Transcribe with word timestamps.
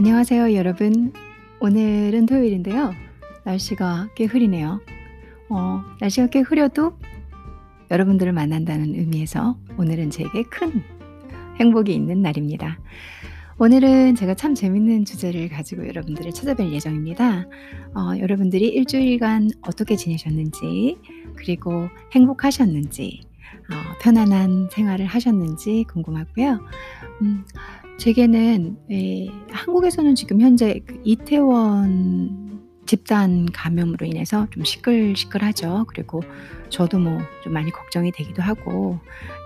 안녕하세요, 0.00 0.54
여러분. 0.54 1.12
오늘은 1.60 2.24
토요일인데요. 2.24 2.94
날씨가 3.44 4.08
꽤 4.14 4.24
흐리네요. 4.24 4.80
어, 5.50 5.82
날씨가 6.00 6.28
꽤 6.28 6.40
흐려도 6.40 6.96
여러분들을 7.90 8.32
만난다는 8.32 8.94
의미에서 8.94 9.58
오늘은 9.76 10.08
제게 10.08 10.42
큰 10.44 10.82
행복이 11.56 11.92
있는 11.92 12.22
날입니다. 12.22 12.78
오늘은 13.58 14.14
제가 14.14 14.32
참 14.36 14.54
재밌는 14.54 15.04
주제를 15.04 15.50
가지고 15.50 15.86
여러분들을 15.86 16.30
찾아뵐 16.30 16.70
예정입니다. 16.70 17.44
어, 17.94 18.18
여러분들이 18.18 18.68
일주일간 18.68 19.50
어떻게 19.60 19.96
지내셨는지, 19.96 20.96
그리고 21.36 21.90
행복하셨는지, 22.14 23.20
어, 23.70 23.98
편안한 24.00 24.70
생활을 24.72 25.04
하셨는지 25.04 25.84
궁금하고요. 25.88 26.58
음, 27.20 27.44
제게는 28.00 28.78
예, 28.90 29.28
한국에서는 29.50 30.14
지금 30.14 30.40
현재 30.40 30.80
그 30.86 30.98
이태원 31.04 32.62
집단 32.86 33.44
감염으로 33.52 34.06
인해서 34.06 34.46
좀 34.50 34.64
시끌시끌하죠. 34.64 35.84
그리고 35.86 36.22
저도 36.70 36.98
뭐 36.98 37.20
좀 37.42 37.52
많이 37.52 37.70
걱정이 37.70 38.10
되기도 38.12 38.42
하고 38.42 38.98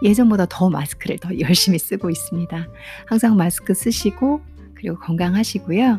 예전보다 0.05 0.47
더 0.49 0.71
마스크를 0.71 1.19
더 1.19 1.31
열심히 1.41 1.79
쓰고 1.79 2.11
있습니다. 2.11 2.69
항상 3.07 3.37
마스크 3.37 3.75
쓰시고 3.75 4.41
그리고 4.75 4.99
건강하시고요. 5.01 5.99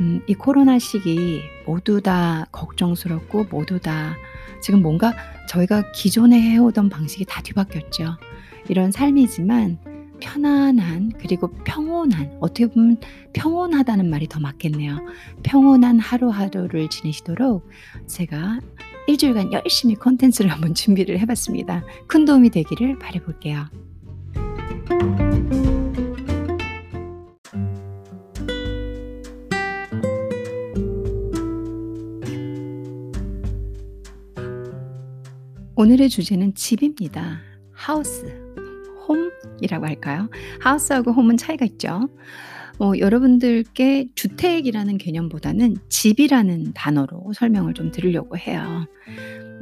음, 0.00 0.22
이 0.26 0.34
코로나 0.34 0.80
시기 0.80 1.40
모두 1.66 2.00
다 2.00 2.46
걱정스럽고 2.50 3.44
모두 3.44 3.78
다 3.78 4.16
지금 4.60 4.82
뭔가 4.82 5.12
저희가 5.48 5.92
기존에 5.92 6.40
해오던 6.40 6.88
방식이 6.88 7.26
다 7.26 7.42
뒤바뀌었죠. 7.42 8.16
이런 8.68 8.90
삶이지만 8.90 9.91
편안한 10.22 11.12
그리고 11.18 11.48
평온한 11.64 12.38
어떻게 12.40 12.68
보면 12.68 12.98
평온하다는 13.32 14.08
말이 14.08 14.28
더 14.28 14.38
맞겠네요. 14.38 14.98
평온한 15.42 15.98
하루하루를 15.98 16.88
지내시도록 16.88 17.68
제가 18.06 18.60
일주일간 19.08 19.52
열심히 19.52 19.96
콘텐츠를 19.96 20.48
한번 20.52 20.74
준비를 20.74 21.18
해봤습니다. 21.18 21.84
큰 22.06 22.24
도움이 22.24 22.50
되기를 22.50 23.00
바라볼게요. 23.00 23.66
오늘의 35.74 36.08
주제는 36.10 36.54
집입니다. 36.54 37.40
하우스. 37.72 38.41
홈이라고 39.08 39.86
할까요? 39.86 40.28
하우스하고 40.60 41.12
홈은 41.12 41.36
차이가 41.36 41.64
있죠. 41.64 42.08
어, 42.78 42.92
여러분들께 42.98 44.08
주택이라는 44.14 44.98
개념보다는 44.98 45.76
집이라는 45.88 46.72
단어로 46.74 47.32
설명을 47.34 47.74
좀 47.74 47.90
드리려고 47.90 48.36
해요. 48.36 48.86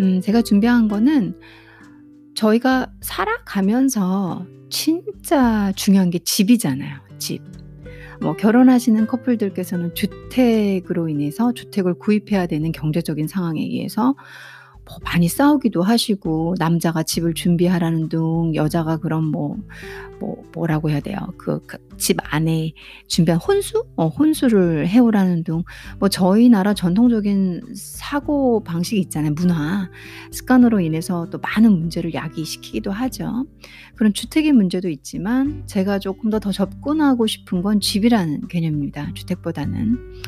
음, 0.00 0.20
제가 0.20 0.42
준비한 0.42 0.88
거는 0.88 1.38
저희가 2.34 2.92
살아가면서 3.00 4.46
진짜 4.70 5.72
중요한 5.74 6.10
게 6.10 6.18
집이잖아요. 6.20 6.98
집. 7.18 7.42
뭐 8.22 8.36
결혼하시는 8.36 9.06
커플들께서는 9.06 9.94
주택으로 9.94 11.08
인해서 11.08 11.52
주택을 11.52 11.94
구입해야 11.94 12.46
되는 12.46 12.70
경제적인 12.70 13.28
상황에 13.28 13.60
의해서 13.62 14.14
뭐 14.90 14.98
많이 15.04 15.28
싸우기도 15.28 15.82
하시고 15.82 16.56
남자가 16.58 17.04
집을 17.04 17.34
준비하라는 17.34 18.08
둥 18.08 18.54
여자가 18.56 18.96
그럼 18.96 19.24
뭐, 19.26 19.56
뭐 20.18 20.42
뭐라고 20.52 20.90
해야 20.90 20.98
돼요? 20.98 21.16
그집 21.38 22.16
그 22.16 22.24
안에 22.28 22.72
준비한 23.06 23.40
혼수? 23.40 23.86
어, 23.94 24.08
혼수를 24.08 24.88
해오라는 24.88 25.44
둥. 25.44 25.62
뭐 26.00 26.08
저희 26.08 26.48
나라 26.48 26.74
전통적인 26.74 27.74
사고 27.74 28.64
방식이 28.64 29.00
있잖아요. 29.02 29.32
문화. 29.32 29.88
습관으로 30.32 30.80
인해서 30.80 31.26
또 31.30 31.38
많은 31.38 31.72
문제를 31.72 32.12
야기시키기도 32.12 32.90
하죠. 32.90 33.46
그런 33.94 34.12
주택의 34.12 34.52
문제도 34.52 34.88
있지만 34.88 35.62
제가 35.66 36.00
조금 36.00 36.30
더더 36.30 36.50
접근하고 36.50 37.28
싶은 37.28 37.62
건 37.62 37.80
집이라는 37.80 38.48
개념입니다. 38.48 39.12
주택보다는. 39.14 40.22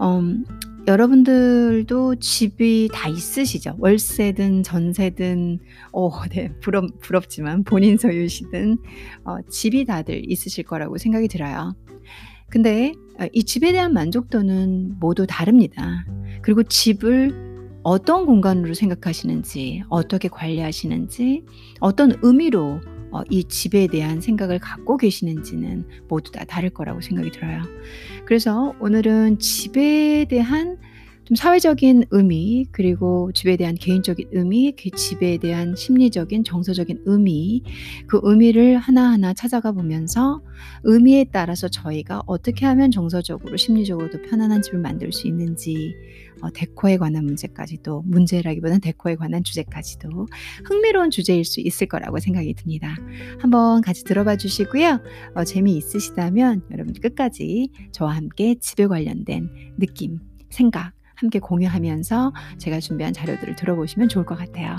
음, 0.00 0.44
여러분들도 0.86 2.16
집이 2.16 2.90
다 2.92 3.08
있으시죠? 3.08 3.76
월세든 3.78 4.62
전세든 4.62 5.60
어, 5.92 6.10
네, 6.28 6.52
부럽, 6.60 7.00
부럽지만 7.00 7.64
본인 7.64 7.96
소유시든 7.96 8.78
어, 9.24 9.38
집이 9.48 9.86
다들 9.86 10.30
있으실 10.30 10.64
거라고 10.64 10.98
생각이 10.98 11.28
들어요. 11.28 11.74
근데 12.50 12.92
어, 13.18 13.24
이 13.32 13.44
집에 13.44 13.72
대한 13.72 13.94
만족도는 13.94 14.98
모두 15.00 15.26
다릅니다. 15.26 16.04
그리고 16.42 16.62
집을 16.62 17.54
어떤 17.82 18.26
공간으로 18.26 18.74
생각하시는지, 18.74 19.82
어떻게 19.88 20.28
관리하시는지, 20.28 21.44
어떤 21.80 22.18
의미로 22.22 22.80
어, 22.86 22.93
이 23.30 23.44
집에 23.44 23.86
대한 23.86 24.20
생각을 24.20 24.58
갖고 24.58 24.96
계시는지는 24.96 25.84
모두 26.08 26.32
다 26.32 26.44
다를 26.44 26.70
거라고 26.70 27.00
생각이 27.00 27.30
들어요. 27.30 27.62
그래서 28.24 28.74
오늘은 28.80 29.38
집에 29.38 30.26
대한 30.28 30.78
좀 31.24 31.36
사회적인 31.36 32.04
의미, 32.10 32.66
그리고 32.70 33.32
집에 33.32 33.56
대한 33.56 33.74
개인적인 33.76 34.28
의미, 34.32 34.72
그 34.72 34.90
집에 34.90 35.38
대한 35.38 35.74
심리적인, 35.74 36.44
정서적인 36.44 37.02
의미, 37.06 37.62
그 38.06 38.20
의미를 38.22 38.76
하나하나 38.76 39.32
찾아가 39.32 39.72
보면서 39.72 40.42
의미에 40.82 41.24
따라서 41.32 41.68
저희가 41.68 42.22
어떻게 42.26 42.66
하면 42.66 42.90
정서적으로, 42.90 43.56
심리적으로도 43.56 44.20
편안한 44.22 44.60
집을 44.60 44.80
만들 44.80 45.12
수 45.12 45.26
있는지, 45.26 45.94
어, 46.44 46.50
데코에 46.52 46.98
관한 46.98 47.24
문제까지도, 47.24 48.02
문제라기보다는 48.04 48.80
데코에 48.82 49.16
관한 49.16 49.42
주제까지도 49.42 50.26
흥미로운 50.66 51.10
주제일 51.10 51.44
수 51.44 51.60
있을 51.60 51.86
거라고 51.86 52.18
생각이 52.18 52.52
듭니다. 52.52 52.94
한번 53.40 53.80
같이 53.80 54.04
들어봐 54.04 54.36
주시고요. 54.36 55.00
어, 55.34 55.44
재미있으시다면 55.44 56.62
여러분 56.70 56.92
끝까지 56.92 57.70
저와 57.92 58.14
함께 58.14 58.56
집에 58.56 58.86
관련된 58.86 59.48
느낌, 59.78 60.18
생각, 60.50 60.92
함께 61.14 61.38
공유하면서 61.38 62.34
제가 62.58 62.80
준비한 62.80 63.14
자료들을 63.14 63.56
들어보시면 63.56 64.10
좋을 64.10 64.26
것 64.26 64.36
같아요. 64.36 64.76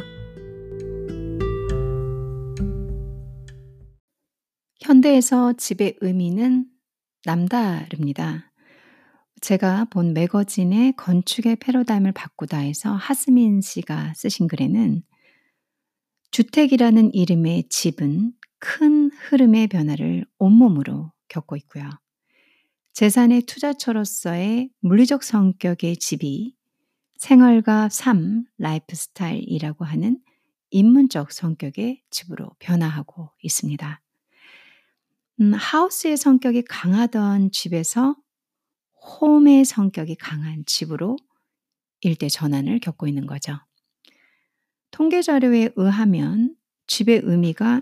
현대에서 4.81 5.53
집의 5.53 5.95
의미는 6.01 6.67
남다릅니다. 7.25 8.51
제가 9.41 9.85
본 9.85 10.13
매거진의 10.13 10.94
건축의 10.96 11.57
패러다임을 11.57 12.12
바꾸다에서 12.13 12.94
하스민 12.94 13.62
씨가 13.62 14.13
쓰신 14.16 14.47
글에는 14.47 15.03
주택이라는 16.31 17.13
이름의 17.13 17.69
집은 17.69 18.34
큰 18.59 19.12
흐름의 19.12 19.68
변화를 19.68 20.25
온몸으로 20.40 21.12
겪고 21.28 21.56
있고요. 21.57 21.90
재산의 22.94 23.44
투자처로서의 23.44 24.69
물리적 24.79 25.24
성격의 25.24 25.97
집이 25.97 26.56
생활과 27.18 27.90
삶, 27.90 28.45
라이프 28.57 28.95
스타일이라고 28.95 29.85
하는 29.85 30.19
인문적 30.72 31.31
성격의 31.31 32.01
집으로 32.09 32.51
변화하고 32.59 33.31
있습니다. 33.41 34.01
음, 35.41 35.53
house의 35.53 36.17
성격이 36.18 36.63
강하던 36.63 37.51
집에서 37.51 38.16
home의 39.06 39.66
성격이 39.66 40.16
강한 40.16 40.63
집으로 40.66 41.17
일대 42.01 42.29
전환을 42.29 42.79
겪고 42.79 43.07
있는 43.07 43.25
거죠. 43.25 43.57
통계 44.91 45.21
자료에 45.21 45.69
의하면 45.75 46.55
집의 46.88 47.21
의미가 47.23 47.81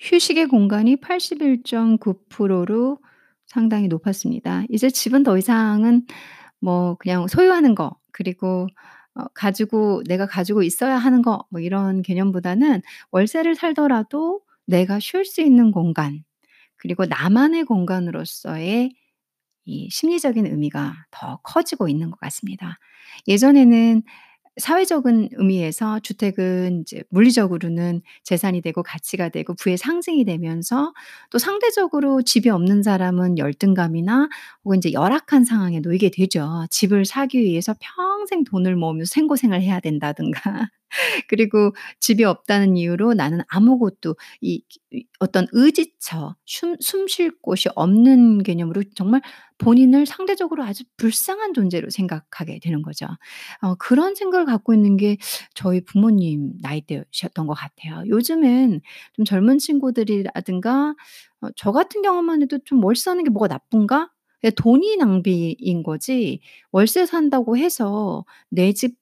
휴식의 0.00 0.46
공간이 0.46 0.96
81.9%로 0.96 2.98
상당히 3.46 3.88
높았습니다. 3.88 4.64
이제 4.68 4.90
집은 4.90 5.22
더 5.22 5.36
이상은 5.38 6.06
뭐 6.60 6.96
그냥 6.96 7.26
소유하는 7.26 7.74
거 7.74 7.96
그리고 8.12 8.68
어 9.14 9.24
가지고 9.34 10.02
내가 10.06 10.26
가지고 10.26 10.62
있어야 10.62 10.96
하는 10.98 11.22
거 11.22 11.44
뭐 11.50 11.60
이런 11.60 12.02
개념보다는 12.02 12.82
월세를 13.10 13.54
살더라도 13.56 14.40
내가 14.66 15.00
쉴 15.00 15.24
수 15.24 15.40
있는 15.40 15.72
공간 15.72 16.22
그리고 16.76 17.06
나만의 17.06 17.64
공간으로서의 17.64 18.92
이 19.68 19.88
심리적인 19.90 20.46
의미가 20.46 20.94
더 21.10 21.40
커지고 21.42 21.88
있는 21.88 22.10
것 22.10 22.18
같습니다. 22.20 22.78
예전에는 23.28 24.02
사회적인 24.58 25.28
의미에서 25.36 26.00
주택은 26.00 26.82
이제 26.82 27.04
물리적으로는 27.10 28.02
재산이 28.24 28.60
되고 28.60 28.82
가치가 28.82 29.28
되고 29.28 29.54
부의 29.54 29.76
상징이 29.78 30.24
되면서 30.24 30.92
또 31.30 31.38
상대적으로 31.38 32.22
집이 32.22 32.50
없는 32.50 32.82
사람은 32.82 33.38
열등감이나 33.38 34.28
혹은 34.64 34.78
이제 34.78 34.92
열악한 34.92 35.44
상황에 35.44 35.80
놓이게 35.80 36.10
되죠. 36.10 36.66
집을 36.70 37.04
사기 37.04 37.40
위해서 37.40 37.74
평생 37.78 38.42
돈을 38.44 38.74
모으면서 38.76 39.10
생고생을 39.14 39.62
해야 39.62 39.78
된다든가 39.80 40.68
그리고 41.28 41.72
집이 42.00 42.24
없다는 42.24 42.76
이유로 42.76 43.14
나는 43.14 43.40
아무것도 43.48 44.16
이이 44.40 44.62
어떤 45.20 45.46
의지처 45.52 46.36
숨 46.46 46.76
숨쉴 46.80 47.32
곳이 47.42 47.68
없는 47.74 48.42
개념으로 48.42 48.82
정말 48.94 49.20
본인을 49.58 50.06
상대적으로 50.06 50.64
아주 50.64 50.84
불쌍한 50.96 51.52
존재로 51.54 51.90
생각하게 51.90 52.60
되는 52.60 52.82
거죠. 52.82 53.06
어 53.62 53.74
그런 53.76 54.14
생각을 54.14 54.46
갖고 54.46 54.74
있는 54.74 54.96
게 54.96 55.16
저희 55.54 55.80
부모님 55.84 56.52
나이대셨던 56.62 57.46
것 57.46 57.54
같아요. 57.54 58.04
요즘엔 58.08 58.80
좀 59.14 59.24
젊은 59.24 59.58
친구들이라든가 59.58 60.94
어 61.42 61.48
저 61.56 61.70
같은 61.72 62.02
경우만 62.02 62.42
해도 62.42 62.58
좀 62.64 62.82
'월세 62.84 63.04
사는 63.04 63.22
게 63.24 63.30
뭐가 63.30 63.46
나쁜가?' 63.48 64.10
예 64.44 64.50
돈이 64.50 64.96
낭비인 64.98 65.82
거지 65.82 66.40
월세 66.72 67.06
산다고 67.06 67.56
해서 67.56 68.24
내 68.50 68.72
집 68.72 68.96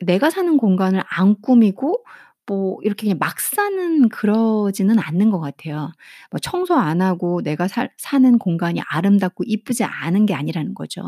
내가 0.00 0.30
사는 0.30 0.56
공간을 0.56 1.02
안 1.08 1.40
꾸미고 1.40 2.04
뭐 2.46 2.78
이렇게 2.82 3.02
그냥 3.06 3.18
막 3.18 3.38
사는 3.40 4.08
그러지는 4.08 4.98
않는 4.98 5.30
것 5.30 5.38
같아요. 5.38 5.92
뭐 6.30 6.38
청소 6.40 6.74
안 6.76 7.02
하고 7.02 7.42
내가 7.42 7.68
살 7.68 7.90
사는 7.98 8.38
공간이 8.38 8.80
아름답고 8.88 9.44
이쁘지 9.46 9.84
않은 9.84 10.24
게 10.26 10.32
아니라는 10.34 10.74
거죠. 10.74 11.02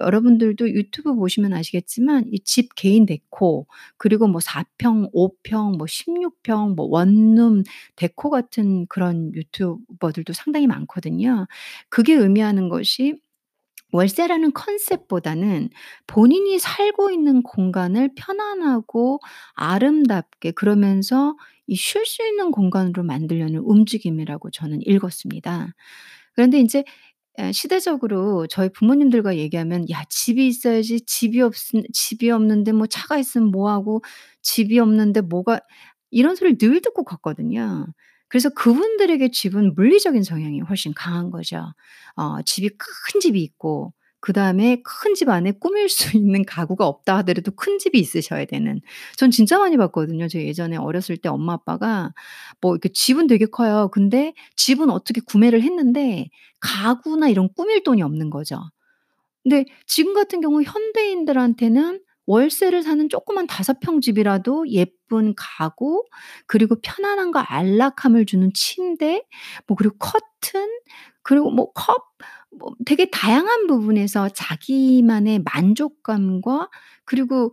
여러분들도 0.00 0.70
유튜브 0.70 1.14
보시면 1.14 1.52
아시겠지만 1.54 2.24
이 2.32 2.38
집 2.44 2.74
개인 2.76 3.06
데코 3.06 3.66
그리고 3.98 4.26
뭐 4.28 4.40
4 4.40 4.64
평, 4.78 5.08
5 5.12 5.30
평, 5.42 5.72
뭐 5.78 5.86
16 5.86 6.42
평, 6.42 6.74
뭐 6.76 6.86
원룸 6.90 7.62
데코 7.96 8.30
같은 8.30 8.86
그런 8.88 9.32
유튜버들도 9.34 10.32
상당히 10.34 10.66
많거든요. 10.66 11.46
그게 11.90 12.14
의미하는 12.14 12.68
것이 12.68 13.16
월세라는 13.94 14.52
컨셉보다는 14.54 15.70
본인이 16.08 16.58
살고 16.58 17.10
있는 17.12 17.42
공간을 17.42 18.10
편안하고 18.16 19.20
아름답게 19.54 20.50
그러면서 20.52 21.36
이쉴수 21.68 22.26
있는 22.26 22.50
공간으로 22.50 23.04
만들려는 23.04 23.60
움직임이라고 23.60 24.50
저는 24.50 24.80
읽었습니다. 24.82 25.68
그런데 26.34 26.58
에 27.38 27.52
시대적으로 27.52 28.46
저희 28.48 28.70
부모님들과 28.70 29.36
얘기하면 29.38 29.90
"야 29.90 30.04
집이 30.10 30.46
있어야지 30.48 31.00
집이 31.06 31.40
없으 31.42 31.82
집이 31.92 32.30
없는데 32.30 32.72
뭐 32.72 32.86
차가 32.88 33.18
있으면 33.18 33.50
뭐 33.52 33.70
하고 33.70 34.02
집이 34.42 34.78
없는데 34.80 35.22
뭐가" 35.22 35.60
이런 36.12 36.36
소리를 36.36 36.58
늘 36.58 36.80
듣고 36.82 37.04
컸거든요. 37.04 37.86
그래서 38.28 38.48
그분들에게 38.50 39.30
집은 39.30 39.74
물리적인 39.74 40.22
성향이 40.24 40.60
훨씬 40.60 40.92
강한 40.94 41.30
거죠. 41.30 41.72
어 42.16 42.42
집이 42.42 42.70
큰 42.78 43.20
집이 43.20 43.40
있고 43.42 43.92
그 44.20 44.32
다음에 44.32 44.80
큰 44.82 45.14
집 45.14 45.28
안에 45.28 45.52
꾸밀 45.52 45.88
수 45.88 46.16
있는 46.16 46.44
가구가 46.44 46.86
없다 46.86 47.18
하더라도 47.18 47.52
큰 47.52 47.78
집이 47.78 47.98
있으셔야 47.98 48.44
되는. 48.46 48.80
전 49.16 49.30
진짜 49.30 49.58
많이 49.58 49.76
봤거든요. 49.76 50.28
저 50.28 50.38
예전에 50.40 50.76
어렸을 50.76 51.16
때 51.18 51.28
엄마 51.28 51.52
아빠가 51.54 52.12
뭐 52.60 52.72
이렇게 52.74 52.88
집은 52.92 53.26
되게 53.28 53.46
커요. 53.46 53.88
근데 53.92 54.32
집은 54.56 54.90
어떻게 54.90 55.20
구매를 55.20 55.62
했는데 55.62 56.28
가구나 56.60 57.28
이런 57.28 57.48
꾸밀 57.54 57.82
돈이 57.84 58.02
없는 58.02 58.30
거죠. 58.30 58.58
근데 59.42 59.64
지금 59.86 60.14
같은 60.14 60.40
경우 60.40 60.62
현대인들한테는 60.62 62.00
월세를 62.26 62.82
사는 62.82 63.08
조그만 63.08 63.46
5평 63.46 64.00
집이라도 64.02 64.68
예쁜 64.68 65.34
가구 65.36 66.04
그리고 66.46 66.76
편안함과 66.82 67.52
안락함을 67.52 68.26
주는 68.26 68.50
침대 68.54 69.22
뭐 69.66 69.76
그리고 69.76 69.96
커튼 69.98 70.68
그리고 71.22 71.50
뭐 71.50 71.72
컵 71.74 72.14
뭐 72.56 72.72
되게 72.86 73.10
다양한 73.10 73.66
부분에서 73.66 74.28
자기만의 74.30 75.42
만족감과 75.44 76.68
그리고 77.04 77.52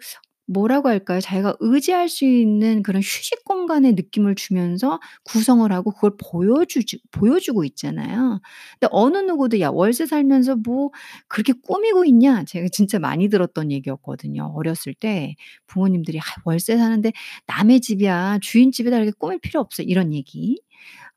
뭐라고 0.52 0.90
할까요? 0.90 1.20
자기가 1.22 1.56
의지할 1.60 2.10
수 2.10 2.26
있는 2.26 2.84
그런 2.84 3.02
휴식 3.02 3.44
공간의 3.46 3.94
느낌을 3.94 4.36
주면서 4.36 5.00
구성을 5.26 5.72
하고 5.72 5.92
그걸 5.92 6.12
보여주지 6.18 7.00
보여주고 7.12 7.64
있잖아요. 7.66 8.40
근데 8.80 8.90
어느 8.92 9.18
누구도 9.20 9.60
"야 9.62 9.70
월세 9.70 10.06
살면서 10.06 10.58
뭐 10.58 10.92
그렇게 11.28 11.54
꾸미고 11.54 12.06
있냐?" 12.06 12.44
제가 12.46 12.68
진짜 12.72 13.00
많이 13.00 13.30
들었던 13.30 13.72
얘기였거든요. 13.72 14.52
어렸을 14.56 14.94
때 14.94 15.36
부모님들이 15.68 16.20
"아 16.20 16.24
월세 16.46 16.78
사는데 16.78 17.12
남의 17.48 17.82
집이야. 17.82 18.40
주인 18.42 18.72
집에다 18.72 18.98
이렇게 18.98 19.12
꾸밀 19.18 19.40
필요 19.40 19.60
없어." 19.62 19.84
이런 19.84 20.14
얘기. 20.14 20.62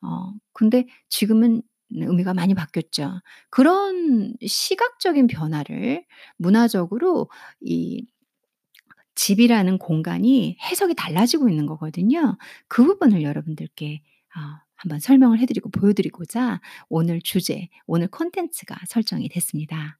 어 0.02 0.32
근데 0.52 0.86
지금은 1.08 1.62
의미가 1.92 2.34
많이 2.34 2.54
바뀌었죠. 2.54 3.20
그런 3.50 4.34
시각적인 4.46 5.26
변화를 5.28 6.04
문화적으로 6.38 7.30
이 7.60 8.04
집이라는 9.14 9.78
공간이 9.78 10.56
해석이 10.60 10.94
달라지고 10.94 11.48
있는 11.48 11.66
거거든요. 11.66 12.36
그 12.68 12.84
부분을 12.84 13.22
여러분들께 13.22 14.02
어 14.36 14.64
한번 14.74 15.00
설명을 15.00 15.38
해 15.38 15.46
드리고 15.46 15.70
보여 15.70 15.92
드리고자 15.92 16.60
오늘 16.88 17.20
주제, 17.22 17.68
오늘 17.86 18.08
콘텐츠가 18.08 18.76
설정이 18.86 19.28
됐습니다. 19.28 19.98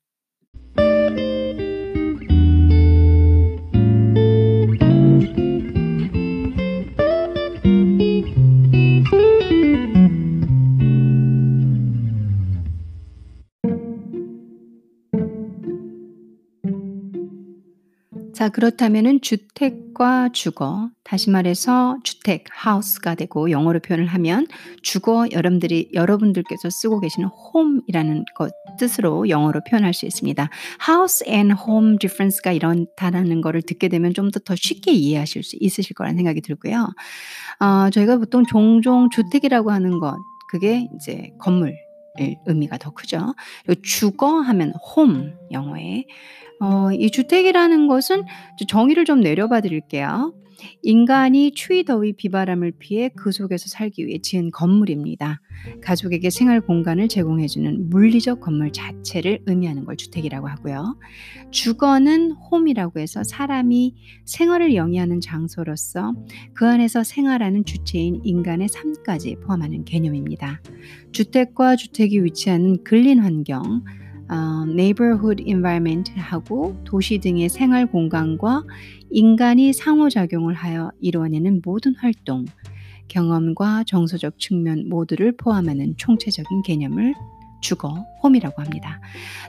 자 18.45 18.51
그렇다면은 18.51 19.23
주택과 19.23 20.29
주거 20.35 20.91
다시 21.03 21.31
말해서 21.31 21.97
주택 22.05 22.45
house가 22.67 23.15
되고 23.15 23.51
영어로 23.51 23.81
표현을 23.81 24.05
하면 24.05 24.47
주거 24.83 25.27
여러분들이 25.33 25.89
여러분들께서 25.95 26.69
쓰고 26.69 27.01
계시는 27.01 27.31
home이라는 27.55 28.27
것 28.37 28.53
뜻으로 28.79 29.31
영어로 29.31 29.63
표현할 29.71 29.95
수 29.95 30.05
있습니다. 30.05 30.51
house 30.87 31.27
and 31.27 31.55
home 31.67 31.97
difference가 31.97 32.53
이렇다라는 32.53 33.41
거를 33.41 33.63
듣게 33.63 33.89
되면 33.89 34.13
좀 34.13 34.31
더 34.31 34.41
더 34.41 34.55
쉽게 34.55 34.93
이해하실 34.93 35.43
수 35.43 35.57
있으실 35.59 35.95
거라는 35.95 36.19
생각이 36.19 36.43
들고요. 36.43 36.91
어 37.61 37.89
저희가 37.89 38.19
보통 38.19 38.45
종종 38.45 39.09
주택이라고 39.09 39.71
하는 39.71 40.01
것 40.01 40.19
그게 40.51 40.87
이제 40.97 41.31
건물의 41.39 41.79
의미가 42.45 42.77
더 42.77 42.91
크죠. 42.91 43.35
주거 43.83 44.41
하면 44.41 44.75
home 44.99 45.33
영어에 45.51 46.05
어 46.61 46.91
이 46.93 47.11
주택이라는 47.11 47.89
것은 47.89 48.25
저 48.59 48.65
정의를 48.67 49.05
좀 49.05 49.21
내려봐 49.21 49.61
드릴게요. 49.61 50.33
인간이 50.83 51.53
추위, 51.53 51.85
더위, 51.85 52.13
비바람을 52.15 52.75
피해 52.79 53.11
그 53.15 53.33
속에서 53.33 53.67
살기 53.69 54.07
위해 54.07 54.19
지은 54.23 54.51
건물입니다. 54.51 55.41
가족에게 55.83 56.31
생활 56.31 56.61
공간을 56.61 57.09
제공해 57.09 57.49
주는 57.49 57.91
물리적 57.91 58.41
건물 58.41 58.73
자체를 58.73 59.41
의미하는 59.47 59.85
걸 59.85 59.97
주택이라고 59.97 60.49
하고요. 60.49 60.99
주거는 61.51 62.35
home이라고 62.53 63.01
해서 63.01 63.23
사람이 63.25 63.95
생활을 64.25 64.75
영위하는 64.75 65.21
장소로서 65.21 66.15
그 66.55 66.67
안에서 66.67 67.03
생활하는 67.03 67.65
주체인 67.65 68.21
인간의 68.25 68.69
삶까지 68.69 69.37
포함하는 69.45 69.85
개념입니다. 69.85 70.63
주택과 71.13 71.77
주택이 71.77 72.23
위치하는 72.25 72.83
근린 72.85 73.19
환경 73.19 73.83
어 74.29 74.65
neighborhood 74.67 75.43
environment하고 75.47 76.77
도시 76.85 77.19
등의 77.19 77.49
생활 77.49 77.87
공간과 77.87 78.65
인간이 79.11 79.73
상호작용을 79.73 80.55
하여 80.55 80.91
이루어내는 81.01 81.61
모든 81.65 81.95
활동, 81.97 82.45
경험과 83.09 83.85
정서적 83.87 84.39
측면 84.39 84.89
모두를 84.89 85.37
포함하는 85.37 85.95
총체적인 85.97 86.63
개념을 86.63 87.15
주거, 87.61 88.05
home이라고 88.23 88.61
합니다. 88.61 89.01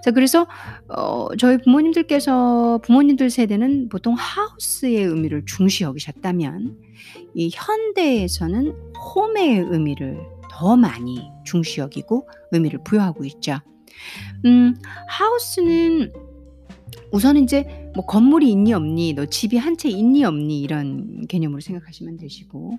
자 0.04 0.12
그래서 0.12 0.48
어 0.88 1.28
저희 1.38 1.58
부모님들께서 1.58 2.80
부모님들 2.84 3.30
세대는 3.30 3.90
보통 3.90 4.16
house의 4.16 5.04
의미를 5.04 5.44
중시 5.46 5.84
여기셨다면 5.84 6.78
이 7.34 7.50
현대에서는 7.54 8.74
home의 9.16 9.60
의미를 9.70 10.20
더 10.50 10.78
많이 10.78 11.30
중시 11.44 11.82
여기고 11.82 12.30
의미를 12.52 12.80
부여하고 12.84 13.26
있죠. 13.26 13.60
음 14.46 14.76
house는 15.20 16.14
우선 17.12 17.38
인제 17.38 17.85
뭐 17.96 18.06
건물이 18.06 18.50
있니 18.52 18.74
없니, 18.74 19.14
너 19.14 19.26
집이 19.26 19.58
한 19.58 19.76
채 19.78 19.90
있니 19.90 20.24
없니 20.24 20.62
이런 20.62 21.26
개념으로 21.28 21.60
생각하시면 21.62 22.18
되시고 22.18 22.78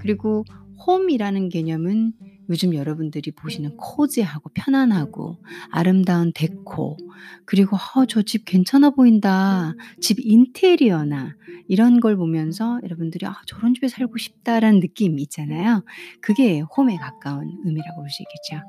그리고 0.00 0.44
home이라는 0.88 1.48
개념은 1.48 2.12
요즘 2.48 2.74
여러분들이 2.74 3.32
보시는 3.32 3.76
코지하고 3.76 4.50
편안하고 4.54 5.38
아름다운 5.70 6.32
데코 6.34 6.96
그리고 7.44 7.76
'어 7.76 8.06
저 8.06 8.22
집 8.22 8.44
괜찮아 8.44 8.90
보인다. 8.90 9.74
집 10.00 10.18
인테리어나 10.20 11.34
이런 11.68 11.98
걸 12.00 12.16
보면서 12.16 12.78
여러분들이 12.84 13.26
'아 13.26 13.34
저런 13.46 13.74
집에 13.74 13.88
살고 13.88 14.16
싶다.'라는 14.18 14.78
느낌이 14.80 15.20
있잖아요. 15.22 15.84
그게 16.20 16.60
홈에 16.76 16.96
가까운 16.96 17.50
의미라고 17.64 18.02
볼 18.02 18.08
수 18.10 18.22
있겠죠. 18.22 18.62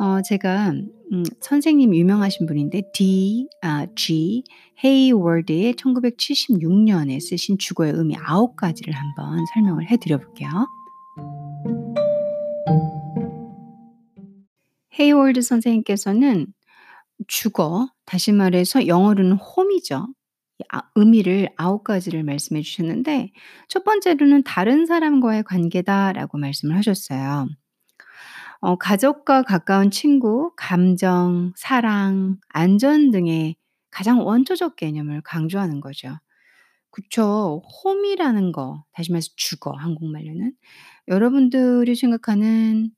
어 0.00 0.22
제가 0.22 0.70
음 1.12 1.22
선생님 1.40 1.94
유명하신 1.94 2.46
분인데 2.46 2.82
D 2.92 3.48
아 3.62 3.86
G 3.94 4.42
헤이워드의 4.82 5.76
1976 5.76 6.72
년에 6.72 7.20
쓰신 7.20 7.58
주거의 7.58 7.92
의미 7.94 8.16
9 8.16 8.56
가지를 8.56 8.94
한번 8.94 9.44
설명을 9.54 9.90
해 9.90 9.96
드려 9.96 10.18
볼게요. 10.18 10.48
헤이월드 14.98 15.42
선생님께서는 15.42 16.46
주거, 17.28 17.88
다시 18.06 18.32
말해서 18.32 18.86
영어로는 18.86 19.32
홈이죠. 19.34 20.06
아 20.72 20.82
의미를 20.96 21.50
9 21.58 21.82
가지를 21.82 22.24
말씀해 22.24 22.62
주셨는데 22.62 23.32
첫 23.68 23.84
번째로는 23.84 24.44
"다른 24.44 24.86
사람과의 24.86 25.44
관계다."라고 25.44 26.38
말씀을 26.38 26.76
하셨어요. 26.76 27.48
어 28.60 28.76
가족과 28.76 29.42
가까운 29.42 29.90
친구, 29.90 30.52
감정, 30.56 31.52
사랑, 31.56 32.38
안전 32.48 33.10
등의 33.10 33.56
가장 33.94 34.20
원초적 34.26 34.76
개념을 34.76 35.22
강조하는 35.22 35.80
거죠. 35.80 36.18
그쵸. 36.90 37.62
홈이라는 37.84 38.52
거 38.52 38.84
다시 38.92 39.10
말해서 39.12 39.30
주거 39.36 39.72
한국말로는 39.72 40.52
여러분들이 41.08 41.94
생각하는 41.96 42.90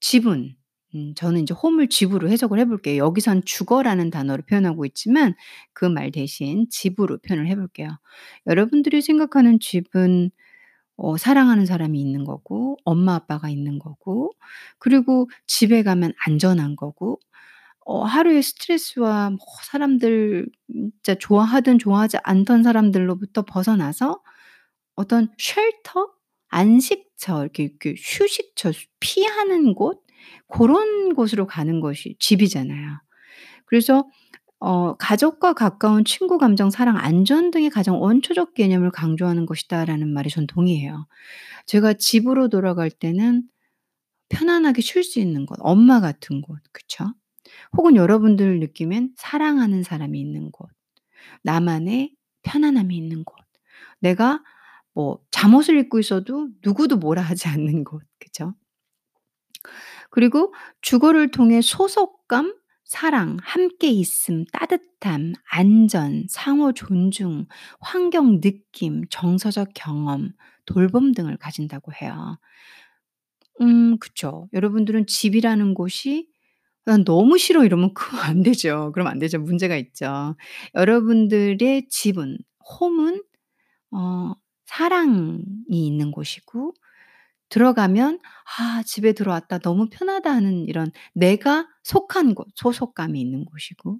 지분 0.00 0.56
음 0.94 1.14
저는 1.16 1.40
인제 1.40 1.54
홈을 1.54 1.88
집으로 1.88 2.28
해석을 2.30 2.58
해 2.60 2.64
볼게요. 2.66 3.04
여기선 3.04 3.44
주거라는 3.44 4.10
단어로 4.10 4.44
표현하고 4.48 4.84
있지만 4.86 5.34
그 5.74 5.86
말 5.86 6.10
대신 6.12 6.68
집으로 6.70 7.18
표현을 7.18 7.48
해 7.48 7.56
볼게요. 7.56 7.88
여러분들이 8.46 9.02
생각하는 9.02 9.60
집은 9.60 10.30
어 10.96 11.16
사랑하는 11.16 11.66
사람이 11.66 12.00
있는 12.00 12.24
거고 12.24 12.78
엄마 12.84 13.14
아빠가 13.16 13.48
있는 13.50 13.78
거고 13.80 14.32
그리고 14.78 15.28
집에 15.46 15.82
가면 15.82 16.12
안전한 16.26 16.76
거고 16.76 17.20
어 17.86 18.04
하루의 18.04 18.42
스트레스와 18.42 19.30
뭐 19.30 19.38
사람들 19.64 20.48
진짜 20.72 21.14
좋아하든 21.16 21.78
좋아하지 21.78 22.18
않던 22.24 22.62
사람들로부터 22.62 23.42
벗어나서 23.42 24.20
어떤 24.96 25.30
쉘터? 25.38 26.10
안식처 26.50 27.42
이렇게 27.44 27.64
이렇게 27.64 27.94
휴식처 27.98 28.72
피하는 29.00 29.74
곳 29.74 30.02
고런 30.48 31.14
곳으로 31.14 31.46
가는 31.46 31.80
것이 31.80 32.16
집이잖아요. 32.20 33.00
그래서 33.66 34.08
어 34.60 34.96
"가족과 34.96 35.54
가까운 35.54 36.04
친구 36.06 36.38
감정, 36.38 36.70
사랑, 36.70 36.96
안전 36.98 37.50
등의 37.52 37.70
가장 37.70 38.00
원초적 38.02 38.54
개념을 38.54 38.90
강조하는 38.92 39.46
것이다."라는 39.46 40.12
말에 40.14 40.30
전 40.30 40.46
동의해요. 40.48 41.06
제가 41.66 41.94
집으로 41.94 42.48
돌아갈 42.48 42.90
때는 42.90 43.44
편안하게 44.30 44.82
쉴 44.82 45.04
수 45.04 45.20
있는 45.20 45.46
곳, 45.46 45.58
엄마 45.62 46.00
같은 46.00 46.42
곳 46.42 46.58
그쵸? 46.72 47.06
혹은 47.76 47.96
여러분들 47.96 48.60
느낌엔 48.60 49.12
사랑하는 49.16 49.82
사람이 49.82 50.20
있는 50.20 50.50
곳, 50.50 50.68
나만의 51.42 52.14
편안함이 52.42 52.96
있는 52.96 53.24
곳, 53.24 53.36
내가 54.00 54.42
뭐 54.94 55.20
잠옷을 55.32 55.78
입고 55.78 55.98
있어도 56.00 56.48
누구도 56.64 56.96
뭐라 56.98 57.22
하지 57.22 57.48
않는 57.50 57.84
곳 57.84 58.02
그죠? 58.20 58.54
그리고 60.10 60.54
주거를 60.80 61.30
통해 61.30 61.60
소속감, 61.60 62.54
사랑, 62.84 63.38
함께 63.42 63.88
있음, 63.88 64.44
따뜻함, 64.52 65.32
안전, 65.50 66.24
상호 66.28 66.72
존중, 66.72 67.46
환경 67.80 68.40
느낌, 68.40 69.02
정서적 69.10 69.70
경험, 69.74 70.30
돌봄 70.66 71.12
등을 71.12 71.36
가진다고 71.38 71.92
해요. 72.00 72.38
음 73.60 73.98
그쵸. 73.98 74.48
여러분들은 74.52 75.06
집이라는 75.06 75.74
곳이' 75.74 76.28
난 76.86 77.04
너무 77.04 77.38
싫어.' 77.38 77.64
이러면 77.64 77.94
그거 77.94 78.18
안 78.18 78.42
되죠. 78.42 78.90
그러면 78.94 79.12
안 79.12 79.18
되죠. 79.18 79.38
문제가 79.38 79.76
있죠. 79.76 80.36
여러분들의 80.74 81.88
집은 81.88 82.38
home은 82.80 83.22
어 83.92 84.34
사랑이 84.66 85.42
있는 85.70 86.12
곳이고 86.12 86.74
들어가면 87.50 88.20
'아 88.58 88.82
집에 88.86 89.12
들어왔다. 89.14 89.58
너무 89.60 89.88
편하다.' 89.90 90.30
하는 90.32 90.66
이런 90.68 90.92
내가 91.14 91.68
속한 91.84 92.34
곳, 92.36 92.48
소속감이 92.56 93.20
있는 93.20 93.44
곳이고 93.46 93.98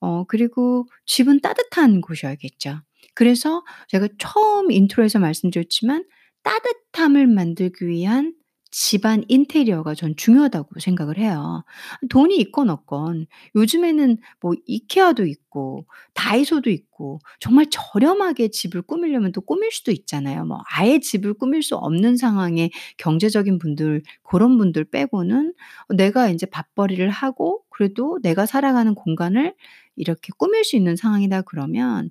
어 0.00 0.24
그리고 0.26 0.88
집은 1.06 1.40
따뜻한 1.42 2.00
곳이어야겠죠. 2.02 2.82
그래서 3.14 3.64
제가 3.88 4.08
처음 4.18 4.70
intro에서 4.72 5.18
말씀드렸지만 5.20 6.04
따뜻함을 6.44 7.26
만들기 7.28 7.86
위한 7.88 8.34
집안 8.78 9.24
인테리어가 9.28 9.94
전 9.94 10.14
중요하다고 10.16 10.80
생각을 10.80 11.16
해요. 11.16 11.64
돈이 12.10 12.36
있건 12.36 12.68
없건 12.68 13.26
요즘에는 13.54 14.18
뭐 14.40 14.52
이케아도 14.66 15.24
있고 15.24 15.86
다이소도 16.12 16.68
있고 16.68 17.18
정말 17.40 17.66
저렴하게 17.70 18.48
집을 18.48 18.82
꾸미려면 18.82 19.32
또 19.32 19.40
꾸밀 19.40 19.72
수도 19.72 19.92
있잖아요. 19.92 20.44
뭐 20.44 20.58
아예 20.70 20.98
집을 20.98 21.32
꾸밀 21.34 21.62
수 21.62 21.74
없는 21.76 22.18
상황의 22.18 22.70
경제적인 22.98 23.58
분들 23.58 24.02
고런 24.22 24.58
분들 24.58 24.84
빼고는 24.84 25.54
내가 25.96 26.28
인제 26.28 26.44
밥벌이를 26.46 27.08
하고 27.08 27.62
그래도 27.70 28.18
내가 28.22 28.44
살아가는 28.44 28.94
공간을 28.94 29.54
이렇게 29.96 30.30
꾸밀 30.38 30.64
수 30.64 30.76
있는 30.76 30.96
상황이다 30.96 31.42
그러면 31.42 32.10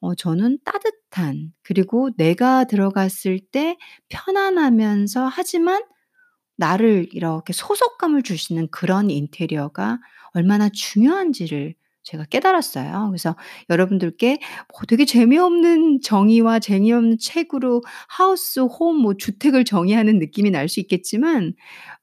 어 0.00 0.14
저는 0.14 0.58
따뜻한 0.64 1.52
그리고 1.62 2.10
내가 2.16 2.64
들어갔을 2.64 3.40
때 3.40 3.76
편안하면서 4.08 5.26
하지만 5.28 5.82
나를 6.56 7.08
이렇게 7.12 7.52
소속감을 7.52 8.22
있는 8.52 8.68
그런 8.70 9.10
인테리어가 9.10 10.00
얼마나 10.32 10.68
중요한지를 10.70 11.74
제가 12.02 12.24
깨달았어요. 12.24 13.08
그래서 13.10 13.36
여러분들께 13.70 14.38
뭐 14.72 14.80
되게 14.88 15.04
재미없는 15.04 16.00
정의와 16.02 16.58
재미없는 16.58 17.18
책으로 17.20 17.82
하우스, 18.08 18.60
홈 18.60 18.96
뭐 19.02 19.14
주택을 19.16 19.64
정의하는 19.64 20.18
느낌이 20.18 20.50
날 20.50 20.68
수 20.68 20.80
있겠지만 20.80 21.54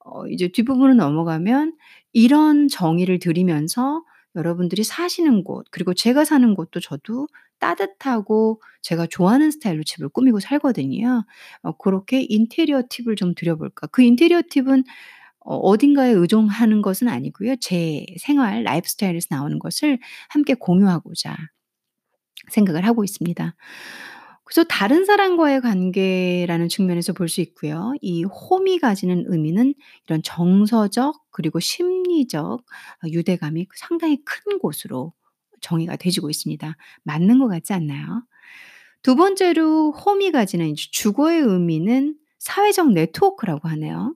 어 0.05 0.27
이제 0.27 0.47
뒷부분으로 0.49 0.93
넘어가면 0.95 1.73
이런 2.13 2.67
정의를 2.67 3.19
드리면서 3.19 4.03
여러분들이 4.35 4.83
사시는 4.83 5.43
곳 5.43 5.65
그리고 5.71 5.93
제가 5.93 6.25
사는 6.25 6.53
곳도 6.55 6.79
저도 6.79 7.27
따뜻하고 7.59 8.61
제가 8.81 9.07
좋아하는 9.07 9.51
스타일로 9.51 9.83
집을 9.83 10.09
꾸미고 10.09 10.39
살거든요. 10.39 11.25
어 11.63 11.71
고렇게 11.77 12.21
인테리어 12.27 12.83
팁을 12.89 13.15
좀 13.15 13.33
드려 13.35 13.55
볼까. 13.55 13.87
그 13.87 14.01
인테리어 14.03 14.41
팁은 14.49 14.83
어 15.41 15.55
어딘가에 15.57 16.11
의존하는 16.11 16.81
것은 16.81 17.07
아니고요. 17.09 17.55
제 17.61 18.05
생활 18.19 18.63
라이프 18.63 18.89
스타일에서 18.89 19.27
나오는 19.31 19.59
것을 19.59 19.99
함께 20.29 20.55
공유하고자 20.55 21.35
생각을 22.51 22.85
하고 22.85 23.03
있습니다. 23.03 23.55
그래서 24.45 24.63
다른 24.65 25.05
사람과의 25.05 25.61
관계라는 25.61 26.69
측면에서 26.69 27.13
볼 27.13 27.27
수 27.29 27.41
있고요. 27.41 27.93
이 28.01 28.23
홈이 28.23 28.79
가지는 28.79 29.25
의미는 29.27 29.73
이런 30.07 30.21
정서적 30.23 31.15
그리고 31.31 31.59
심리적 31.59 32.43
어 32.61 33.07
유대감이 33.07 33.67
상당히 33.75 34.23
큰 34.23 34.59
곳으로 34.59 35.13
정의가 35.61 35.95
되지고 35.97 36.29
있습니다. 36.29 36.77
맞는 37.03 37.39
것 37.39 37.47
같지 37.47 37.73
않나요? 37.73 38.23
두 39.03 39.15
번째로 39.15 39.91
홈이 39.93 40.31
가지는 40.31 40.75
주거의 40.75 41.41
의미는 41.41 42.15
사회적 42.39 42.93
네트워크라고 42.93 43.67
하네요. 43.69 44.15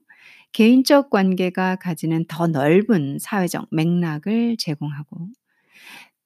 개인적 0.52 1.10
관계가 1.10 1.76
가지는 1.76 2.24
더 2.28 2.46
넓은 2.48 3.18
사회적 3.20 3.68
맥락을 3.70 4.56
제공하고 4.58 5.28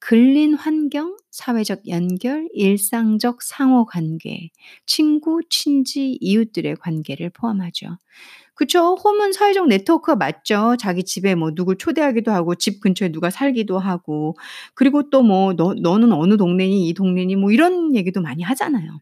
근린 0.05 0.55
환경, 0.55 1.17
사회적 1.31 1.89
연결, 1.89 2.47
일상적 2.53 3.43
상호 3.43 3.87
관계, 3.87 4.51
친구, 4.87 5.41
친지, 5.49 6.19
이웃들의 6.21 6.77
관계를 6.77 7.31
포함하죠. 7.31 7.97
그쵸. 8.55 8.97
홈은 8.97 9.33
사회적 9.33 9.69
네트워크가 9.69 10.17
맞죠. 10.17 10.77
자기 10.79 11.05
집에 11.05 11.35
뭐 11.35 11.53
누굴 11.55 11.79
초대하기도 11.79 12.33
하고 12.33 12.55
집 12.57 12.81
근처에 12.81 13.11
누가 13.13 13.31
살기도 13.31 13.79
하고 13.79 14.37
그리고 14.75 15.11
또 15.11 15.23
뭐 15.23 15.55
"너 15.55 15.75
너는 15.75 16.13
어느 16.13 16.37
동네니? 16.37 16.89
이 16.89 16.95
동네니?" 16.95 17.37
뭐 17.37 17.53
이런 17.53 17.97
얘기도 17.97 18.21
많이 18.23 18.43
하잖아요. 18.45 18.99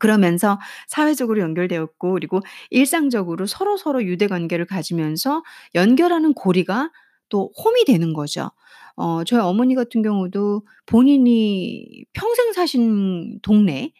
그러면서 0.00 0.58
사회적으로 0.88 1.40
연결되었고 1.40 2.14
그리고 2.14 2.40
일상적으로 2.70 3.46
서로서로 3.46 4.04
유대 4.04 4.26
관계를 4.26 4.66
가지면서 4.66 5.42
연결하는 5.74 6.34
고리가 6.34 6.90
또 7.28 7.52
홈이 7.64 7.84
되는 7.84 8.12
거죠. 8.12 8.50
어 8.96 9.24
저희 9.24 9.40
어머니 9.40 9.74
같은 9.74 10.02
경우도 10.02 10.62
본인이 10.86 12.04
평생 12.12 12.52
사신 12.52 13.40
동네 13.42 13.92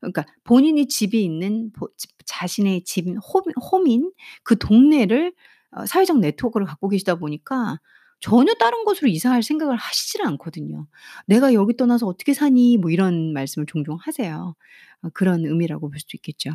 그러니까 0.00 0.24
본인이 0.44 0.86
집이 0.88 1.22
있는 1.24 1.72
자신의 2.26 2.84
집 2.84 3.06
홈 3.08 3.42
홈인 3.72 4.12
그 4.44 4.58
동네를 4.58 5.32
어 5.72 5.86
사회적 5.86 6.18
네트워크를 6.20 6.66
갖고 6.66 6.88
계시다 6.88 7.16
보니까 7.16 7.78
전혀 8.20 8.54
다른 8.54 8.84
곳으로 8.84 9.08
이사할 9.08 9.42
생각을 9.44 9.76
하시지를 9.76 10.26
않거든요. 10.28 10.86
"내가 11.26 11.54
여기 11.54 11.76
떠나서 11.76 12.06
어떻게 12.06 12.34
사니?" 12.34 12.76
뭐 12.78 12.90
이런 12.90 13.32
말씀을 13.34 13.66
종종 13.66 13.96
하세요. 14.00 14.54
어 15.02 15.08
그런 15.14 15.44
의미라고 15.46 15.90
볼 15.90 15.98
수도 16.00 16.10
있겠죠. 16.16 16.50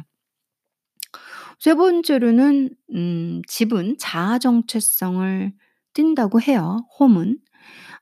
세 1.60 1.74
번째로는 1.76 2.70
음 2.94 3.42
집은 3.48 3.98
자아 3.98 4.40
정체성을 4.40 5.54
띈다고 5.94 6.42
해요 6.42 6.86
홈은. 7.00 7.40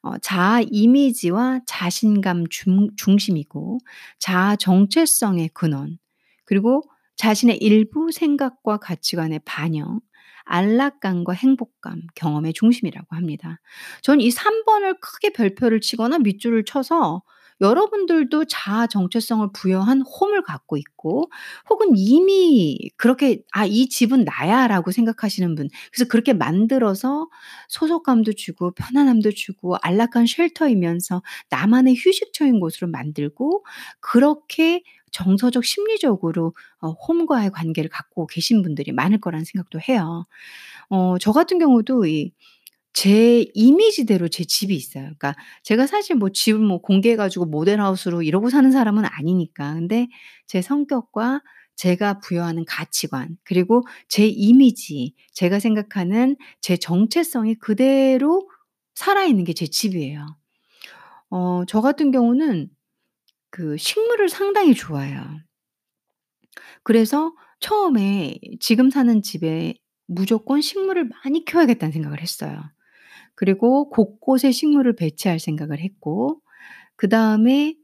어 0.03 0.17
자아 0.19 0.61
이미지와 0.69 1.61
자신감 1.67 2.45
중 2.49 2.89
중심이고 2.97 3.79
자아 4.19 4.55
정체성의 4.57 5.49
근원 5.53 5.97
그리고 6.45 6.83
자신의 7.17 7.57
일부 7.57 8.11
생각과 8.11 8.77
가치관의 8.77 9.41
반영, 9.45 9.99
안락감과 10.45 11.33
행복감, 11.33 12.01
경험의 12.15 12.53
중심이라고 12.53 13.15
합니다. 13.15 13.59
전 14.01 14.19
이 14.21 14.31
3 14.31 14.65
번을 14.65 14.95
크게 14.99 15.31
별표를 15.33 15.81
치거나 15.81 16.17
밑줄을 16.19 16.65
쳐서 16.65 17.21
여러분들도 17.61 18.45
자아 18.45 18.87
정체성을 18.87 19.47
부여한 19.53 20.01
홈을 20.01 20.41
갖고 20.43 20.77
있고 20.77 21.29
혹은 21.69 21.93
이미 21.95 22.77
그렇게 22.97 23.41
'아 23.53 23.65
이 23.65 23.87
집은 23.89 24.25
나야.'라고 24.25 24.91
생각하시는 24.91 25.55
분 25.55 25.69
그래서 25.93 26.09
그렇게 26.09 26.33
만들어서 26.33 27.29
소속감도 27.69 28.33
주고 28.33 28.71
편안함도 28.71 29.31
주고 29.31 29.75
안락한 29.81 30.25
쉘터이면서 30.27 31.21
나만의 31.49 31.95
휴식처인 31.97 32.59
곳으로 32.59 32.87
만들고 32.89 33.63
그렇게 33.99 34.83
정서적 35.11 35.65
심리적으로 35.65 36.55
어 36.81 36.91
홈과의 36.91 37.51
관계를 37.51 37.89
갖고 37.89 38.27
계신 38.27 38.61
분들이 38.63 38.91
많을 38.93 39.19
거라는 39.19 39.45
생각도 39.45 39.79
해요. 39.87 40.25
어 40.89 41.17
저 41.19 41.31
같은 41.31 41.59
경우도 41.59 42.05
이 42.07 42.31
제 42.93 43.45
이미지대로 43.53 44.27
제 44.27 44.43
집이 44.43 44.75
있어요. 44.75 45.03
그러니까 45.03 45.35
제가 45.63 45.87
사실 45.87 46.15
뭐 46.17 46.29
집을 46.29 46.59
뭐 46.59 46.81
공개해 46.81 47.15
가지고 47.15 47.45
모델하우스로 47.45 48.21
이러고 48.23 48.49
사는 48.49 48.69
사람은 48.71 49.05
아니니까. 49.05 49.73
근데 49.75 50.07
제 50.47 50.61
성격과 50.61 51.41
제가 51.77 52.19
부여하는 52.19 52.65
가치관 52.65 53.37
그리고 53.43 53.83
제 54.09 54.27
이미지 54.27 55.13
제가 55.33 55.59
생각하는 55.59 56.35
제 56.61 56.77
정체성이 56.77 57.55
그대로 57.55 58.49
살아있는 58.95 59.45
게 59.45 59.53
제 59.53 59.67
집이에요. 59.67 60.25
어 61.29 61.63
저 61.67 61.81
같은 61.81 62.11
경우는 62.11 62.69
그 63.51 63.77
식물을 63.77 64.29
상당히 64.29 64.73
좋아해요. 64.75 65.39
그래서 66.83 67.33
처음에 67.59 68.39
지금 68.59 68.89
사는 68.89 69.21
집에 69.21 69.75
무조건 70.07 70.61
'식물을 70.61 71.05
많이 71.23 71.45
키워야겠다.'는 71.45 71.91
생각을 71.91 72.21
했어요. 72.21 72.61
그리고 73.41 73.89
곳곳에 73.89 74.51
식물을 74.51 74.95
배치할 74.95 75.39
생각을 75.39 75.79
했고 75.79 76.41
그 76.95 77.09
다음에 77.09 77.75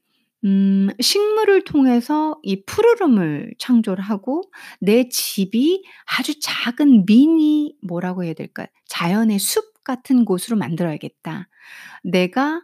음 0.45 0.89
식물을 1.01 1.63
통해서 1.63 2.39
이 2.43 2.63
푸르름을 2.65 3.55
창조를 3.57 4.03
하고 4.03 4.43
내 4.79 5.09
집이 5.09 5.83
아주 6.19 6.39
작은 6.39 7.07
미니 7.07 7.75
뭐라고 7.81 8.23
해야 8.23 8.33
될까요? 8.35 8.67
'자연의 8.87 9.39
숲 9.39 9.83
같은 9.83 10.25
곳으로 10.25 10.57
만들어야겠다.' 10.57 11.49
내가 12.03 12.61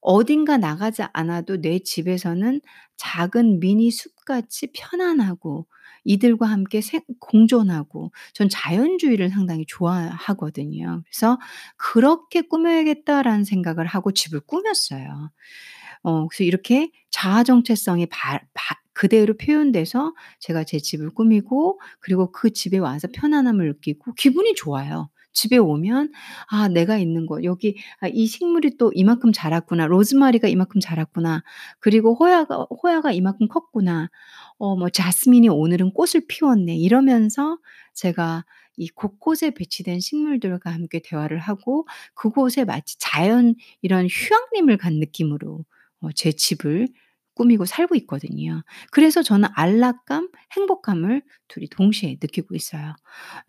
어딘가 0.00 0.56
나가지 0.56 1.02
않아도 1.12 1.60
내 1.60 1.80
집에서는 1.80 2.60
작은 2.96 3.60
미니 3.60 3.90
숲같이 3.90 4.68
편안하고 4.72 5.66
이들과 6.06 6.46
함께 6.46 6.80
생 6.80 7.00
공존하고 7.20 8.12
전 8.34 8.48
자연주의를 8.48 9.30
상당히 9.30 9.64
좋아하거든요. 9.68 11.02
그래서 11.06 11.38
'그렇게 11.78 12.42
꾸며야겠다.'라는 12.42 13.44
생각을 13.44 13.86
하고 13.86 14.12
집을 14.12 14.40
꾸몄어요. 14.40 15.30
어 16.02 16.28
그래서 16.28 16.44
이렇게 16.44 16.90
자아 17.10 17.42
정체성이 17.44 18.06
바 18.06 18.40
바 18.54 18.76
그대로 18.94 19.34
표현돼서 19.36 20.14
제가 20.40 20.64
제 20.64 20.78
집을 20.78 21.10
꾸미고 21.10 21.78
그리고 22.00 22.32
그 22.32 22.50
집에 22.52 22.78
와서 22.78 23.08
편안함을 23.12 23.66
느끼고 23.68 24.14
기분이 24.14 24.54
좋아요. 24.54 25.10
집에 25.36 25.58
오면 25.58 26.12
'아 26.50 26.68
내가 26.68 26.98
있는 26.98 27.26
곳 27.26 27.44
여기 27.44 27.76
아 28.00 28.08
이 28.08 28.26
식물이 28.26 28.76
또 28.78 28.92
이만큼 28.94 29.32
자랐구나. 29.32 29.86
로즈마리가 29.86 30.48
이만큼 30.48 30.80
자랐구나. 30.80 31.42
그리고 31.80 32.14
호야가 32.16 32.66
호야가 32.82 33.12
이만큼 33.12 33.48
컸구나. 33.48 34.08
어 34.58 34.76
뭐 34.76 34.88
자스민이 34.90 35.48
오늘은 35.48 35.92
꽃을 35.92 36.26
피웠네.' 36.28 36.76
이러면서 36.76 37.58
제가 37.94 38.44
이 38.76 38.88
곳곳에 38.88 39.50
배치된 39.52 40.00
식물들과 40.00 40.70
함께 40.72 41.00
대화를 41.04 41.38
하고 41.38 41.86
그곳에 42.14 42.64
마치 42.64 42.98
자연 42.98 43.54
이런 43.82 44.06
휴양림을 44.10 44.76
간 44.78 44.94
느낌으로 45.00 45.64
어 46.02 46.10
제 46.14 46.32
집을 46.32 46.88
꾸미고 47.34 47.64
살고 47.66 47.94
있거든요. 47.96 48.62
그래서 48.90 49.22
저는 49.22 49.48
안락감, 49.54 50.30
행복감을 50.56 51.22
둘이 51.48 51.68
동시에 51.68 52.16
느끼고 52.22 52.54
있어요. 52.54 52.94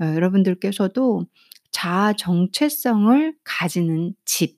어 0.02 0.06
여러분들께서도 0.16 1.26
자아 1.78 2.14
정체성을 2.14 3.36
가지는 3.44 4.14
집 4.26 4.58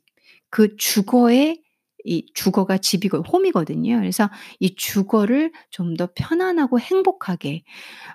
그 0.51 0.75
주거의 0.77 1.61
이 2.05 2.25
주거가 2.33 2.77
집이고 2.79 3.19
홈이거든요. 3.23 3.97
그래서 3.99 4.29
이 4.59 4.75
주거를 4.75 5.51
좀 5.69 5.95
더 5.97 6.09
편안하고 6.15 6.79
행복하게 6.79 7.63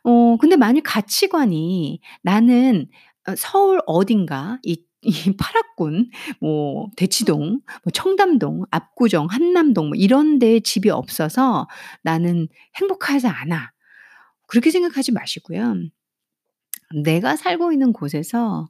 어 0.04 0.36
근데 0.38 0.56
만일 0.56 0.82
가치관이 0.82 2.00
'나는 2.22 2.88
어 3.28 3.34
서울 3.36 3.80
어딘가 3.86 4.58
이 4.64 4.76
이 5.06 5.12
파락군 5.38 6.10
뭐 6.40 6.88
대치동 6.96 7.60
뭐 7.84 7.90
청담동 7.92 8.64
압구정 8.70 9.26
한남동 9.30 9.88
뭐 9.88 9.96
이런 9.96 10.38
데에 10.38 10.60
집이 10.60 10.88
없어서 10.90 11.68
나는 12.02 12.48
행복하지 12.80 13.26
않아.' 13.28 13.72
그렇게 14.48 14.70
생각하지 14.70 15.12
마시고요. 15.12 15.74
내가 17.02 17.36
살고 17.36 17.72
있는 17.72 17.92
곳에서 17.92 18.68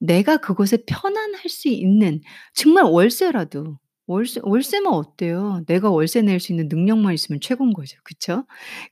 내가 0.00 0.38
그곳에 0.38 0.78
편안할 0.86 1.48
수 1.48 1.68
있는 1.68 2.22
정말 2.54 2.84
월세라도 2.84 3.78
월세 4.08 4.40
월세면 4.44 4.92
어때요? 4.92 5.62
내가 5.68 5.90
월세 5.90 6.22
낼 6.22 6.40
수 6.40 6.52
있는 6.52 6.68
능력만 6.68 7.14
있으면 7.14 7.40
최고인 7.40 7.72
거죠. 7.74 7.98
그쵸? 8.04 8.44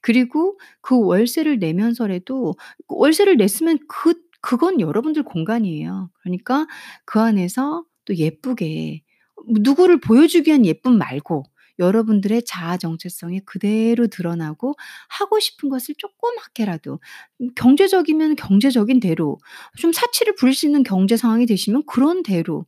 그리고 0.02 0.58
그 0.82 0.98
월세를 1.00 1.58
내면서라도 1.58 2.56
월세를 2.88 3.36
냈으면 3.38 3.78
그 3.88 4.14
그건 4.42 4.80
여러분들 4.80 5.24
공간이에요. 5.24 6.10
그러니까 6.22 6.66
그 7.04 7.20
안에서 7.20 7.84
또 8.04 8.14
예쁘게 8.16 9.02
누구를 9.48 10.00
보여주기 10.00 10.50
위한 10.50 10.64
예쁨 10.66 10.98
말고 10.98 11.44
여러분들의 11.78 12.42
자아 12.44 12.76
정체성이 12.76 13.40
그대로 13.40 14.06
드러나고 14.08 14.74
하고 15.08 15.40
싶은 15.40 15.68
것을 15.68 15.94
조그맣게라도 15.98 17.00
음 17.40 17.50
경제적이면 17.54 18.36
경제적인 18.36 19.00
대로 19.00 19.38
좀 19.78 19.92
사치를 19.92 20.34
부릴 20.36 20.54
수 20.54 20.66
있는 20.66 20.82
경제 20.82 21.16
상황이 21.16 21.46
되시면 21.46 21.84
그런 21.86 22.22
대로 22.22 22.66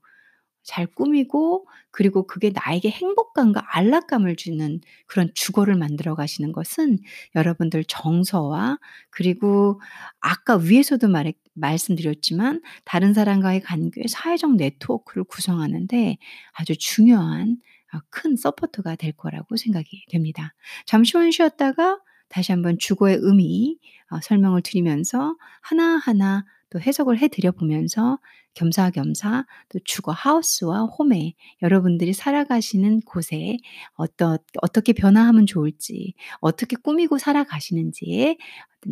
잘 0.62 0.86
꾸미고 0.86 1.66
그리고 1.90 2.26
그게 2.26 2.52
나에게 2.54 2.90
행복감과 2.90 3.62
안락감을 3.72 4.36
주는 4.36 4.80
그런 5.06 5.30
주거를 5.34 5.74
만들어 5.74 6.14
가시는 6.14 6.52
것은 6.52 6.98
여러분들 7.34 7.84
정서와 7.88 8.78
그리고 9.10 9.80
아까 10.20 10.56
위에서도 10.56 11.08
말했 11.08 11.34
말씀드렸지만 11.54 12.62
다른 12.84 13.14
사람과의 13.14 13.62
관계 13.62 14.02
사회적 14.08 14.56
네트워크를 14.56 15.24
구성하는 15.24 15.86
데 15.88 16.18
아주 16.52 16.76
중요한 16.76 17.56
아 17.56 17.79
큰 18.10 18.36
support가 18.36 18.96
될 18.96 19.12
거라고 19.12 19.56
생각이 19.56 20.04
됩니다. 20.08 20.54
잠시만 20.86 21.30
쉬었다가 21.30 22.00
다시 22.28 22.52
한번 22.52 22.78
주거의 22.78 23.18
의미 23.20 23.78
어 24.10 24.20
설명을 24.20 24.62
드리면서 24.62 25.36
하나하나 25.60 26.44
또 26.70 26.80
해석을 26.80 27.18
해 27.18 27.28
드려 27.28 27.50
보면서 27.50 28.18
겸사겸사 28.54 29.44
또 29.68 29.78
주거 29.84 30.12
house와 30.12 30.84
home에 30.84 31.34
여러분들이 31.62 32.12
살아가시는 32.12 33.00
곳에 33.00 33.58
어떠 33.94 34.38
어떻게 34.62 34.92
변화하면 34.92 35.46
좋을지 35.46 36.14
어떻게 36.40 36.76
꾸미고 36.76 37.18
살아가시는지에 37.18 38.36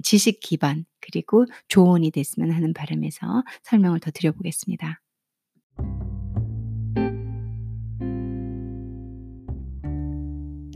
지식 0.02 0.40
기반 0.40 0.84
그리고 1.00 1.46
조언이 1.68 2.10
됐으면 2.10 2.50
하는 2.50 2.74
바람에서 2.74 3.44
설명을 3.62 4.00
더 4.00 4.10
드려 4.10 4.32
보겠습니다. 4.32 5.00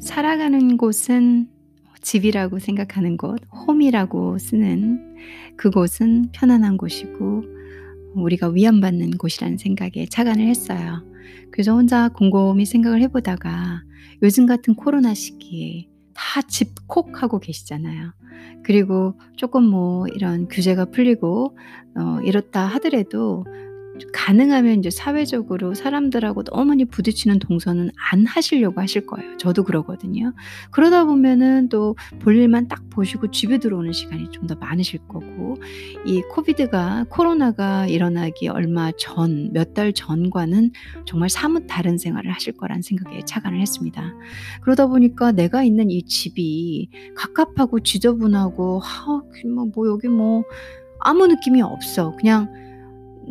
살아가는 0.02 0.76
곳은 0.78 1.46
집이라고 2.00 2.58
생각하는 2.58 3.16
곳, 3.16 3.38
홈이라고 3.52 4.36
쓰는 4.38 5.14
그곳은 5.56 6.30
편안한 6.32 6.76
곳이고 6.76 7.44
우리가 8.16 8.48
위안받는 8.48 9.12
곳이라는 9.12 9.58
생각에 9.58 10.06
착안을 10.10 10.44
했어요. 10.44 11.04
그래서 11.52 11.72
혼자 11.72 12.08
곰곰이 12.08 12.66
생각을 12.66 13.00
해 13.00 13.06
보다가 13.06 13.84
요즘 14.22 14.46
같은 14.46 14.74
코로나 14.74 15.14
시기에 15.14 15.86
다 16.14 16.42
집콕하고 16.42 17.38
계시잖아요. 17.38 18.12
그리고 18.64 19.14
쪼끔 19.36 19.62
뭐 19.62 20.08
이런 20.08 20.48
규제가 20.48 20.86
풀리고 20.86 21.56
어 21.96 22.20
이렇다 22.24 22.66
하더라도 22.66 23.44
가능하면 24.12 24.74
인제 24.76 24.90
사회적으로 24.90 25.74
사람들하고 25.74 26.44
너무 26.44 26.64
많이 26.66 26.84
부딪히는 26.84 27.38
동선은 27.40 27.90
안 28.10 28.26
하시려고 28.26 28.80
하실 28.80 29.06
거예요. 29.06 29.36
저도 29.36 29.64
그러거든요. 29.64 30.32
그러다 30.70 31.04
보면은 31.04 31.68
또 31.68 31.96
볼일만 32.20 32.68
딱 32.68 32.88
보시고 32.90 33.30
집에 33.30 33.58
들어오는 33.58 33.92
시간이 33.92 34.30
좀 34.30 34.42
더 34.46 34.56
많으실 34.56 34.98
거고 35.06 35.56
이 36.04 36.20
코비드가 36.22 37.04
코로나가 37.08 37.86
일어나기 37.86 38.48
얼마 38.48 38.90
전 38.98 39.50
몇 39.54 39.74
달 39.74 39.92
전과는 39.92 40.72
정말 41.06 41.28
사뭇 41.30 41.66
다른 41.68 41.96
생활을 41.96 42.32
하실 42.32 42.54
거라는 42.54 42.82
생각에 42.82 43.20
착안을 43.24 43.60
했습니다. 43.60 44.12
그러다 44.62 44.86
보니까 44.88 45.30
내가 45.32 45.62
있는 45.62 45.90
이 45.90 46.02
집이 46.02 46.88
갑갑하고 47.14 47.80
지저분하고 47.80 48.80
하그뭐뭐 48.80 49.88
여기 49.88 50.08
뭐 50.08 50.42
아무 51.00 51.26
느낌이 51.28 51.62
없어. 51.62 52.16
그냥 52.16 52.52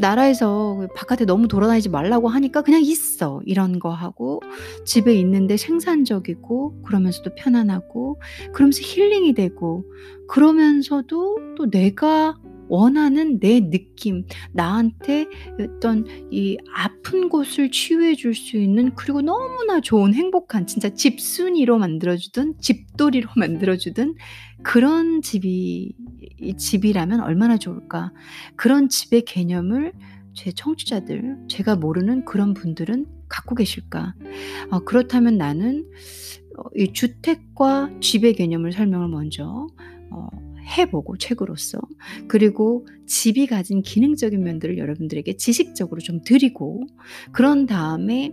나라에서 0.01 0.77
그 0.81 0.87
바깥에 0.95 1.25
너무 1.25 1.47
돌아다니지 1.47 1.89
말라고 1.89 2.27
하니까 2.29 2.61
그냥 2.61 2.81
있어. 2.81 3.41
이런 3.45 3.79
거 3.79 3.91
하고 3.91 4.41
집에 4.85 5.13
있는데 5.15 5.57
생산적이고 5.57 6.83
그러면서도 6.83 7.35
편안하고 7.35 8.21
그러면서 8.53 8.81
힐링이 8.81 9.33
되고 9.33 9.85
그러면서도 10.27 11.55
또 11.57 11.69
내가 11.69 12.37
원하는 12.71 13.37
내 13.41 13.69
느낌 13.69 14.23
나한테 14.53 15.27
어떤 15.59 16.05
이 16.31 16.57
아픈 16.73 17.27
곳을 17.27 17.69
치유해 17.69 18.15
줄 18.15 18.33
수 18.33 18.55
있는 18.55 18.95
그리고 18.95 19.21
너무나 19.21 19.81
좋은 19.81 20.13
행복한 20.13 20.65
진짜 20.67 20.87
집순이로 20.89 21.77
만들어 21.77 22.15
주든 22.15 22.55
집돌이로 22.61 23.29
만들어 23.35 23.75
주든 23.75 24.15
그런 24.63 25.21
집이 25.21 25.93
이 26.39 26.53
집이라면 26.57 27.21
얼마나 27.21 27.57
좋을까. 27.57 28.11
그런 28.55 28.89
집의 28.89 29.23
개념을 29.25 29.93
제 30.33 30.51
청취자들 30.51 31.37
제가 31.49 31.75
모르는 31.75 32.25
그런 32.25 32.53
분들은 32.53 33.05
갖고 33.27 33.55
계실까. 33.55 34.15
어 34.71 34.79
그렇다면 34.79 35.37
나는 35.37 35.89
어이 36.75 36.93
주택과 36.93 37.91
집의 38.01 38.35
개념을 38.35 38.71
설명을 38.71 39.07
먼저 39.07 39.67
어 40.11 40.51
해 40.77 40.89
보고 40.89 41.17
책으로써 41.17 41.79
그리고 42.27 42.87
집이 43.05 43.47
가진 43.47 43.81
기능적인 43.81 44.41
면들을 44.41 44.77
여러분들에게 44.77 45.37
지식적으로 45.37 45.99
좀 45.99 46.21
드리고 46.23 46.83
그런 47.31 47.65
다음에 47.65 48.31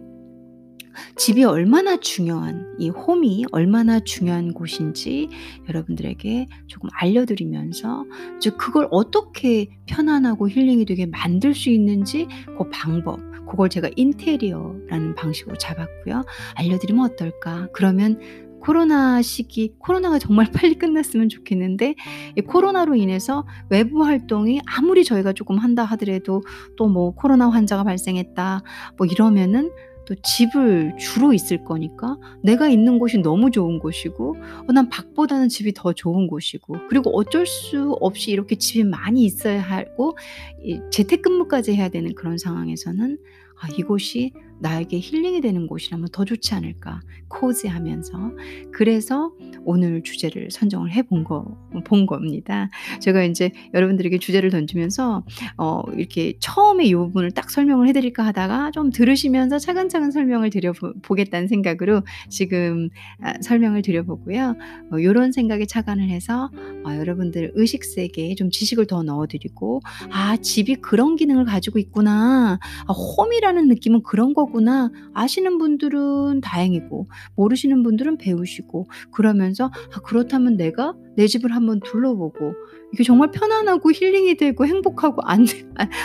집이 1.17 1.45
얼마나 1.45 1.97
중요한 1.99 2.75
이 2.79 2.89
홈이 2.91 3.45
얼마나 3.53 4.01
중요한 4.01 4.53
곳인지 4.53 5.29
여러분들에게 5.69 6.49
조금 6.67 6.89
알려드리면서 6.93 8.05
즉 8.41 8.57
그걸 8.59 8.89
어떻게 8.91 9.69
편안하고 9.87 10.49
힐링이 10.49 10.85
되게 10.85 11.07
만들 11.07 11.55
수 11.55 11.71
있는지 11.71 12.27
그 12.59 12.69
방법 12.71 13.21
그걸 13.49 13.69
제가 13.71 13.89
인테리어라는 13.97 15.15
방식으로 15.15 15.57
잡았고요. 15.57 16.25
알려드리면 16.55 17.05
어떨까? 17.13 17.69
그러면 17.73 18.21
코로나 18.61 19.23
시기 19.23 19.73
코로나가 19.79 20.19
정말 20.19 20.47
빨리 20.53 20.75
끝났으면 20.75 21.29
좋겠는데 21.29 21.95
이 22.37 22.41
코로나로 22.43 22.95
인해서 22.97 23.47
외부 23.71 24.05
활동이 24.05 24.61
아무리 24.67 25.05
저희가 25.05 25.33
조금 25.33 25.59
한다 25.59 25.85
하더라도 25.85 26.43
또 26.77 26.89
뭐 26.89 27.15
"코로나 27.15 27.49
환자가 27.49 27.85
발생했다." 27.85 28.63
뭐 28.97 29.07
이러면은 29.07 29.71
또 30.09 30.15
집을 30.23 30.95
주로 30.99 31.35
있을 31.35 31.65
거니까 31.65 32.17
내가 32.43 32.69
있는 32.69 32.99
곳이 32.99 33.19
너무 33.19 33.51
좋은 33.51 33.79
곳이고 33.79 34.37
어 34.69 34.73
난 34.73 34.89
밖보다는 34.89 35.49
집이 35.51 35.75
더 35.75 35.93
좋은 35.93 36.27
곳이고 36.29 36.77
그리고 36.89 37.11
어쩔 37.19 37.47
수 37.47 37.93
없이 38.01 38.31
이렇게 38.31 38.57
집이 38.57 38.85
많이 38.85 39.25
있어야 39.25 39.61
하고 39.61 40.17
이 40.65 40.81
재택근무까지 40.91 41.75
해야 41.75 41.89
되는 41.91 42.15
그런 42.15 42.39
상황에서는 42.39 43.19
'아 43.61 43.69
이곳이 43.77 44.33
나에게 44.61 44.99
힐링이 45.01 45.41
되는 45.41 45.67
곳이라면 45.67 46.09
더 46.13 46.25
좋지 46.25 46.55
않을까.' 46.55 47.01
코지하면서 47.29 48.33
그래서 48.73 49.33
오늘 49.65 50.03
주제를 50.03 50.51
선정을 50.51 50.93
해본 50.93 51.25
거 51.25 51.57
본 51.85 52.07
겁니다. 52.07 52.69
제가 53.01 53.23
인제 53.23 53.51
여러분들에게 53.75 54.19
주제를 54.19 54.51
던지면서 54.51 55.25
어 55.59 55.83
이렇게 55.97 56.35
처음에 56.41 56.85
이 56.87 56.95
부분을 56.95 57.31
딱 57.33 57.51
설명을 57.51 57.87
해 57.89 57.93
드릴까 57.93 58.25
하다가 58.27 58.71
좀 58.73 58.91
들으시면서 58.91 59.59
차근차근 59.59 60.11
설명을 60.11 60.51
드려 60.51 60.73
보 60.73 60.93
보겠다는 61.03 61.47
생각으로 61.49 62.03
지금 62.29 62.89
아 63.23 63.35
설명을 63.43 63.83
드려 63.83 64.03
보고요. 64.03 64.55
어 64.93 64.97
요런 65.03 65.33
생각에 65.33 65.67
착안을 65.67 66.09
해서 66.09 66.51
어 66.85 66.95
여러분들 66.97 67.53
의식 67.55 67.85
세계에 67.85 68.35
좀 68.35 68.51
지식을 68.51 68.87
더 68.87 69.03
넣어 69.03 69.27
드리고 69.27 69.81
'아 70.11 70.37
집이 70.37 70.77
그런 70.77 71.17
기능을 71.17 71.45
가지고 71.45 71.79
있구나. 71.79 72.59
아 72.87 72.93
홈이라는 72.93 73.69
느낌은 73.69 74.03
그런 74.03 74.35
거 74.35 74.47
구나.' 74.51 74.91
아시는 75.15 75.59
분들은 75.59 76.41
다행이고 76.41 77.09
모르시는 77.37 77.83
분들은 77.83 78.19
배우시고 78.19 78.89
그러면서 79.13 79.71
'아 79.95 80.01
그렇다면 80.05 80.57
내가 80.57 80.95
내 81.17 81.27
집을 81.27 81.55
한번 81.55 81.81
둘러보고 81.81 82.55
이게 82.93 83.03
정말 83.03 83.31
편안하고 83.33 83.93
힐링이 83.93 84.37
되고 84.37 84.65
행복하고 84.67 85.23
안안 85.23 85.47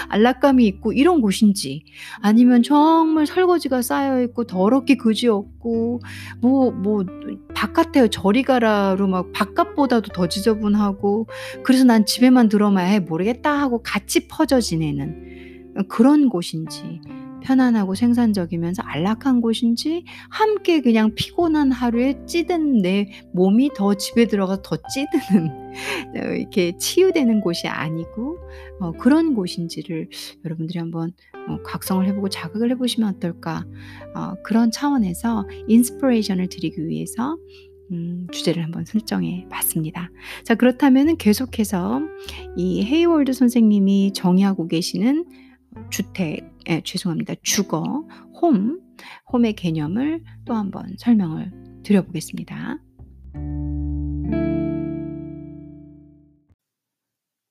안락감이 0.09 0.65
있고 0.67 0.91
이런 0.93 1.21
곳인지 1.21 1.83
아니면 2.21 2.63
정말 2.63 3.25
설거지가 3.27 3.81
쌓여 3.81 4.21
있고 4.23 4.45
더럽게 4.45 4.97
그지 4.97 5.27
없고 5.27 6.01
뭐 6.41 6.71
뭐 6.71 7.05
바깥에 7.53 8.09
저리 8.09 8.43
가라로 8.43 9.07
막 9.07 9.31
바깥보다도 9.31 10.11
더 10.13 10.27
지저분하고 10.27 11.27
그래서 11.63 11.83
'난 11.83 12.05
집에만 12.05 12.49
들어오면 12.49 12.85
에이 12.87 12.99
모르겠다.' 12.99 13.51
하고 13.59 13.81
같이 13.83 14.27
퍼져 14.27 14.59
지내는 14.59 15.73
어 15.77 15.83
그런 15.87 16.29
곳인지 16.29 17.01
편안하고 17.43 17.95
생산적이면서 17.95 18.81
안락한 18.83 19.41
곳인지 19.41 20.05
함께 20.29 20.81
그냥 20.81 21.13
피곤한 21.15 21.71
하루에 21.71 22.25
찌든 22.25 22.81
내 22.81 23.11
몸이 23.33 23.71
더 23.75 23.93
집에 23.93 24.25
들어가서 24.25 24.61
더 24.61 24.77
찌드는 24.77 25.49
어 26.15 26.33
이렇게 26.35 26.75
치유되는 26.77 27.41
곳이 27.41 27.67
아니고 27.67 28.37
어 28.79 28.91
그런 28.93 29.35
곳인지를 29.35 30.09
여러분들이 30.45 30.79
한번 30.79 31.11
어 31.47 31.61
각성을 31.63 32.05
해 32.07 32.15
보고 32.15 32.29
자각을 32.29 32.71
해 32.71 32.75
보시면 32.75 33.15
어떨까. 33.15 33.65
어 34.15 34.35
그런 34.43 34.71
차원에서 34.71 35.47
inspiration을 35.67 36.47
드리기 36.47 36.87
위해서 36.87 37.37
음 37.91 38.27
주제를 38.31 38.63
한번 38.63 38.85
설정해 38.85 39.45
봤습니다. 39.49 40.09
자 40.43 40.55
그렇다면은 40.55 41.17
계속해서 41.17 42.01
이 42.55 42.83
헤이월드 42.83 43.33
선생님이 43.33 44.13
정의하고 44.13 44.67
계시는 44.67 45.25
주택 45.89 46.52
예 46.69 46.81
죄송합니다. 46.81 47.35
주거, 47.43 48.07
홈, 48.41 48.79
홈의 49.31 49.53
개념을 49.53 50.23
또 50.45 50.53
한번 50.53 50.95
설명을 50.97 51.51
드려 51.83 52.03
보겠습니다. 52.03 52.79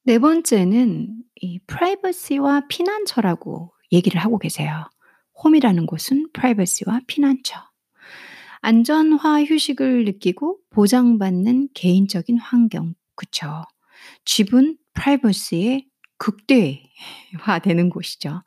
네 0.04 0.18
번째는 0.18 1.22
이 1.40 1.58
프라이버시와 1.66 2.66
피난처라고 2.68 3.72
얘기를 3.92 4.20
하고 4.20 4.38
계세요. 4.38 4.84
홈이라는 5.44 5.86
곳은 5.86 6.30
프라이버시와 6.32 7.02
피난처. 7.06 7.60
안전과 8.60 9.44
휴식을 9.44 10.04
느끼고 10.04 10.58
보장받는 10.70 11.68
개인적인 11.74 12.38
환경. 12.38 12.94
그쵸. 13.16 13.62
집은 14.24 14.76
프라이버시의 14.94 15.86
극대화되는 16.22 17.90
곳이죠. 17.90 18.42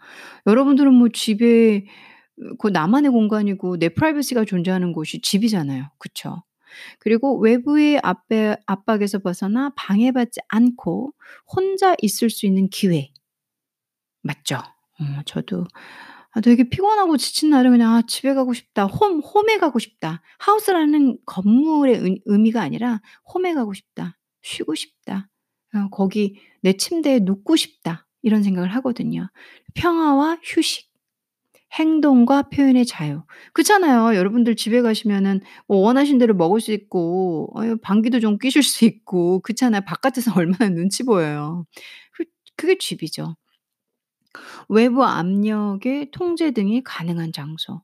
여러분들은 0.47 0.93
뭐 0.93 1.09
집에 1.09 1.85
어그 2.53 2.69
나만의 2.69 3.11
공간이고 3.11 3.77
내 3.77 3.89
프라이버시가 3.89 4.45
존재하는 4.45 4.93
곳이 4.93 5.21
집이잖아요. 5.21 5.85
그쵸? 5.99 6.43
그리고 6.99 7.39
외부의 7.39 7.99
압배 8.03 8.57
압박에서 8.65 9.19
벗어나 9.19 9.71
방해받지 9.77 10.41
않고 10.49 11.13
혼자 11.55 11.95
있을 12.01 12.29
수 12.29 12.45
있는 12.45 12.69
기회. 12.69 13.09
맞죠? 14.21 14.57
어 14.57 15.21
저도 15.25 15.65
아 16.31 16.41
되게 16.41 16.67
피곤하고 16.69 17.17
지친 17.17 17.49
날은 17.49 17.71
그냥 17.71 17.93
'아 17.95 18.01
집에 18.07 18.33
가고 18.33 18.53
싶다. 18.53 18.85
홈 18.85 19.19
홈에 19.21 19.57
가고 19.57 19.79
싶다.' 19.79 20.21
하우스라는 20.39 21.17
건물의 21.25 21.95
의 21.97 22.21
의미가 22.25 22.61
아니라 22.61 23.01
'홈에 23.33 23.53
가고 23.53 23.73
싶다. 23.73 24.17
쉬고 24.41 24.75
싶다. 24.75 25.29
어 25.75 25.89
거기 25.91 26.39
내 26.65 26.73
침대에 26.77 27.19
눕고 27.21 27.55
싶다.' 27.57 28.07
이런 28.23 28.43
생각을 28.43 28.69
하거든요. 28.75 29.29
평화와 29.75 30.39
휴식, 30.43 30.89
행동과 31.73 32.43
표현의 32.49 32.85
자유. 32.85 33.23
그렇잖아요. 33.53 34.15
여러분들 34.17 34.55
집에 34.55 34.81
가시면은 34.81 35.41
뭐 35.67 35.79
원하신 35.79 36.17
대로 36.19 36.33
먹을 36.33 36.61
수 36.61 36.71
있고 36.73 37.51
어 37.55 37.75
방귀도 37.81 38.19
좀 38.21 38.37
뀌실 38.39 38.63
수 38.63 38.85
있고 38.85 39.41
그렇잖아요. 39.41 39.81
바깥에서 39.85 40.33
얼마나 40.39 40.69
눈치 40.69 41.03
보여요. 41.03 41.65
그 42.13 42.25
그게 42.57 42.77
집이죠. 42.77 43.35
외부 44.69 45.03
압력의 45.03 46.11
통제 46.11 46.51
등이 46.51 46.83
가능한 46.83 47.31
장소. 47.33 47.81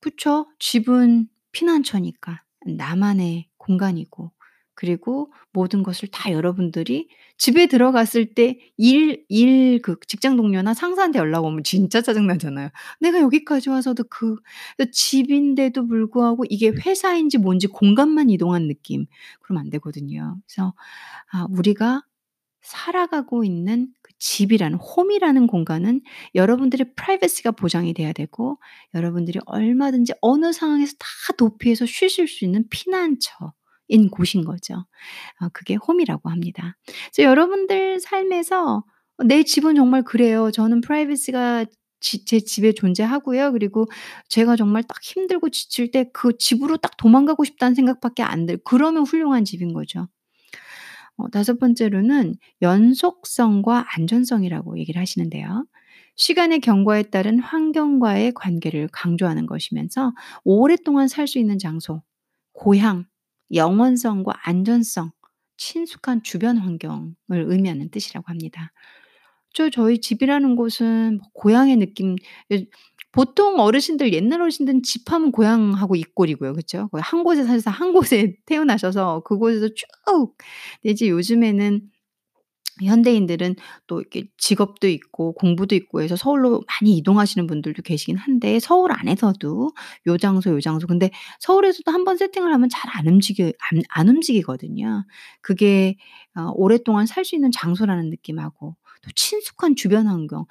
그쵸. 0.00 0.46
집은 0.58 1.28
피난처니까 1.52 2.42
나만의 2.66 3.48
공간이고 3.58 4.32
그리고 4.76 5.32
모든 5.52 5.82
것을 5.82 6.08
다 6.10 6.30
여러분들이 6.32 7.08
집에 7.38 7.66
들어갔을 7.66 8.34
때 8.34 8.58
일 8.78 9.24
일 9.30 9.80
그 9.82 9.96
직장 10.06 10.36
동료나 10.36 10.74
상사한테 10.74 11.18
연락 11.18 11.44
오면 11.44 11.64
진짜 11.64 12.00
짜증 12.02 12.26
나잖아요. 12.28 12.70
내가 13.00 13.20
여기까지 13.20 13.70
와서도 13.70 14.04
그그 14.04 14.90
집인데도 14.92 15.86
불구하고 15.88 16.44
이게 16.50 16.68
회사인지 16.70 17.38
뭔지 17.38 17.66
공간만 17.68 18.30
이동한 18.30 18.68
느낌. 18.68 19.06
그러면 19.42 19.62
안 19.64 19.70
되거든요. 19.70 20.38
그래서 20.46 20.74
아 21.32 21.46
우리가 21.50 22.02
살아가고 22.62 23.44
있는 23.44 23.88
그 24.02 24.12
집이라는 24.18 24.78
home이라는 24.78 25.46
공간은 25.46 26.02
여러분들의 26.34 26.94
프라이버시가 26.96 27.52
보장이 27.52 27.94
돼야 27.94 28.12
되고 28.12 28.58
여러분들이 28.94 29.38
얼마든지 29.46 30.14
어느 30.20 30.52
상황에서 30.52 30.94
다 30.98 31.06
도피해서 31.38 31.86
쉬실 31.86 32.26
수 32.28 32.44
있는 32.44 32.64
피난처 32.70 33.52
인 33.88 34.08
곳인 34.10 34.44
거죠. 34.44 34.86
어 35.40 35.48
그게 35.52 35.74
home이라고 35.76 36.30
합니다. 36.30 36.76
그래서 37.14 37.28
여러분들 37.28 38.00
삶에서 38.00 38.84
어 39.18 39.28
내 39.28 39.44
집은 39.44 39.76
정말 39.76 40.02
그래요. 40.04 40.50
저는 40.52 40.80
프라이버시가 40.82 41.66
지 42.00 42.24
제 42.26 42.40
집에 42.40 42.72
존재하고요. 42.72 43.52
그리고 43.52 43.86
제가 44.28 44.56
정말 44.56 44.82
딱 44.84 44.98
힘들고 45.02 45.48
지칠 45.50 45.90
때 45.90 46.04
그 46.12 46.36
집으로 46.38 46.76
딱 46.78 46.96
도망가고 46.98 47.44
싶다는 47.44 47.74
생각밖에 47.74 48.22
안 48.22 48.46
들 48.46 48.58
그러면 48.64 49.04
훌륭한 49.04 49.44
집인 49.44 49.72
거죠. 49.72 50.08
어 51.16 51.28
다섯 51.30 51.58
번째로는 51.58 52.34
연속성과 52.62 53.86
안전성이라고 53.96 54.78
얘기를 54.78 55.00
하시는데요. 55.00 55.66
시간의 56.16 56.60
경과에 56.60 57.04
따른 57.04 57.38
환경과의 57.40 58.32
관계를 58.34 58.88
강조하는 58.92 59.46
것이면서 59.46 60.12
오랫동안 60.44 61.08
살 61.08 61.26
수 61.26 61.38
있는 61.38 61.58
장소, 61.58 62.02
고향, 62.52 63.04
영원성과 63.52 64.32
안전성, 64.44 65.10
친숙한 65.56 66.22
주변 66.22 66.58
환경을 66.58 67.14
의미하는 67.30 67.90
뜻이라고 67.90 68.24
합니다. 68.28 68.72
저 69.54 69.70
저희 69.70 70.00
집이라는 70.00 70.56
곳은 70.56 71.18
뭐 71.18 71.28
고향의 71.34 71.76
느낌 71.78 72.16
예 72.52 72.66
보통 73.12 73.58
어르신들 73.60 74.12
옛날 74.12 74.42
어르신들은 74.42 74.82
집 74.82 75.10
하면 75.12 75.32
고향하고 75.32 75.96
이꼴이고요. 75.96 76.54
거의 76.90 77.02
한 77.02 77.24
곳에 77.24 77.44
사셔서 77.44 77.70
한 77.70 77.92
곳에 77.94 78.36
태어나셔서 78.46 79.22
그곳에서 79.24 79.68
쭉 79.74 80.36
이제 80.84 81.08
요즘에는 81.08 81.80
현대인들은 82.82 83.56
또 83.86 84.00
이렇게 84.00 84.24
직업도 84.38 84.88
있고 84.88 85.32
공부도 85.34 85.74
있고 85.74 86.02
해서 86.02 86.16
서울로 86.16 86.62
많이 86.68 86.96
이동하시는 86.98 87.46
분들도 87.46 87.82
계시긴 87.82 88.16
한데 88.18 88.60
서울 88.60 88.92
안에서도 88.92 89.72
요 90.08 90.16
장소, 90.18 90.50
요 90.52 90.60
장소 90.60 90.86
근데 90.86 91.10
서울에서도 91.40 91.90
한번 91.92 92.16
세팅을 92.16 92.52
하면 92.52 92.68
잘 92.68 92.86
안 92.96 93.06
움직여 93.08 93.46
안 93.70 93.82
안 93.90 94.08
움직이거든요. 94.08 95.04
그게 95.42 95.96
어 96.36 96.50
오랫동안 96.54 97.06
살 97.06 97.24
수 97.24 97.34
있는 97.34 97.50
장소라는 97.50 98.10
느낌하고 98.10 98.76
또 99.02 99.10
친숙한 99.14 99.74
주변 99.76 100.06
환경 100.06 100.46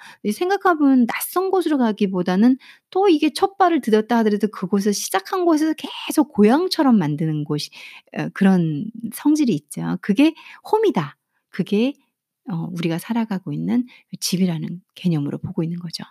보면 0.77 1.05
낯선 1.07 1.51
곳으로 1.51 1.77
가기보다는 1.77 2.57
또 2.89 3.07
이게 3.09 3.31
첫 3.33 3.57
발을 3.57 3.81
디뎠다 3.81 4.09
하더라도 4.17 4.47
그곳을 4.49 4.93
시작한 4.93 5.45
곳에서 5.45 5.73
계속 6.07 6.29
고향처럼 6.33 6.97
만드는 6.97 7.43
곳이 7.45 7.69
어 8.17 8.29
그런 8.33 8.85
성질이 9.13 9.53
있죠. 9.53 9.97
그게 10.01 10.33
홈이다. 10.71 11.17
그게 11.49 11.93
어 12.51 12.67
우리가 12.73 12.99
살아가고 12.99 13.53
있는 13.53 13.85
그 14.09 14.17
집이라는 14.19 14.81
개념으로 14.95 15.39
보고 15.39 15.63
있는 15.63 15.79
거죠. 15.79 16.03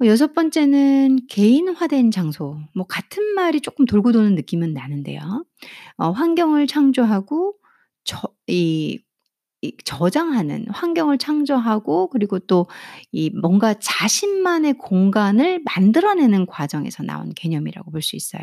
어 0.00 0.06
여섯 0.06 0.32
번째는 0.32 1.26
개인화된 1.28 2.10
장소. 2.12 2.58
뭐 2.74 2.86
같은 2.86 3.24
말이 3.34 3.60
쪼끔 3.60 3.84
돌고 3.84 4.12
도는 4.12 4.34
느낌은 4.36 4.72
나는데요. 4.74 5.44
어 5.98 6.10
환경을 6.10 6.66
창조하고 6.68 7.54
저 8.04 8.28
이 8.48 9.00
이 9.62 9.72
저장하는 9.84 10.66
환경을 10.70 11.18
창조하고 11.18 12.10
그리고 12.10 12.38
또 12.40 12.66
이 13.12 13.30
뭔가 13.30 13.74
자신만의 13.74 14.74
공간을 14.74 15.62
만들어내는 15.66 16.46
과정에서 16.46 17.02
나온 17.04 17.32
개념이라고 17.34 17.90
볼 17.92 18.02
수 18.02 18.16
있어요. 18.16 18.42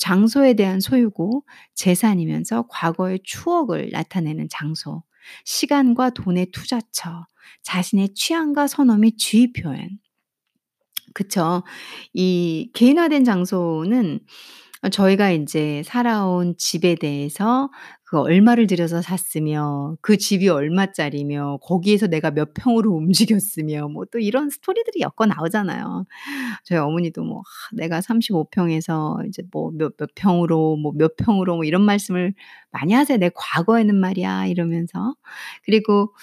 장소에 0.00 0.54
대한 0.54 0.80
소유고 0.80 1.44
재산이면서 1.74 2.66
과거의 2.70 3.20
추억을 3.24 3.90
나타내는 3.92 4.48
장소, 4.50 5.02
시간과 5.44 6.10
돈의 6.10 6.50
투자처, 6.52 7.26
자신의 7.62 8.14
취향과 8.14 8.66
선호 8.68 8.96
및 8.96 9.16
주의 9.18 9.52
표현. 9.52 9.88
그쵸. 11.14 11.62
이 12.14 12.70
개인화된 12.74 13.24
장소는 13.24 14.20
어 14.82 14.88
저희가 14.90 15.30
인제 15.30 15.82
살아온 15.84 16.56
집에 16.58 16.94
대해서 16.96 17.70
그 18.10 18.18
얼마를 18.20 18.66
들여서 18.66 19.02
샀으며 19.02 19.96
그 20.00 20.16
집이 20.16 20.48
얼마짜리며 20.48 21.58
거기에서 21.62 22.06
내가 22.06 22.30
몇 22.30 22.54
평으로 22.54 22.94
움직였으며 23.38 23.88
뭐 23.88 24.04
또 24.10 24.18
이런 24.18 24.48
스토리들이 24.50 25.00
엮어 25.02 25.26
나오잖아요. 25.26 26.06
저희 26.64 26.78
어머니도 26.78 27.22
뭐 27.24 27.40
"아 27.40 27.42
내가 27.76 28.00
35 28.00 28.48
평에서 28.50 29.18
이제 29.28 29.42
뭐몇 29.52 29.96
몇 29.98 30.10
평으로 30.14 30.76
뭐 30.78 30.92
몇 30.96 31.16
평으로" 31.16 31.56
뭐 31.56 31.64
이런 31.64 31.82
말씀을 31.82 32.32
많이 32.70 32.94
하세요. 32.94 33.18
"내 33.18 33.30
과거에는 33.34 33.94
말이야." 33.96 34.46
이러면서. 34.46 35.14
그리고 35.64 36.14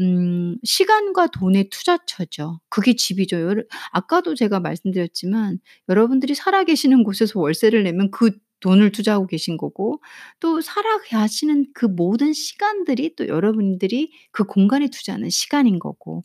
음 0.00 0.56
시간과 0.64 1.28
돈의 1.28 1.68
투자처죠. 1.70 2.60
그게 2.68 2.94
집이죠. 2.96 3.40
여러 3.40 3.62
아까도 3.92 4.34
제가 4.34 4.60
말씀드렸지만 4.60 5.58
여러분들이 5.88 6.34
살아 6.34 6.64
계시는 6.64 7.04
곳에서 7.04 7.40
월세를 7.40 7.82
내면 7.84 8.10
그 8.10 8.32
돈을 8.60 8.92
투자하고 8.92 9.26
계신 9.26 9.56
거고 9.56 10.02
또 10.40 10.60
살아가시는 10.60 11.66
그 11.74 11.86
모든 11.86 12.32
시간들이 12.32 13.14
또 13.16 13.28
여러분들이 13.28 14.12
그 14.32 14.44
공간에 14.44 14.88
투자하는 14.88 15.30
시간인 15.30 15.78
거고 15.78 16.24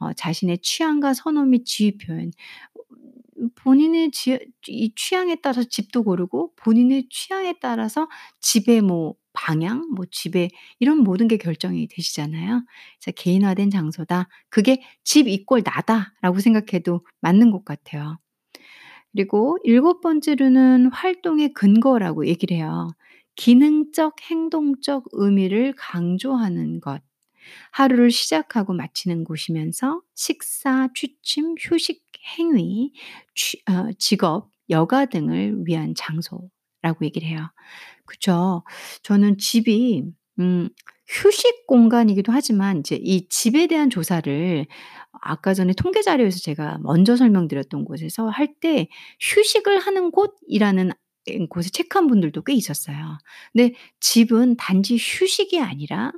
어 0.00 0.12
자신의 0.14 0.58
취향과 0.60 1.14
선호 1.14 1.44
및 1.44 1.64
지위 1.66 1.98
표현 1.98 2.30
음 3.38 3.50
본인의 3.56 4.10
지 4.12 4.38
이 4.68 4.92
취향에 4.94 5.36
따라서 5.42 5.64
집도 5.64 6.02
고르고 6.04 6.52
본인의 6.56 7.08
취향에 7.10 7.54
따라서 7.60 8.08
집의 8.40 8.82
뭐 8.82 9.14
방향 9.32 9.88
뭐 9.96 10.04
집의 10.10 10.50
이런 10.78 10.98
모든 10.98 11.26
게 11.28 11.36
결정이 11.38 11.88
되시잖아요. 11.88 12.62
그래서 13.00 13.12
'개인화된 13.16 13.70
장소다. 13.70 14.28
그게 14.50 14.82
집 15.04 15.26
이꼴 15.28 15.62
나다.'라고 15.64 16.38
생각해도 16.40 17.04
맞는 17.20 17.50
것 17.50 17.64
같아요. 17.64 18.18
그리고 19.12 19.58
일곱 19.64 20.00
번째로는 20.00 20.86
활동의 20.92 21.52
근거라고 21.54 22.26
얘기를 22.26 22.56
해요. 22.56 22.88
기능적, 23.36 24.16
행동적 24.30 25.04
의미를 25.12 25.74
강조하는 25.76 26.80
것. 26.80 27.02
하루를 27.72 28.10
시작하고 28.10 28.72
마치는 28.74 29.24
곳이면서 29.24 30.02
식사, 30.14 30.88
취침, 30.94 31.54
휴식, 31.60 32.04
행위, 32.38 32.92
취 33.34 33.58
어 33.68 33.92
직업, 33.98 34.50
여가 34.70 35.06
등을 35.06 35.66
위한 35.66 35.94
장소라고 35.96 37.04
얘기를 37.04 37.28
해요. 37.28 37.48
그쵸. 38.06 38.64
저는 39.02 39.38
집이 39.38 40.04
음 40.40 40.68
휴식 41.08 41.66
공간이기도 41.66 42.32
하지만 42.32 42.78
이제 42.78 42.96
이 43.00 43.28
집에 43.28 43.66
대한 43.66 43.90
조사를 43.90 44.66
아까 45.20 45.54
전에 45.54 45.72
통계 45.76 46.00
자료에서 46.02 46.38
제가 46.40 46.78
먼저 46.82 47.16
설명드렸던 47.16 47.84
곳에서 47.84 48.28
할 48.28 48.54
때 48.60 48.88
휴식을 49.20 49.78
하는 49.80 50.10
곳이라는 50.10 50.90
에 51.28 51.46
곳에 51.48 51.70
체크한 51.70 52.06
분들도 52.08 52.42
꽤 52.44 52.52
있었어요. 52.54 53.18
근데 53.52 53.74
집은 54.00 54.56
단지 54.56 54.96
휴식이 54.96 55.60
아니라 55.60 56.12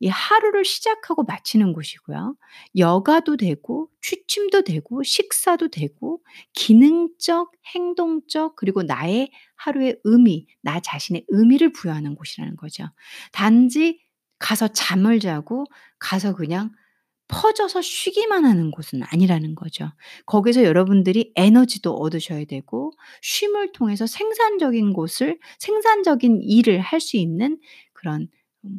이 0.00 0.08
하루를 0.08 0.64
시작하고 0.64 1.24
마치는 1.24 1.72
곳이고요. 1.72 2.36
여가도 2.76 3.36
되고 3.36 3.88
취침도 4.02 4.62
되고 4.62 5.02
식사도 5.02 5.68
되고 5.68 6.20
기능적, 6.52 7.52
행동적 7.74 8.56
그리고 8.56 8.82
나의 8.82 9.30
하루의 9.56 9.98
의미, 10.04 10.46
나 10.62 10.80
자신의 10.80 11.24
의미를 11.28 11.72
부여하는 11.72 12.14
곳이라는 12.14 12.56
거죠. 12.56 12.84
단지 13.32 14.00
가서 14.38 14.68
잠을 14.68 15.18
자고 15.18 15.64
가서 15.98 16.34
그냥 16.34 16.72
퍼져서 17.28 17.82
쉬기만 17.82 18.44
하는 18.44 18.70
곳은 18.70 19.02
아니라는 19.02 19.56
거죠. 19.56 19.90
거기서 20.26 20.62
여러분들이 20.62 21.32
에너지도 21.34 21.92
얻으셔야 21.94 22.44
되고 22.44 22.92
쉼을 23.20 23.72
통해서 23.72 24.06
생산적인 24.06 24.92
곳을 24.92 25.38
생산적인 25.58 26.40
일을 26.42 26.78
할 26.80 27.00
수 27.00 27.16
있는 27.16 27.58
그런 27.92 28.28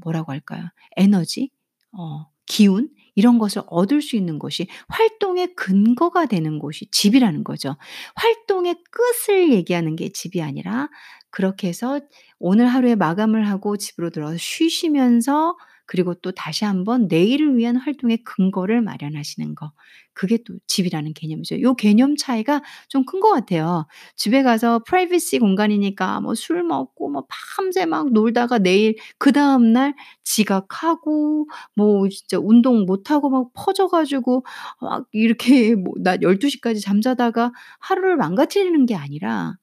뭐라고 0.01 0.31
할까요? 0.31 0.63
에너지, 0.97 1.49
어 1.91 2.27
기운 2.45 2.89
이런 3.15 3.39
것을 3.39 3.63
얻을 3.67 4.01
수 4.01 4.15
있는 4.15 4.39
곳이 4.39 4.67
활동의 4.87 5.55
근거가 5.55 6.27
되는 6.27 6.59
곳이 6.59 6.87
집이라는 6.91 7.43
거죠. 7.43 7.75
활동의 8.15 8.77
끝을 8.91 9.51
얘기하는 9.51 9.95
게 9.95 10.09
집이 10.09 10.41
아니라 10.41 10.89
그렇게 11.29 11.67
해서 11.67 11.99
오늘 12.39 12.67
하루에 12.67 12.95
마감을 12.95 13.47
하고 13.49 13.77
집으로 13.77 14.11
들어와서 14.11 14.37
쉬시면서 14.39 15.57
그리고 15.87 16.13
또 16.15 16.31
다시 16.31 16.65
한번 16.65 17.07
내일을 17.07 17.57
위한 17.57 17.77
활동의 17.77 18.19
근거를 18.23 18.81
마련하시는 18.81 19.55
거. 19.55 19.71
그게 20.13 20.39
또 20.45 20.55
집이라는 20.67 21.13
개념이죠. 21.13 21.61
요 21.61 21.75
개념 21.75 22.15
차이가 22.17 22.61
좀 22.89 23.05
큰 23.05 23.19
것 23.21 23.31
같아요. 23.31 23.87
집에 24.15 24.43
가서 24.43 24.79
프라이버시 24.85 25.39
공간이니까 25.39 26.19
뭐 26.21 26.33
술 26.35 26.63
먹고 26.63 27.09
뭐 27.09 27.25
밤새 27.29 27.85
막 27.85 28.11
놀다가 28.11 28.57
내일 28.59 28.95
그 29.19 29.31
다음 29.31 29.71
날 29.73 29.93
지각하고 30.23 31.47
뭐 31.75 32.07
진짜 32.09 32.37
운동 32.39 32.85
못 32.85 33.11
하고 33.11 33.29
막 33.29 33.47
퍼져 33.53 33.87
가지고 33.87 34.45
막 34.81 35.05
이렇게 35.11 35.75
뭐 35.75 35.93
낮 36.03 36.21
12 36.21 36.49
시까지 36.49 36.81
잠자다가 36.81 37.51
하루를 37.79 38.17
망가뜨리는 38.17 38.85
게 38.85 38.95
아니라 38.95 39.55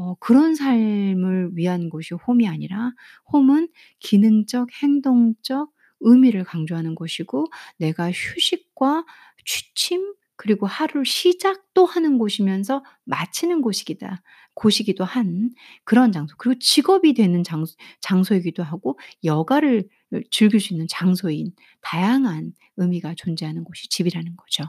어 0.00 0.14
그런 0.20 0.54
삶을 0.54 1.50
위한 1.54 1.90
곳이 1.90 2.14
홈이 2.14 2.46
아니라 2.48 2.92
홈은 3.32 3.68
기능적, 3.98 4.68
행동적 4.82 5.72
의미를 6.00 6.44
강조하는 6.44 6.94
곳이고 6.94 7.46
내가 7.78 8.10
휴식과 8.12 9.04
취침 9.44 10.14
그리고 10.36 10.66
하루 10.68 11.02
시작도 11.04 11.84
하는 11.84 12.16
곳이면서 12.18 12.84
마치는 13.06 13.60
곳이기다 13.60 14.22
곳이기도 14.54 15.04
한 15.04 15.50
그런 15.84 16.12
장소. 16.12 16.36
그리고 16.38 16.58
직업이 16.60 17.12
되는 17.14 17.42
장소 17.42 17.74
장소이기도 18.00 18.62
하고 18.62 18.98
여가를 19.24 19.88
을 20.14 20.24
즐길 20.30 20.60
수 20.60 20.72
있는 20.74 20.86
장소인 20.88 21.52
다양한 21.82 22.52
의미가 22.78 23.14
존재하는 23.16 23.64
곳이 23.64 23.88
집이라는 23.90 24.36
거죠. 24.36 24.64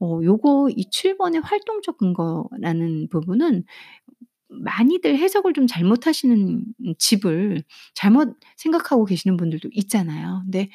어 0.00 0.20
요거 0.24 0.70
이 0.76 0.86
7 0.90 1.16
번의 1.18 1.42
활동적 1.42 1.98
근거라는 1.98 3.08
부분은 3.10 3.64
많이들 4.60 5.16
해석을 5.18 5.52
좀 5.54 5.66
잘못하시는 5.66 6.64
집을 6.98 7.62
잘못 7.94 8.36
생각하고 8.56 9.04
계시는 9.04 9.36
분들도 9.36 9.68
있잖아요. 9.72 10.42
근데 10.44 10.68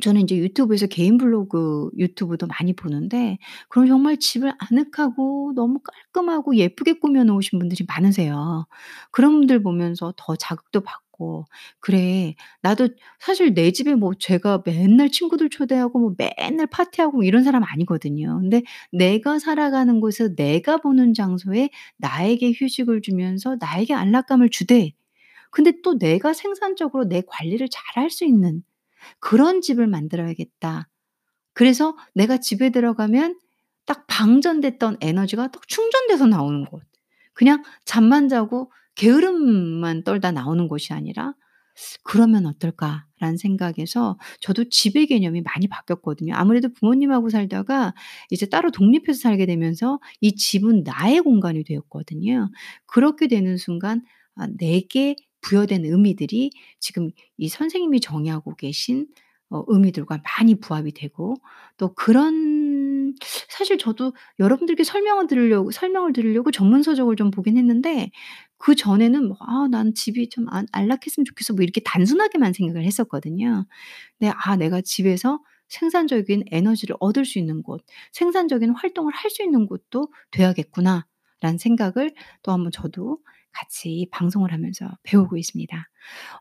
저는 0.00 0.22
인제 0.22 0.36
유튜브에서 0.38 0.86
개인 0.86 1.18
블로그 1.18 1.90
유튜브도 1.98 2.46
많이 2.46 2.72
보는데 2.74 3.38
그럼 3.68 3.86
정말 3.88 4.18
집을 4.18 4.52
아늑하고 4.58 5.52
너무 5.54 5.80
깔끔하고 5.80 6.56
예쁘게 6.56 6.94
꾸며 6.94 7.24
놓으신 7.24 7.58
분들이 7.58 7.84
많으세요. 7.86 8.66
그런 9.10 9.32
분들 9.32 9.62
보면서 9.62 10.14
더 10.16 10.34
자극도 10.36 10.80
받고' 10.80 11.02
그래 11.80 12.34
나도' 12.62 12.88
사실 13.20 13.54
내 13.54 13.72
집에 13.72 13.94
뭐 13.94 14.12
제가 14.18 14.62
맨날 14.64 15.10
친구들 15.10 15.48
초대하고 15.50 15.98
뭐 15.98 16.14
맨날 16.18 16.66
파티하고 16.66 17.18
뭐 17.18 17.24
이런 17.24 17.44
사람 17.44 17.62
아니거든요. 17.64 18.38
근데 18.40 18.62
내가 18.92 19.38
살아가는 19.38 20.00
곳에서 20.00 20.34
내가 20.34 20.78
보는 20.78 21.14
장소에 21.14 21.70
나에게 21.98 22.52
휴식을 22.56 23.02
주면서 23.02 23.56
나에게 23.60 23.94
안락감을 23.94 24.50
주되 24.50 24.92
근데 25.50 25.72
또 25.84 25.98
내가 25.98 26.32
생산적으로 26.34 27.04
내 27.08 27.22
관리를 27.26 27.68
잘 27.70 27.82
할 27.96 28.10
수 28.10 28.24
있는 28.24 28.62
그런 29.20 29.60
집을 29.62 29.86
만들어야겠다. 29.86 30.88
그래서 31.54 31.96
내가 32.14 32.38
집에 32.38 32.70
들어가면 32.70 33.38
딱 33.86 34.06
방전됐던 34.06 34.98
에너지가 35.00 35.48
딱 35.50 35.68
충전돼서 35.68 36.26
나오는 36.26 36.64
곳. 36.66 36.82
그냥 37.34 37.62
잠만 37.84 38.28
자고 38.28 38.70
게으름만 38.94 40.04
떨다 40.04 40.32
나오는 40.32 40.68
곳이 40.68 40.92
아니라 40.92 41.34
'그러면 42.04 42.46
어떨까.'라는 42.46 43.36
생각에서 43.38 44.18
저도 44.40 44.68
집의 44.68 45.06
개념이 45.06 45.42
많이 45.42 45.68
바뀌었거든요. 45.68 46.34
아무래도 46.34 46.68
부모님하고 46.72 47.30
살다가 47.30 47.94
이제 48.30 48.46
따로 48.46 48.70
독립해서 48.70 49.18
살게 49.20 49.46
되면서 49.46 49.98
이 50.20 50.34
집은 50.36 50.82
나의 50.84 51.20
공간이 51.20 51.64
되었거든요. 51.64 52.50
그렇게 52.86 53.28
되는 53.28 53.56
순간 53.56 54.02
아 54.36 54.46
내게 54.58 55.16
부여된 55.40 55.84
의미들이 55.86 56.50
지금 56.80 57.10
이 57.38 57.48
선생님이 57.48 58.00
정의하고 58.00 58.54
계신 58.56 59.06
어 59.50 59.64
의미들과 59.68 60.20
많이 60.38 60.54
부합이 60.60 60.92
되고 60.92 61.36
또 61.78 61.94
그런 61.94 62.61
사실 63.48 63.78
저도 63.78 64.14
여러분들께 64.38 64.84
설명을 64.84 65.26
드리려고 65.26 65.70
설명을 65.70 66.12
드리려고 66.12 66.50
전문 66.50 66.82
서적을 66.82 67.16
좀 67.16 67.30
보긴 67.30 67.56
했는데 67.58 68.10
그 68.58 68.74
전에는 68.74 69.28
뭐 69.28 69.36
'아 69.40 69.68
난 69.70 69.94
집이 69.94 70.28
좀 70.30 70.46
안 70.50 70.66
안락했으면 70.72 71.24
좋겠어.' 71.24 71.54
뭐 71.54 71.62
이렇게 71.62 71.80
단순하게만 71.84 72.52
생각을 72.52 72.84
했었거든요. 72.84 73.66
네 74.20 74.32
'아 74.34 74.56
내가 74.56 74.80
집에서 74.82 75.40
생산적인 75.68 76.44
에너지를 76.52 76.96
얻을 77.00 77.24
수 77.24 77.38
있는 77.38 77.62
곳, 77.62 77.82
생산적인 78.12 78.70
활동을 78.72 79.12
할 79.14 79.30
수 79.30 79.42
있는 79.42 79.66
곳도 79.66 80.08
돼야겠구나.'라는 80.32 81.58
생각을 81.58 82.14
또 82.42 82.52
한번 82.52 82.70
저도 82.72 83.18
같이 83.52 84.08
방송을 84.12 84.52
하면서 84.52 84.90
배우고 85.04 85.36
있습니다. 85.38 85.88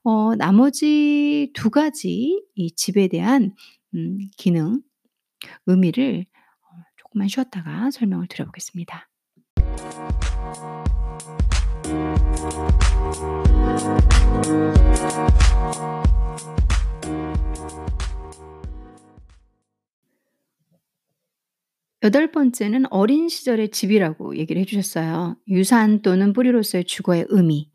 어 0.06 0.36
나머지 0.36 1.52
2 1.56 1.70
가지 1.72 2.44
이 2.56 2.72
집에 2.76 3.08
대한 3.10 3.54
음 3.96 4.20
기능, 4.38 4.82
의미를 5.68 6.26
어 6.36 6.41
조금만 7.12 7.28
쉬었다가 7.28 7.92
설명을 7.92 8.28
드려 8.28 8.46
보겠습니다. 8.46 9.08
여덟 22.04 22.32
번째는 22.32 22.86
어린 22.90 23.30
시절의 23.30 23.70
집이라고 23.70 24.38
얘기를 24.38 24.60
해 24.60 24.66
주셨어요. 24.66 25.38
유산 25.48 26.02
또는 26.02 26.34
뿌리로서의 26.34 26.86
주거의 26.86 27.26
의미 27.30 27.70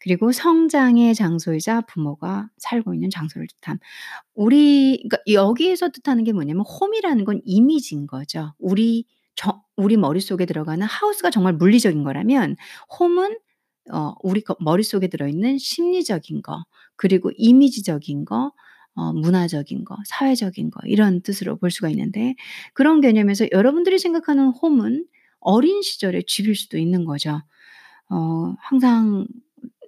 그리고 0.00 0.32
성장의 0.32 1.14
장소이자 1.14 1.82
부모가 1.82 2.48
살고 2.58 2.94
있는 2.94 3.10
장소를 3.10 3.46
뜻함. 3.60 3.78
우리 4.34 4.96
그러니까 5.08 5.18
여기에서 5.32 5.90
뜻하는 5.90 6.24
게 6.24 6.32
뭐냐면 6.32 6.64
홈이라는 6.64 7.24
건 7.24 7.40
이미지인 7.44 8.06
거죠. 8.06 8.52
우리 8.58 9.04
저 9.36 9.62
우리 9.76 9.96
머릿속에 9.96 10.46
들어가는 10.46 10.86
하우스가 10.86 11.30
정말 11.30 11.54
물리적인 11.54 12.02
거라면 12.04 12.56
홈은 12.98 13.38
어 13.92 14.14
우리 14.22 14.42
거 14.42 14.56
머릿속에 14.60 15.08
들어있는 15.08 15.58
심리적인 15.58 16.42
거 16.42 16.64
그리고 16.96 17.30
이미지적인 17.36 18.24
거 18.24 18.52
어 18.96 19.12
문화적인 19.12 19.84
거 19.84 19.96
사회적인 20.06 20.70
거 20.70 20.80
이런 20.84 21.22
뜻으로 21.22 21.56
볼 21.56 21.70
수가 21.70 21.88
있는데 21.90 22.34
그런 22.74 23.00
개념에서 23.00 23.46
여러분들이 23.52 23.98
생각하는 23.98 24.48
홈은 24.48 25.06
어린 25.40 25.80
시절의 25.82 26.24
집일 26.26 26.54
수도 26.56 26.76
있는 26.76 27.04
거죠. 27.04 27.40
어 28.10 28.54
항상 28.60 29.26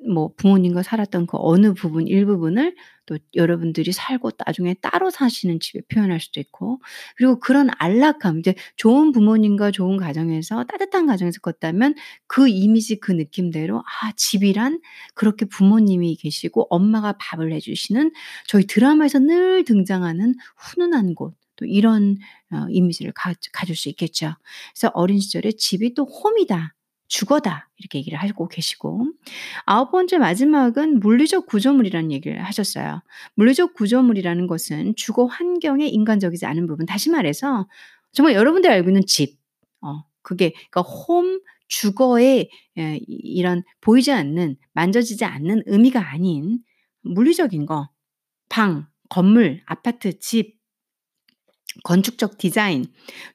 뭐 0.09 0.33
부모님과 0.37 0.83
살았던 0.83 1.27
그 1.27 1.37
어느 1.41 1.75
부분 1.75 2.07
일부분을 2.07 2.75
또 3.07 3.19
여러분들이 3.35 3.93
살고 3.93 4.31
나중에 4.47 4.75
따로 4.81 5.11
사시는 5.11 5.61
집에 5.61 5.81
표현할 5.89 6.21
수도 6.21 6.41
있고 6.41 6.81
그리고 7.17 7.39
그런 7.41 7.69
안락함 7.79 8.39
이제 8.41 8.55
좋은 8.77 9.13
부모님과 9.13 9.71
좋은 9.73 9.97
가정에서 9.97 10.65
따뜻한 10.65 11.07
가정에서 11.07 11.41
컸다면 11.41 11.95
그 12.27 12.49
이미지 12.49 12.97
그 13.01 13.13
느낌대로 13.13 13.79
'아 13.81 14.13
집이란 14.17 14.81
그렇게 15.15 15.47
부모님이 15.47 16.17
계시고 16.17 16.67
엄마가 16.71 17.15
밥을 17.19 17.53
해 17.53 17.61
주시는 17.61 18.13
저희 18.47 18.67
드라마에서 18.67 19.19
늘 19.21 19.65
등장하는 19.65 20.35
훈훈한 20.57 21.15
곳.' 21.15 21.35
또 21.57 21.67
이런 21.67 22.17
어 22.51 22.67
이미지를 22.71 23.13
가 23.13 23.35
가질 23.53 23.77
수 23.77 23.89
있겠죠. 23.91 24.35
그래서 24.75 24.91
어린 24.95 25.21
시절에 25.21 25.53
집이 25.53 25.95
또 25.95 26.05
홈이다. 26.05 26.75
주거다. 27.13 27.69
이렇게 27.77 27.99
얘기를 27.99 28.19
하고 28.19 28.49
계시고. 28.49 29.13
아홉 29.67 29.91
번째 29.91 30.17
마지막은 30.17 30.99
물리적 31.01 31.45
구조물이라는 31.45 32.11
얘기를 32.11 32.43
하셨어요. 32.43 33.03
물리적 33.35 33.75
구조물이라는 33.75 34.47
것은 34.47 34.95
주거 34.97 35.27
환경에 35.27 35.87
인간적이지 35.87 36.47
않은 36.47 36.67
부분. 36.67 36.87
다시 36.87 37.11
말해서 37.11 37.69
정말 38.13 38.35
여러분들이 38.35 38.73
알고 38.73 38.89
있는 38.89 39.03
집. 39.07 39.39
어 39.83 40.05
그게 40.23 40.55
그러니까 40.71 40.81
홈 40.81 41.39
주거의 41.69 42.49
예 42.79 42.99
이런 43.07 43.63
보이지 43.83 44.11
않는 44.11 44.57
만져지지 44.73 45.27
않는 45.27 45.65
의미가 45.67 46.01
아닌 46.13 46.61
물리적인 47.03 47.67
거. 47.67 47.91
방, 48.49 48.87
건물, 49.11 49.61
아파트, 49.67 50.19
집. 50.19 50.57
건축적 51.85 52.39
디자인, 52.39 52.87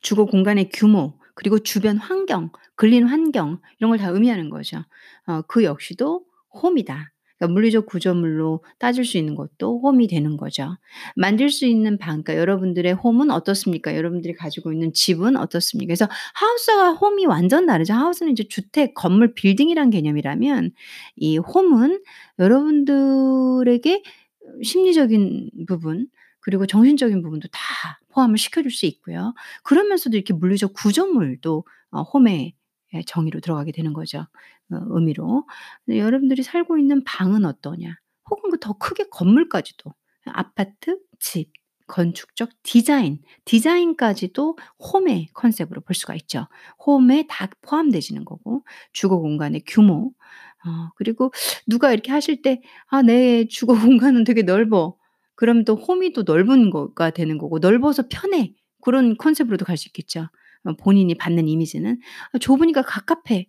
주거 0.01 0.25
공간의 0.25 0.69
규모 0.71 1.16
그리고 1.37 1.59
주변 1.59 1.97
환경, 1.97 2.51
근린 2.75 3.05
환경 3.07 3.59
이런 3.79 3.91
걸 3.91 3.99
다 3.99 4.09
의미하는 4.09 4.49
거죠. 4.49 4.83
어 5.27 5.41
그 5.47 5.63
역시도 5.63 6.25
홈이다. 6.63 7.11
그러니까 7.37 7.53
물리적 7.53 7.85
구조물로 7.85 8.63
따질 8.79 9.05
수 9.05 9.17
있는 9.19 9.35
것도 9.35 9.79
홈이 9.81 10.07
되는 10.07 10.37
거죠. 10.37 10.77
만들 11.15 11.49
수 11.51 11.67
있는 11.67 11.99
방 11.99 12.23
그러니까 12.23 12.37
여러분들의 12.37 12.93
홈은 12.95 13.29
어떻습니까? 13.29 13.95
여러분들이 13.95 14.33
가지고 14.33 14.73
있는 14.73 14.91
집은 14.93 15.37
어떻습니까? 15.37 15.89
그래서 15.89 16.07
하우스와 16.33 16.93
홈이 16.93 17.27
완전 17.27 17.67
다르죠. 17.67 17.93
하우스는 17.93 18.31
이제 18.31 18.45
주택, 18.49 18.95
건물, 18.95 19.35
빌딩이란 19.35 19.91
개념이라면 19.91 20.71
이 21.17 21.37
홈은 21.37 22.01
여러분들에게 22.39 24.01
심리적인 24.63 25.51
부분 25.67 26.07
그리고 26.41 26.65
정신적인 26.65 27.21
부분도 27.21 27.47
다 27.51 27.99
포함을 28.17 28.37
시켜줄 28.37 28.71
수 28.71 28.85
있고요. 28.87 29.33
그러면서도 29.63 30.17
이렇게 30.17 30.33
물리적 30.33 30.73
구조물도 30.73 31.65
어 31.91 32.01
홈의 32.03 32.53
예 32.95 33.01
정의로 33.05 33.39
들어가게 33.41 33.71
되는 33.71 33.93
거죠. 33.93 34.19
어 34.71 34.77
의미로. 34.89 35.45
여러분들이 35.87 36.43
살고 36.43 36.77
있는 36.77 37.03
방은 37.05 37.45
어떠냐? 37.45 37.95
혹은 38.29 38.51
그 38.51 38.57
더 38.59 38.73
크게 38.73 39.05
건물까지도 39.11 39.93
아파트, 40.25 40.99
집, 41.19 41.51
건축적 41.87 42.49
디자인, 42.63 43.19
디자인까지도 43.45 44.57
홈의 44.93 45.27
컨셉으로 45.33 45.81
볼 45.81 45.95
수가 45.95 46.15
있죠. 46.15 46.47
홈에 46.85 47.25
다 47.29 47.47
포함되지는 47.61 48.25
거고 48.25 48.63
주거 48.93 49.17
공간의 49.19 49.63
규모 49.67 50.11
어 50.65 50.89
그리고 50.97 51.31
누가 51.67 51.93
이렇게 51.93 52.11
하실 52.11 52.41
때 52.41 52.61
"아 52.87 53.01
내 53.03 53.45
주거 53.47 53.73
공간은 53.97 54.23
되게 54.25 54.41
넓어." 54.43 54.96
그러면 55.37 55.65
또 55.65 55.75
홈이 55.75 56.13
또 56.13 56.23
넓은 56.23 56.71
거가 56.71 57.11
되는 57.11 57.39
거고 57.39 57.59
"넓어서 57.59 58.05
편해." 58.11 58.53
그런 58.83 59.17
컨셉으로도 59.17 59.65
갈 59.65 59.77
수 59.77 59.89
있겠죠. 59.89 60.29
어 60.65 60.73
본인이 60.75 61.15
받는 61.15 61.47
이미지는. 61.49 61.99
아 62.33 62.39
"좁으니까 62.39 62.83
갑갑해." 62.83 63.47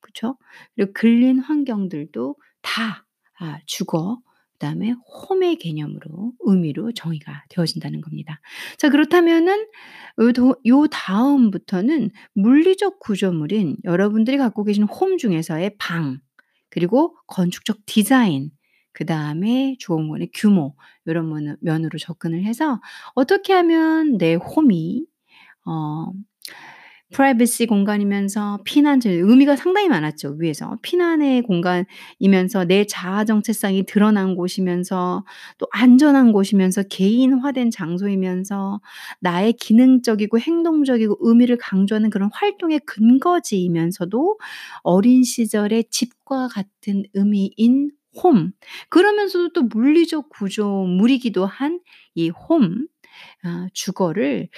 그쵸? 0.00 0.38
그리고 0.76 0.92
근린 0.94 1.38
환경들도 1.40 2.36
다 2.62 3.04
아 3.40 3.60
주거 3.66 4.20
그다음에 4.54 4.94
홈의 5.30 5.56
개념으로 5.58 6.32
의미로 6.40 6.92
정의가 6.92 7.44
되어진다는 7.50 8.00
겁니다. 8.00 8.40
자 8.78 8.90
그렇다면은 8.90 9.68
요도요 10.20 10.88
다음부터는 10.90 12.10
물리적 12.34 12.98
구조물인 13.00 13.76
여러분들이 13.84 14.36
갖고 14.38 14.64
계신 14.64 14.82
홈 14.84 15.18
중에서의 15.18 15.76
방 15.78 16.18
그리고 16.70 17.16
건축적 17.28 17.78
디자인 17.86 18.50
그 18.92 19.04
다음에 19.06 19.76
주거 19.78 19.96
공간의 19.96 20.30
규모 20.34 20.74
요런 21.06 21.28
면으 21.28 21.56
면으로 21.60 21.98
접근을 21.98 22.44
해서 22.44 22.80
어떻게 23.14 23.52
하면 23.54 24.18
내 24.18 24.34
홈이 24.34 25.06
어 25.66 26.12
프라이버시 27.12 27.66
공간이면서 27.66 28.60
피난처 28.64 29.08
의미가 29.10 29.56
상당히 29.56 29.88
많았죠 29.88 30.36
위에서. 30.40 30.76
피난의 30.82 31.42
공간이면서 31.42 32.66
내 32.66 32.84
자아 32.84 33.24
정체성이 33.24 33.84
드러난 33.86 34.34
곳이면서 34.36 35.24
또 35.56 35.66
안전한 35.72 36.32
곳이면서 36.32 36.82
개인화된 36.90 37.70
장소이면서 37.70 38.80
나의 39.20 39.54
기능적이고 39.54 40.38
행동적이고 40.38 41.16
의미를 41.20 41.56
강조하는 41.56 42.10
그런 42.10 42.28
활동의 42.32 42.80
근거지이면서도 42.80 44.38
어린 44.82 45.22
시절의 45.24 45.84
집과 45.90 46.48
같은 46.48 47.04
의미인 47.14 47.90
홈 48.22 48.52
그러면서도 48.90 49.52
또 49.52 49.62
물리적 49.62 50.28
구조물이기도 50.30 51.46
한 51.46 51.80
이 52.16 52.30
홈 52.30 52.86
아 53.44 53.68
주거를 53.74 54.48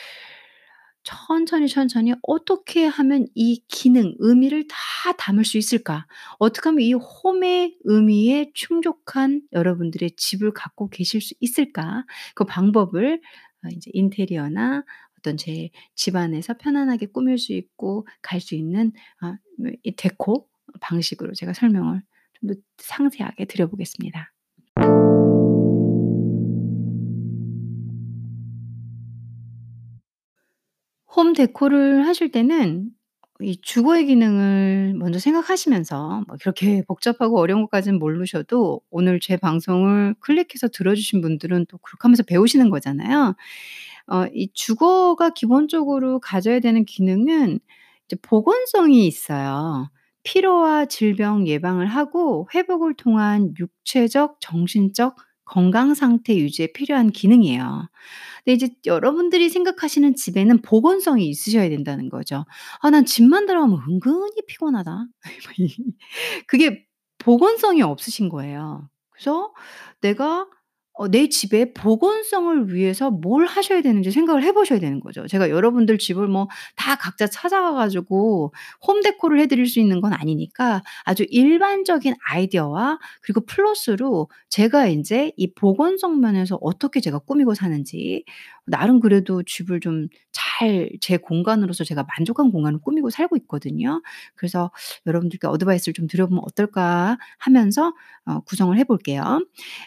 천천히, 1.03 1.67
천천히 1.69 2.13
'어떻게 2.23 2.85
하면 2.87 3.27
이 3.35 3.63
기능, 3.69 4.15
의미를 4.19 4.67
다 4.69 5.13
담을 5.19 5.45
수 5.45 5.57
있을까? 5.59 6.07
어떻게 6.39 6.69
하면 6.69 6.83
이 6.83 6.93
홈의 6.93 7.79
의미에 7.85 8.51
충족한 8.55 9.43
여러분들의 9.53 10.11
집을 10.17 10.53
갖고 10.53 10.89
계실 10.91 11.21
수 11.23 11.35
있을까?' 11.41 12.05
그 12.35 12.45
방법을 12.45 13.21
어 13.65 13.69
인제 13.73 13.91
인테리어나 13.95 14.85
어떤 15.19 15.37
제 15.39 15.71
집안에서 15.95 16.55
편안하게 16.59 17.07
꾸밀 17.07 17.39
수 17.39 17.53
있고 17.55 18.07
갈 18.23 18.41
수 18.41 18.55
있는 18.55 18.93
아뭐이 19.21 19.95
데코 19.97 20.49
방식으로 20.81 21.33
제가 21.35 21.53
설명을 21.55 22.03
좀 22.43 22.49
더 22.49 22.61
상세하게 22.79 23.45
드려 23.47 23.67
보겠습니다. 23.69 24.33
홈 31.17 31.33
데코를 31.33 32.07
하실 32.07 32.31
때는 32.31 32.91
이 33.43 33.59
주거의 33.63 34.07
기능을 34.07 34.95
먼저 34.99 35.19
생각하시면서 35.19 36.25
뭐 36.29 36.37
그렇게 36.41 36.83
복잡하고 36.89 37.39
어려운 37.41 37.63
것까지는 37.63 37.99
모르셔도 37.99 38.81
오늘 38.91 39.19
제 39.21 39.37
방송을 39.37 40.15
클릭해서 40.21 40.69
들어 40.69 40.95
주신 40.95 41.21
분들은 41.23 41.67
또 41.69 41.79
그렇게 41.79 42.01
하면서 42.03 42.23
배우시는 42.23 42.71
거잖아요. 42.71 43.35
어 44.09 44.27
이 44.35 44.51
주거가 44.55 45.31
기본적으로 45.31 46.21
가져야 46.21 46.61
되는 46.61 46.85
기능은 46.85 47.61
이제 48.07 48.17
보건성이 48.23 49.07
있어요. 49.07 49.91
피로와 50.25 50.87
질병 50.87 51.47
예방을 51.47 51.87
하고 51.87 52.49
회복을 52.55 52.95
통한 52.95 53.55
육체적, 53.59 54.39
정신적 54.41 55.17
건강 55.45 55.95
상태 55.95 56.37
유지에 56.37 56.69
필요한 56.73 57.11
기능이에요. 57.11 57.89
근데 58.45 58.55
이제 58.55 58.71
여러분들이 58.87 59.51
생각하시는 59.51 60.15
집에는 60.17 60.63
보건성이 60.63 61.29
있으셔야 61.29 61.69
된다는 61.71 62.09
거죠. 62.11 62.45
'아 62.83 62.91
난 62.91 63.05
집만 63.07 63.47
들어가면 63.47 63.81
은근히 63.89 64.33
피곤하다.' 64.49 65.07
이 65.61 65.75
그게 66.47 66.87
보건성이 67.19 67.83
없으신 67.83 68.29
거예요. 68.31 68.89
그래서 69.11 69.53
내가 70.03 70.47
어 71.01 71.09
내 71.09 71.29
집의 71.29 71.73
보건성을 71.75 72.75
위해서 72.75 73.11
뭘 73.11 73.47
하셔야 73.47 73.81
되는지 73.83 74.11
생각을 74.11 74.43
해 74.45 74.53
보셔야 74.53 74.79
되는 74.81 75.01
거죠. 75.01 75.27
제가 75.27 75.49
여러분들 75.51 75.99
집을 75.99 76.29
뭐 76.29 76.47
다 76.77 76.97
각자 76.97 77.27
찾아가 77.27 77.73
가지고 77.73 78.53
홈 78.87 79.01
데코를 79.03 79.41
해 79.41 79.47
드릴 79.47 79.67
수 79.67 79.81
있는 79.81 80.01
건 80.01 80.13
아니니까 80.13 80.83
아주 81.05 81.25
일반적인 81.29 82.15
아이디어와 82.27 82.99
그리고 83.23 83.41
플러스로 83.47 84.29
제가 84.51 84.87
인제 84.87 85.33
이 85.37 85.53
보건성 85.55 86.21
면에서 86.21 86.59
어떻게 86.61 87.01
제가 87.01 87.19
꾸미고 87.21 87.55
사는지 87.55 88.25
나름 88.67 89.01
그래도 89.01 89.43
집을 89.43 89.81
좀 89.81 90.09
잘 90.33 90.91
제 91.01 91.17
공간으로서 91.17 91.85
제가 91.85 92.05
만족한 92.19 92.51
공간을 92.53 92.81
꾸미고 92.81 93.09
살고 93.11 93.37
있거든요. 93.39 94.03
그래서 94.37 94.71
'여러분들께 95.07 95.47
어드바이스를 95.47 95.95
좀 95.95 96.07
드려 96.07 96.27
보면 96.27 96.43
어떨까?' 96.47 97.17
하면서 97.39 97.95
어 98.27 98.41
구성을 98.41 98.77
해 98.77 98.85
볼게요. 98.85 99.41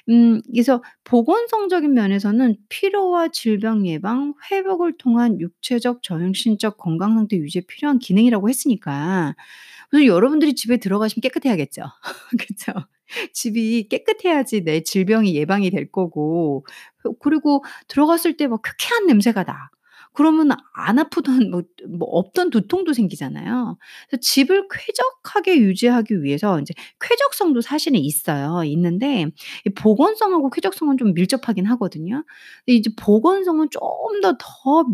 음 0.09 0.41
그래서 0.51 0.81
보건성적인 1.03 1.93
면에서는 1.93 2.55
피로와 2.69 3.29
질병 3.29 3.85
예방, 3.87 4.33
회복을 4.51 4.97
통한 4.97 5.39
육체적, 5.39 6.01
정신적 6.03 6.77
건강 6.77 7.15
상태 7.15 7.37
유지에 7.37 7.61
필요한 7.67 7.99
기능이라고 7.99 8.49
했으니까 8.49 9.35
그래서 9.89 10.07
여러분들이 10.07 10.55
집에 10.55 10.77
들어가시면 10.77 11.21
깨끗해야겠죠. 11.21 11.83
그쵸? 12.39 12.73
집이 13.33 13.87
깨끗해야지 13.89 14.63
내 14.63 14.81
질병이 14.83 15.35
예방이 15.35 15.69
될 15.71 15.91
거고 15.91 16.65
그 16.97 17.11
그리고 17.19 17.63
들어갔을 17.87 18.37
때 18.37 18.47
막 18.47 18.61
쾌쾌한 18.63 19.07
냄새가 19.07 19.43
나. 19.45 19.69
그러면 20.13 20.51
안 20.75 20.99
아프던 20.99 21.49
뭐 21.51 21.61
뭐 21.89 22.07
없던 22.09 22.49
두통도 22.49 22.93
생기잖아요. 22.93 23.77
그래서 24.09 24.19
집을 24.21 24.67
쾌적하게 24.71 25.57
유지하기 25.57 26.23
위해서 26.23 26.57
인제 26.59 26.73
쾌적성도 26.99 27.61
사실은 27.61 27.99
있어요. 27.99 28.63
있는데 28.65 29.25
이 29.65 29.69
보건성하고 29.75 30.49
쾌적성은 30.49 30.97
좀 30.97 31.13
밀접하긴 31.13 31.65
하거든요. 31.67 32.23
근데 32.65 32.77
이제 32.77 32.89
보건성은 32.97 33.69
좀 33.71 33.81
더 34.21 34.37
더 34.37 34.85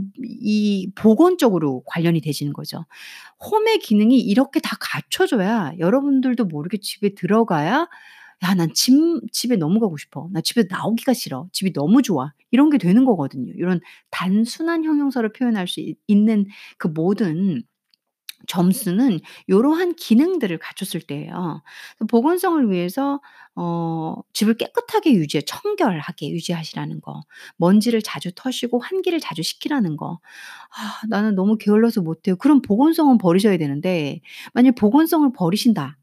이 0.41 0.89
보건적으로 0.95 1.83
관련이 1.85 2.21
되시는 2.21 2.53
거죠. 2.53 2.85
홈의 3.51 3.79
기능이 3.79 4.19
이렇게 4.19 4.59
다 4.59 4.75
갖춰져야 4.79 5.73
여러분들도 5.79 6.45
모르게 6.45 6.79
집에 6.81 7.13
들어가야' 7.15 7.87
야 8.43 8.55
난 8.55 8.73
집 8.73 8.93
집에 9.33 9.55
너무 9.57 9.79
가고 9.79 9.97
싶어. 9.97 10.29
나 10.31 10.41
집에서 10.41 10.67
나오기가 10.71 11.13
싫어. 11.13 11.47
집이 11.53 11.73
너무 11.73 12.01
좋아.' 12.01 12.33
이런 12.51 12.69
게 12.69 12.77
되는 12.77 13.05
거거든요. 13.05 13.51
이런 13.55 13.81
단순한 14.11 14.83
형용사로 14.85 15.31
표현할 15.33 15.67
수있 15.67 15.97
있는 16.07 16.45
그 16.77 16.87
모든 16.87 17.63
점수는 18.47 19.19
요러한 19.49 19.95
기능들을 19.95 20.57
갖췄을 20.59 21.01
때예요. 21.01 21.61
그 21.99 22.05
보건성을 22.07 22.71
위해서 22.71 23.21
어 23.55 24.15
집을 24.33 24.55
깨끗하게 24.57 25.13
유지해 25.13 25.41
청결하게 25.45 26.29
유지하시라는 26.31 27.01
거. 27.01 27.21
먼지를 27.57 28.01
자주 28.01 28.31
터시고 28.35 28.79
환기를 28.79 29.19
자주 29.19 29.43
시키라는 29.43 29.97
거. 29.97 30.19
'아 30.71 31.07
나는 31.09 31.35
너무 31.35 31.57
게을러서 31.57 32.01
못 32.03 32.27
해요.' 32.29 32.37
그럼 32.39 32.61
보건성은 32.63 33.19
버리셔야 33.19 33.57
되는데 33.57 34.21
만약 34.53 34.75
보건성을 34.75 35.31
버리신다. 35.33 35.98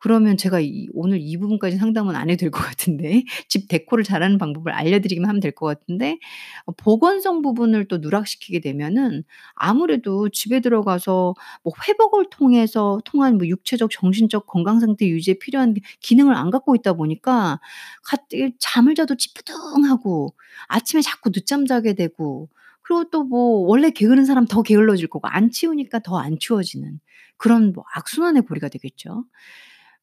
그러면 0.00 0.36
제가 0.36 0.60
이 0.60 0.88
오늘 0.94 1.18
이 1.20 1.36
부분까지 1.38 1.76
상담은 1.76 2.16
안 2.16 2.30
해도 2.30 2.40
될 2.40 2.50
것 2.50 2.60
같은데 2.62 3.22
집 3.48 3.68
데코를 3.68 4.02
잘하는 4.04 4.38
방법을 4.38 4.72
알려 4.72 5.00
드리기만 5.00 5.28
하면 5.28 5.40
될 5.40 5.52
것 5.52 5.66
같은데 5.66 6.18
어 6.66 6.72
보건성 6.72 7.42
부분을 7.42 7.86
또 7.88 7.98
누락시키게 7.98 8.60
되면은 8.60 9.24
아무래도 9.54 10.28
집에 10.30 10.60
들어가서 10.60 11.34
뭐 11.62 11.72
회복을 11.88 12.26
통해서 12.30 13.00
통한 13.04 13.36
뭐 13.38 13.46
육체적, 13.46 13.90
정신적 13.90 14.46
건강 14.46 14.80
상태 14.80 15.06
유지에 15.08 15.34
필요한 15.40 15.74
기 15.74 15.82
기능을 16.00 16.34
안 16.34 16.50
갖고 16.50 16.74
있다 16.74 16.94
보니까 16.94 17.60
가뜩 18.04 18.54
잠을 18.58 18.94
자도 18.94 19.16
찌뿌둥하고 19.16 20.34
아침에 20.68 21.02
자꾸 21.02 21.30
늦잠 21.32 21.66
자게 21.66 21.94
되고 21.94 22.48
그리고 22.82 23.04
또 23.10 23.24
뭐 23.24 23.60
원래 23.68 23.90
게으른 23.90 24.24
사람 24.24 24.46
더 24.46 24.62
게을러질 24.62 25.08
거고 25.08 25.28
안 25.28 25.50
치우니까 25.50 26.00
더 26.00 26.18
안 26.18 26.38
치워지는 26.40 26.98
그런 27.36 27.72
뭐 27.72 27.84
악순환의 27.94 28.42
고리가 28.42 28.68
되겠죠. 28.68 29.24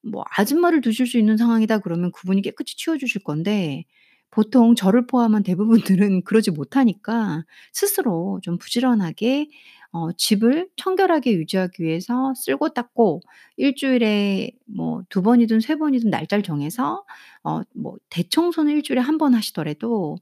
뭐 0.03 0.23
아줌마를 0.37 0.81
두실 0.81 1.07
수 1.07 1.17
있는 1.17 1.37
상황이다 1.37 1.79
그러면 1.79 2.11
그분이 2.11 2.41
깨끗이 2.41 2.75
치워 2.77 2.97
주실 2.97 3.23
건데 3.23 3.85
보통 4.31 4.75
저를 4.75 5.07
포함한 5.07 5.43
대부분들은 5.43 6.23
그러지 6.25 6.51
못하니까 6.51 7.43
스스로 7.73 8.39
좀 8.43 8.57
부지런하게 8.57 9.47
어 9.93 10.11
집을 10.13 10.69
청결하게 10.75 11.31
유지하기 11.33 11.81
위해서 11.83 12.33
쓸고 12.35 12.69
닦고 12.73 13.21
1 13.57 13.73
주일에 13.75 14.51
뭐2 14.77 15.23
번이든 15.23 15.61
3 15.61 15.77
번이든 15.77 16.09
날짜를 16.09 16.43
정해서 16.43 17.03
어 17.43 17.61
뭐 17.73 17.95
대청소는 18.09 18.73
1 18.75 18.83
주일에 18.83 19.01
1번 19.01 19.33
하시더라도 19.33 20.17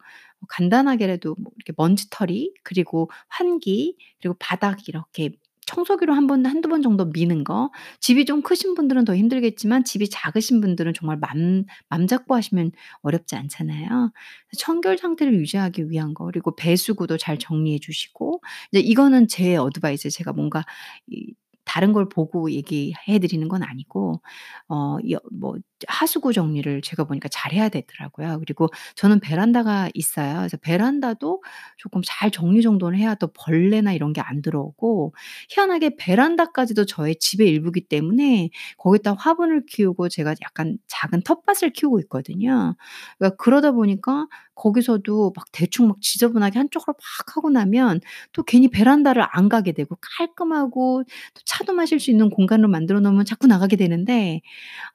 간단하게라도 0.49 1.35
뭐 1.39 1.51
이렇게 1.55 1.73
먼지털이 1.77 2.53
그리고 2.63 3.09
환기 3.29 3.97
그리고 4.21 4.35
바닥 4.39 4.87
이렇게 4.87 5.31
청소기로 5.65 6.13
1번1-2번 6.13 6.81
정도 6.83 7.05
미는 7.05 7.43
거. 7.43 7.71
집이 7.99 8.25
좀 8.25 8.41
크신 8.41 8.75
분들은 8.75 9.05
더 9.05 9.15
힘들겠지만 9.15 9.83
집이 9.83 10.09
작으신 10.09 10.61
분들은 10.61 10.93
정말 10.93 11.17
맘 11.17 11.65
맘 11.89 12.07
잡고 12.07 12.35
하시면 12.35 12.71
어렵지 13.01 13.35
않잖아요. 13.35 14.11
청결 14.57 14.97
상태를 14.97 15.33
유지하기 15.35 15.89
위한 15.89 16.13
거 16.13 16.25
그리고 16.25 16.55
배수구도 16.55 17.17
잘 17.17 17.37
정리해 17.37 17.79
주시고 17.79 18.41
이제 18.71 18.79
이거는 18.79 19.27
제 19.27 19.55
어드바이스 19.57 20.09
제가 20.11 20.33
뭔가 20.33 20.63
이 21.07 21.33
다른 21.65 21.93
걸 21.93 22.07
보고 22.09 22.51
얘기해 22.51 23.19
드리는 23.19 23.47
건 23.47 23.63
아니고 23.63 24.21
어여뭐 24.69 25.55
하수구 25.87 26.33
정리를 26.33 26.81
제가 26.81 27.03
보니까 27.05 27.29
잘해야 27.29 27.69
되더라고요. 27.69 28.39
그리고 28.39 28.67
저는 28.95 29.19
베란다가 29.19 29.89
있어요. 29.93 30.37
그래서 30.37 30.57
베란다도 30.57 31.43
조금 31.77 32.01
잘 32.05 32.31
정리 32.31 32.61
정돈을 32.61 32.97
해야 32.97 33.15
또 33.15 33.27
벌레나 33.33 33.93
이런 33.93 34.13
게 34.13 34.21
안 34.25 34.41
들어오고 34.41 35.13
희한하게 35.49 35.97
베란다까지도 35.97 36.85
저의 36.85 37.15
집의 37.19 37.47
일부이기 37.49 37.81
때문에 37.87 38.49
거기다 38.77 39.13
화분을 39.13 39.65
키우고 39.67 40.09
제가 40.09 40.33
약간 40.43 40.77
작은 40.87 41.21
텃밭을 41.21 41.71
키우고 41.73 41.99
있거든요. 42.01 42.75
그러니까 43.17 43.35
그러다 43.37 43.71
보니까 43.71 44.27
거기서도 44.55 45.33
막 45.35 45.45
대충 45.51 45.87
막 45.89 46.01
지저분하게 46.01 46.57
한쪽으로 46.59 46.93
막 46.93 47.35
하고 47.35 47.49
나면 47.49 47.99
또 48.31 48.43
괜히 48.43 48.69
베란다를 48.69 49.25
안 49.31 49.49
가게 49.49 49.73
되고 49.73 49.97
깔끔하고 50.17 51.03
또 51.03 51.41
차도 51.45 51.73
마실 51.73 51.99
수 51.99 52.09
있는 52.11 52.29
공간으로 52.29 52.69
만들어 52.69 52.99
놓으면 53.01 53.25
자꾸 53.25 53.47
나가게 53.47 53.75
되는데 53.75 54.41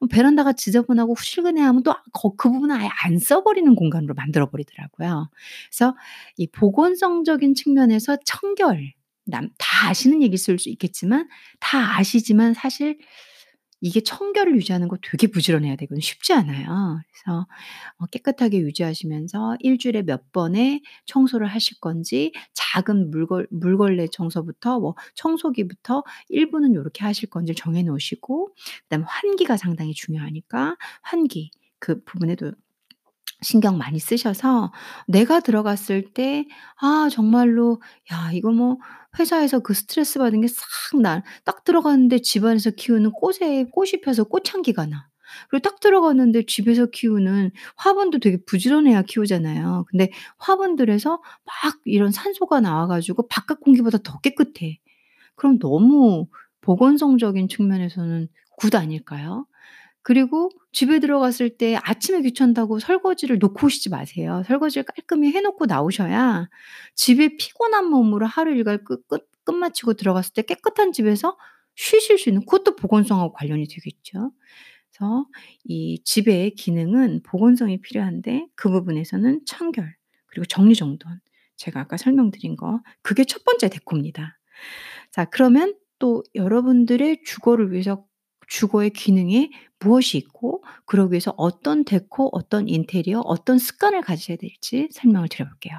어 0.00 0.06
베란다가 0.06 0.52
지저 0.54 0.79
분하고 0.86 1.14
후실근해하면 1.14 1.82
또거그 1.82 2.50
부분은 2.52 2.76
아예 2.76 2.88
안 3.04 3.18
써 3.18 3.42
버리는 3.42 3.74
공간으로 3.74 4.14
만들어 4.14 4.48
버리더라고요. 4.50 5.30
그래서 5.70 5.96
이 6.36 6.46
보건성적인 6.50 7.54
측면에서 7.54 8.16
청결 8.24 8.92
남 9.26 9.50
다 9.58 9.88
아시는 9.90 10.22
얘기일 10.22 10.38
수 10.38 10.68
있겠지만 10.70 11.28
다 11.60 11.98
아시지만 11.98 12.54
사실 12.54 12.98
이게 13.80 14.00
청결을 14.02 14.54
유지하는 14.56 14.88
거 14.88 14.96
되게 15.02 15.26
부지런해야 15.28 15.76
되거든요. 15.76 16.00
쉽지 16.00 16.32
않아요. 16.34 17.00
그래서 17.24 17.46
어 17.98 18.06
깨끗하게 18.06 18.58
유지하시면서 18.58 19.56
1 19.60 19.78
주일에 19.78 20.02
몇 20.02 20.32
번의 20.32 20.82
청소를 21.06 21.46
하실 21.46 21.78
건지 21.80 22.32
작은 22.54 23.10
물걸 23.10 23.46
물걸레 23.50 24.08
청소부터 24.12 24.80
뭐 24.80 24.94
청소기부터 25.14 26.04
일부는 26.28 26.74
요렇게 26.74 27.04
하실 27.04 27.30
건지를 27.30 27.56
정해 27.56 27.82
놓으시고 27.82 28.54
그다음에 28.84 29.04
환기가 29.08 29.56
상당히 29.56 29.94
중요하니까 29.94 30.76
환기 31.02 31.50
그 31.78 32.02
부분에도 32.04 32.52
신경 33.42 33.78
많이 33.78 33.98
쓰셔서 33.98 34.72
내가 35.08 35.40
들어갔을 35.40 36.12
때 36.14 36.46
아 36.80 37.08
정말로 37.10 37.80
'야 38.12 38.30
이거 38.32 38.50
뭐 38.52 38.76
회사에서 39.18 39.60
그 39.60 39.74
스트레스 39.74 40.18
받은 40.18 40.40
게 40.42 40.48
싹 40.48 41.00
나.' 41.00 41.22
딱 41.44 41.64
들어갔는데 41.64 42.20
집안에서 42.22 42.70
키우는 42.72 43.12
꽃에 43.12 43.64
꽃이 43.72 44.00
펴서 44.04 44.24
꽃향기가 44.24 44.86
나. 44.86 45.08
그리고 45.48 45.62
딱 45.62 45.80
들어갔는데 45.80 46.44
집에서 46.46 46.86
키우는 46.86 47.52
화분도 47.76 48.18
되게 48.18 48.38
부지런해야 48.46 49.02
키우잖아요. 49.02 49.84
근데 49.88 50.10
화분들에서 50.38 51.10
막 51.44 51.76
이런 51.84 52.10
산소가 52.10 52.60
나와 52.60 52.86
가지고 52.88 53.28
바깥 53.28 53.60
공기보다 53.60 53.98
더 54.02 54.18
깨끗해. 54.20 54.78
그럼 55.36 55.58
너무 55.58 56.26
보건성적인 56.62 57.48
측면에서는 57.48 58.28
good 58.58 58.74
아닐까요? 58.76 59.46
그리고 60.02 60.50
집에 60.72 60.98
들어갔을 60.98 61.56
때 61.58 61.76
아침에 61.82 62.22
귀찮다고 62.22 62.78
설거지를 62.78 63.38
놓고 63.38 63.66
오시지 63.66 63.90
마세요. 63.90 64.42
설거지를 64.46 64.84
깔끔히 64.84 65.32
해 65.32 65.40
놓고 65.40 65.66
나오셔야 65.66 66.48
집에 66.94 67.36
피곤한 67.36 67.86
몸으로 67.90 68.26
하루 68.26 68.54
일과를 68.54 68.84
끝 68.84 69.06
끝 69.08 69.28
끝마치고 69.44 69.94
들어갔을 69.94 70.34
때 70.34 70.42
깨끗한 70.42 70.92
집에서 70.92 71.36
쉬실 71.74 72.18
수 72.18 72.28
있는 72.28 72.42
그것도 72.44 72.76
보건성하고 72.76 73.32
관련이 73.32 73.66
되겠죠. 73.68 74.32
그래서 74.92 75.26
이 75.64 76.02
집의 76.04 76.52
기능은 76.52 77.22
보건성이 77.24 77.80
필요한데 77.80 78.48
그 78.54 78.70
부분에서는 78.70 79.42
청결 79.46 79.96
그리고 80.26 80.44
정리정돈 80.46 81.20
제가 81.56 81.80
아까 81.80 81.96
설명드린 81.96 82.56
거 82.56 82.80
그게 83.02 83.24
첫 83.24 83.44
번째 83.44 83.68
deco입니다. 83.70 84.38
자 85.10 85.24
그러면 85.26 85.74
또 85.98 86.22
여러분들의 86.34 87.22
주거를 87.24 87.72
위해서 87.72 88.04
주거의 88.50 88.90
기능에 88.90 89.50
무엇이 89.80 90.18
있고 90.18 90.64
그러기 90.86 91.14
위해서 91.14 91.34
어떤 91.38 91.86
데코, 91.86 92.30
어떤 92.32 92.68
인테리어, 92.68 93.20
어떤 93.20 93.58
습관을 93.58 94.02
가지셔야 94.02 94.38
될지 94.38 94.88
설명을 94.92 95.28
드려 95.30 95.48
볼게요. 95.48 95.78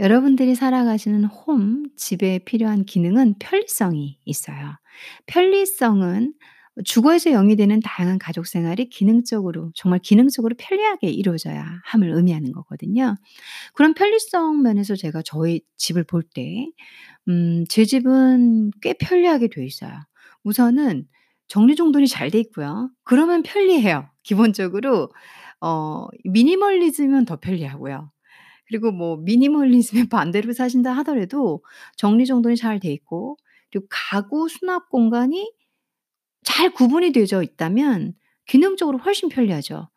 여러분들이 0.00 0.54
살아가시는 0.54 1.24
홈, 1.24 1.84
집에 1.96 2.38
필요한 2.40 2.84
기능은 2.84 3.34
편리성이 3.40 4.18
있어요. 4.24 4.76
편리성은 5.26 6.34
주거에서 6.84 7.32
영위되는 7.32 7.80
다양한 7.80 8.20
가족 8.20 8.46
생활이 8.46 8.88
기능적으로 8.88 9.72
정말 9.74 9.98
기능적으로 9.98 10.54
편리하게 10.56 11.10
이루어져야 11.10 11.64
함을 11.84 12.10
의미하는 12.12 12.52
거거든요. 12.52 13.16
그런 13.74 13.94
편리성 13.94 14.62
면에서 14.62 14.94
제가 14.94 15.22
저희 15.24 15.60
집을 15.76 16.04
볼 16.04 16.22
때 16.34 16.66
음 17.28 17.64
제 17.68 17.84
집은 17.84 18.70
꽤 18.82 18.94
편리하게 18.94 19.48
돼 19.48 19.64
있어요. 19.66 19.92
우선은 20.44 21.06
정리정돈이 21.48 22.06
잘 22.08 22.30
돼 22.30 22.38
있고요. 22.40 22.90
그러면 23.04 23.42
편리해요. 23.42 24.08
기본적으로 24.22 25.10
어 25.60 26.06
미니멀리즘은 26.24 27.24
더 27.24 27.36
편리하고요. 27.40 28.10
그리고 28.68 28.92
뭐 28.92 29.16
미니멀리즘의 29.18 30.08
반대로 30.10 30.52
사신다 30.52 30.92
하더라도 30.98 31.62
정리정돈이 31.96 32.56
잘 32.56 32.80
돼 32.80 32.92
있고 32.92 33.36
그리고 33.70 33.86
가구 33.90 34.48
수납 34.48 34.90
공간이 34.90 35.52
잘 36.44 36.70
구분이 36.70 37.12
되어져 37.12 37.42
있다면 37.42 38.14
기능적으로 38.46 38.98
훨씬 38.98 39.28
편리하죠. 39.28 39.88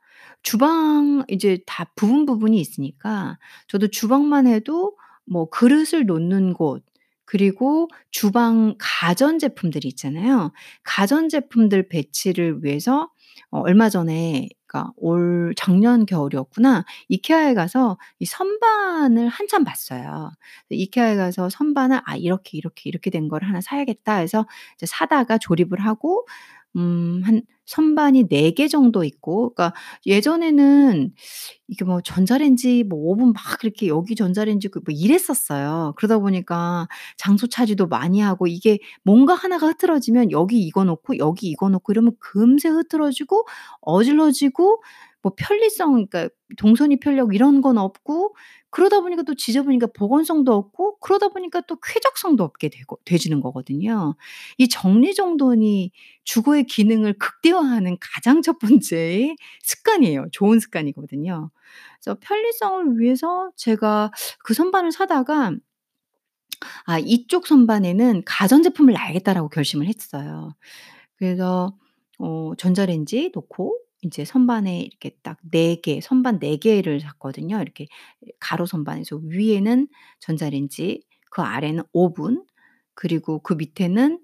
주방 0.43 1.23
이제 1.29 1.59
다 1.67 1.91
부분, 1.95 2.25
부분이 2.25 2.59
있으니까 2.59 3.37
저도 3.67 3.87
주방만 3.89 4.47
해도 4.47 4.97
뭐 5.25 5.49
그릇을 5.49 6.05
놓는 6.05 6.53
곳 6.53 6.83
그리고 7.31 7.87
주방 8.11 8.75
가전제품들이 8.77 9.87
있잖아요. 9.89 10.51
가전제품들 10.83 11.87
배치를 11.87 12.63
위해서 12.63 13.09
어 13.51 13.59
얼마 13.61 13.89
전에 13.89 14.49
그러니까 14.67 14.91
올 14.97 15.53
작년 15.57 16.05
겨울이었구나. 16.05 16.83
이케아에 17.09 17.53
가서 17.53 17.97
이 18.19 18.25
선반을 18.25 19.29
한참 19.29 19.63
봤어요. 19.63 20.31
이케아에 20.69 21.15
가서 21.15 21.49
선반을 21.49 22.01
'아 22.05 22.15
이렇게, 22.17 22.57
이렇게, 22.57 22.89
이렇게 22.89 23.09
된 23.11 23.29
거를 23.29 23.47
하나 23.47 23.61
사야겠다.' 23.61 24.15
해서 24.17 24.45
사다가 24.85 25.37
조립을 25.37 25.79
하고 25.85 26.25
음 26.77 27.21
한 27.23 27.41
선반이 27.65 28.23
4 28.29 28.51
개 28.51 28.67
정도 28.67 29.03
있고 29.05 29.53
그러니까 29.53 29.73
예전에는 30.05 31.13
이게 31.67 31.85
뭐 31.85 32.01
전자레인지 32.01 32.83
뭐 32.85 32.99
오븐 32.99 33.33
막 33.33 33.43
이렇게 33.63 33.87
여기 33.87 34.15
전자레인지 34.15 34.69
그 34.69 34.79
뭐 34.79 34.93
이랬었어요. 34.95 35.93
그러다 35.97 36.19
보니까 36.19 36.87
장소 37.17 37.47
차지도 37.47 37.87
많이 37.87 38.19
하고 38.21 38.47
이게 38.47 38.79
뭔가 39.03 39.33
하나가 39.35 39.67
흐트러지면 39.67 40.31
여기 40.31 40.59
이거 40.65 40.83
놓고 40.83 41.17
여기 41.19 41.47
이거 41.49 41.69
놓고 41.69 41.91
이러면 41.93 42.13
금세 42.19 42.69
흐트러지고 42.69 43.45
어질러지고 43.81 44.81
뭐 45.23 45.33
편리성 45.37 45.91
그러니까 45.93 46.29
동선이 46.57 46.99
편리하고 46.99 47.31
이런 47.33 47.61
건 47.61 47.77
없고 47.77 48.35
그러다 48.71 49.01
보니까 49.01 49.23
또 49.23 49.35
지저분하니까 49.35 49.87
보건성도 49.93 50.53
없고 50.53 50.97
그러다 50.99 51.29
보니까 51.29 51.61
또 51.67 51.77
쾌적성도 51.81 52.43
없게 52.43 52.69
되고 52.69 52.97
되지는 53.05 53.41
거거든요. 53.41 54.15
이 54.57 54.67
정리정돈이 54.69 55.91
주거의 56.23 56.63
기능을 56.65 57.13
극대화하는 57.19 57.97
가장 57.99 58.41
첫 58.41 58.59
번째 58.59 59.35
습관이에요. 59.63 60.27
좋은 60.31 60.59
습관이거든요. 60.59 61.51
그래서 62.01 62.17
편리성을 62.21 62.99
위해서 62.99 63.51
제가 63.57 64.11
그 64.43 64.53
선반을 64.53 64.91
사다가 64.91 65.51
'아 66.85 66.99
이쪽 66.99 67.47
선반에는 67.47 68.23
가전제품을 68.25 68.93
놔야겠다.'라고 68.93 69.49
결심을 69.49 69.87
했어요. 69.87 70.55
그래서 71.17 71.77
어 72.19 72.53
전자레인지 72.57 73.31
놓고 73.33 73.77
인제 74.01 74.25
선반에 74.25 74.81
이렇게 74.81 75.11
딱 75.23 75.37
4 75.51 75.75
개 75.81 76.01
선반 76.01 76.39
4 76.39 76.57
개를 76.57 76.99
샀거든요. 77.01 77.61
이렇게 77.61 77.87
가로 78.39 78.65
선반에서 78.65 79.17
위에는 79.23 79.87
전자레인지 80.19 81.03
그 81.31 81.41
아래는 81.41 81.83
오븐 81.93 82.43
그리고 82.95 83.39
그 83.39 83.53
밑에는 83.53 84.19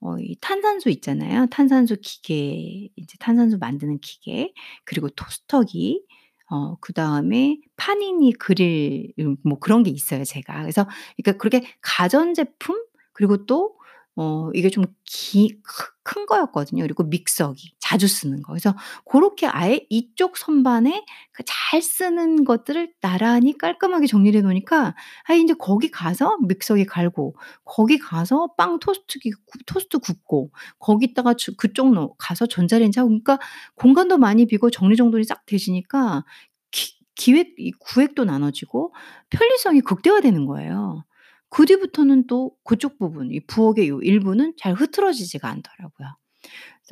어 0.00 0.18
이 0.20 0.36
탄산수 0.40 0.90
있잖아요. 0.90 1.46
탄산수 1.50 1.98
기계 2.02 2.88
이제 2.96 3.16
탄산수 3.20 3.58
만드는 3.58 4.00
기계 4.00 4.52
그리고 4.84 5.08
토스터기 5.10 6.04
어 6.50 6.76
그다음에 6.80 7.58
파니니 7.76 8.32
그릴 8.34 9.12
음 9.20 9.36
뭐 9.44 9.58
그런 9.60 9.82
게 9.84 9.90
있어요 9.90 10.24
제가. 10.24 10.62
그래서 10.62 10.86
그러니까 11.16 11.38
그렇게 11.40 11.66
가전제품 11.82 12.84
그리고 13.14 13.46
또 13.46 13.76
어 14.16 14.50
이게 14.54 14.68
좀 14.70 14.84
기 15.06 15.48
크 15.62 15.92
큰 16.04 16.26
거였거든요. 16.26 16.82
그리고 16.84 17.04
믹서기 17.04 17.74
자주 17.92 18.08
쓰는 18.08 18.42
거. 18.42 18.52
그래서 18.52 18.74
고렇게 19.04 19.46
아예 19.46 19.84
이쪽 19.90 20.36
선반에 20.38 21.04
그잘 21.32 21.82
쓰는 21.82 22.44
것들을 22.44 22.94
나란히 23.00 23.56
깔끔하게 23.58 24.06
정리를 24.06 24.38
해 24.38 24.42
놓으니까 24.42 24.94
아 25.28 25.34
인제 25.34 25.54
거기 25.58 25.90
가서 25.90 26.38
믹서기 26.46 26.86
갈고 26.86 27.36
거기 27.64 27.98
가서 27.98 28.54
빵 28.56 28.78
토스트기 28.78 29.30
구 29.46 29.58
토스트 29.66 29.98
굽고 29.98 30.50
거기다가 30.78 31.34
주 31.34 31.54
그쪽 31.56 31.92
놓 31.92 32.14
가서 32.18 32.46
전자레인지 32.46 32.98
하고 32.98 33.08
그러니까 33.10 33.38
공간도 33.74 34.16
많이 34.18 34.46
비고 34.46 34.70
정리 34.70 34.96
정돈이 34.96 35.24
싹 35.24 35.44
되지니까 35.46 36.24
기 36.70 36.94
기획 37.14 37.54
이 37.58 37.72
구획도 37.78 38.24
나눠지고 38.24 38.94
편리성이 39.30 39.82
극대화되는 39.82 40.46
거예요. 40.46 41.04
그 41.50 41.66
뒤부터는 41.66 42.26
또 42.26 42.52
그쪽 42.64 42.98
부분 42.98 43.30
이 43.30 43.40
부엌의 43.46 43.88
요 43.88 44.00
일부는 44.00 44.54
잘 44.56 44.72
흐트러지지가 44.72 45.46
않더라고요. 45.48 46.16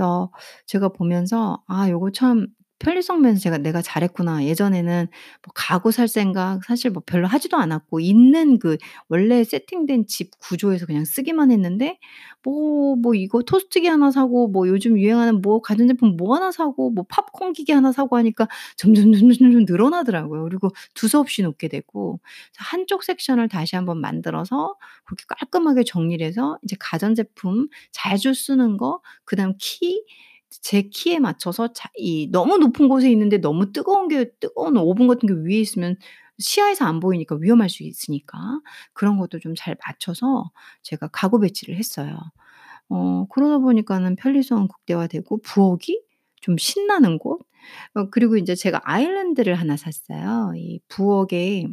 그래서 0.01 0.31
제가 0.67 0.89
보면서 0.91 1.63
'아 1.69 1.89
요거 1.91 2.13
참 2.13 2.47
편리성 2.81 3.21
면에서 3.23 3.41
제가 3.41 3.59
내가 3.59 3.83
잘했구나.' 3.83 4.45
예전에는 4.45 5.07
뭐 5.45 5.53
가구 5.55 5.93
살 5.93 6.09
생각 6.09 6.65
사실 6.65 6.91
뭐 6.91 7.03
별로 7.07 7.27
하지도 7.29 7.57
않았고 7.59 8.01
있는 8.01 8.59
그 8.59 8.77
원래 9.09 9.45
세팅된 9.45 10.07
집 10.07 10.31
구조에서 10.41 10.87
그냥 10.87 11.05
쓰기만 11.05 11.51
했는데 11.53 11.99
뭐 12.43 12.81
뭐 12.97 13.15
이거 13.15 13.43
토스트기 13.43 13.87
하나 13.87 14.11
사고 14.11 14.49
뭐 14.49 14.69
요즘 14.69 14.99
유행하는 14.99 15.41
뭐 15.43 15.61
가전제품 15.63 16.17
뭐 16.17 16.35
하나 16.37 16.51
사고 16.51 16.91
뭐 16.91 17.05
팝콘 17.09 17.53
기계 17.53 17.73
하나 17.73 17.93
사고 17.93 18.17
하니까 18.17 18.49
점점 18.77 19.13
점점점점 19.13 19.65
늘어나더라고요. 19.69 20.43
그리고 20.45 20.71
두서없이 20.95 21.43
놓게 21.43 21.69
되고 21.69 22.21
한쪽 22.59 23.03
섹션을 23.05 23.49
다시 23.49 23.77
한번 23.77 24.01
만들어서 24.01 24.77
그렇게 25.05 25.25
깔끔하게 25.29 25.85
정리를 25.85 26.25
해서 26.27 26.59
이제 26.63 26.77
가전제품 26.79 27.69
자주 27.93 28.35
쓰는 28.35 28.77
거 28.77 29.01
그다음 29.25 29.55
키 29.59 30.03
제 30.51 30.83
키에 30.83 31.19
맞춰서 31.21 31.73
자 31.73 31.89
이 31.97 32.29
너무 32.33 32.59
높은 32.59 32.89
곳에 32.89 33.11
있는데 33.11 33.39
너무 33.39 33.73
뜨거운 33.73 34.09
게 34.09 34.31
뜨거운 34.41 34.77
오븐 34.79 35.07
같은 35.09 35.27
게 35.29 35.35
위에 35.35 35.61
있으면 35.61 35.97
시야에서 36.39 36.85
안 36.87 37.01
보이니까 37.01 37.37
위험할 37.37 37.69
수 37.71 37.83
있으니까 37.85 38.39
그런 38.95 39.19
것도 39.19 39.39
좀 39.41 39.55
잘 39.57 39.77
맞춰서 39.87 40.51
제가 40.83 41.09
가구 41.09 41.39
배치를 41.41 41.77
했어요. 41.77 42.19
어 42.89 43.27
그러다 43.31 43.59
보니까는 43.59 44.17
편리성은 44.17 44.69
극대화되고 44.69 45.41
부엌이 45.43 46.03
좀 46.41 46.57
신나는 46.59 47.19
곳 47.19 47.41
어 47.95 48.09
그리고 48.11 48.37
인제 48.39 48.55
제가 48.55 48.81
아일랜드를 48.85 49.55
하나 49.55 49.77
샀어요. 49.77 50.53
이 50.57 50.81
부엌에 50.89 51.67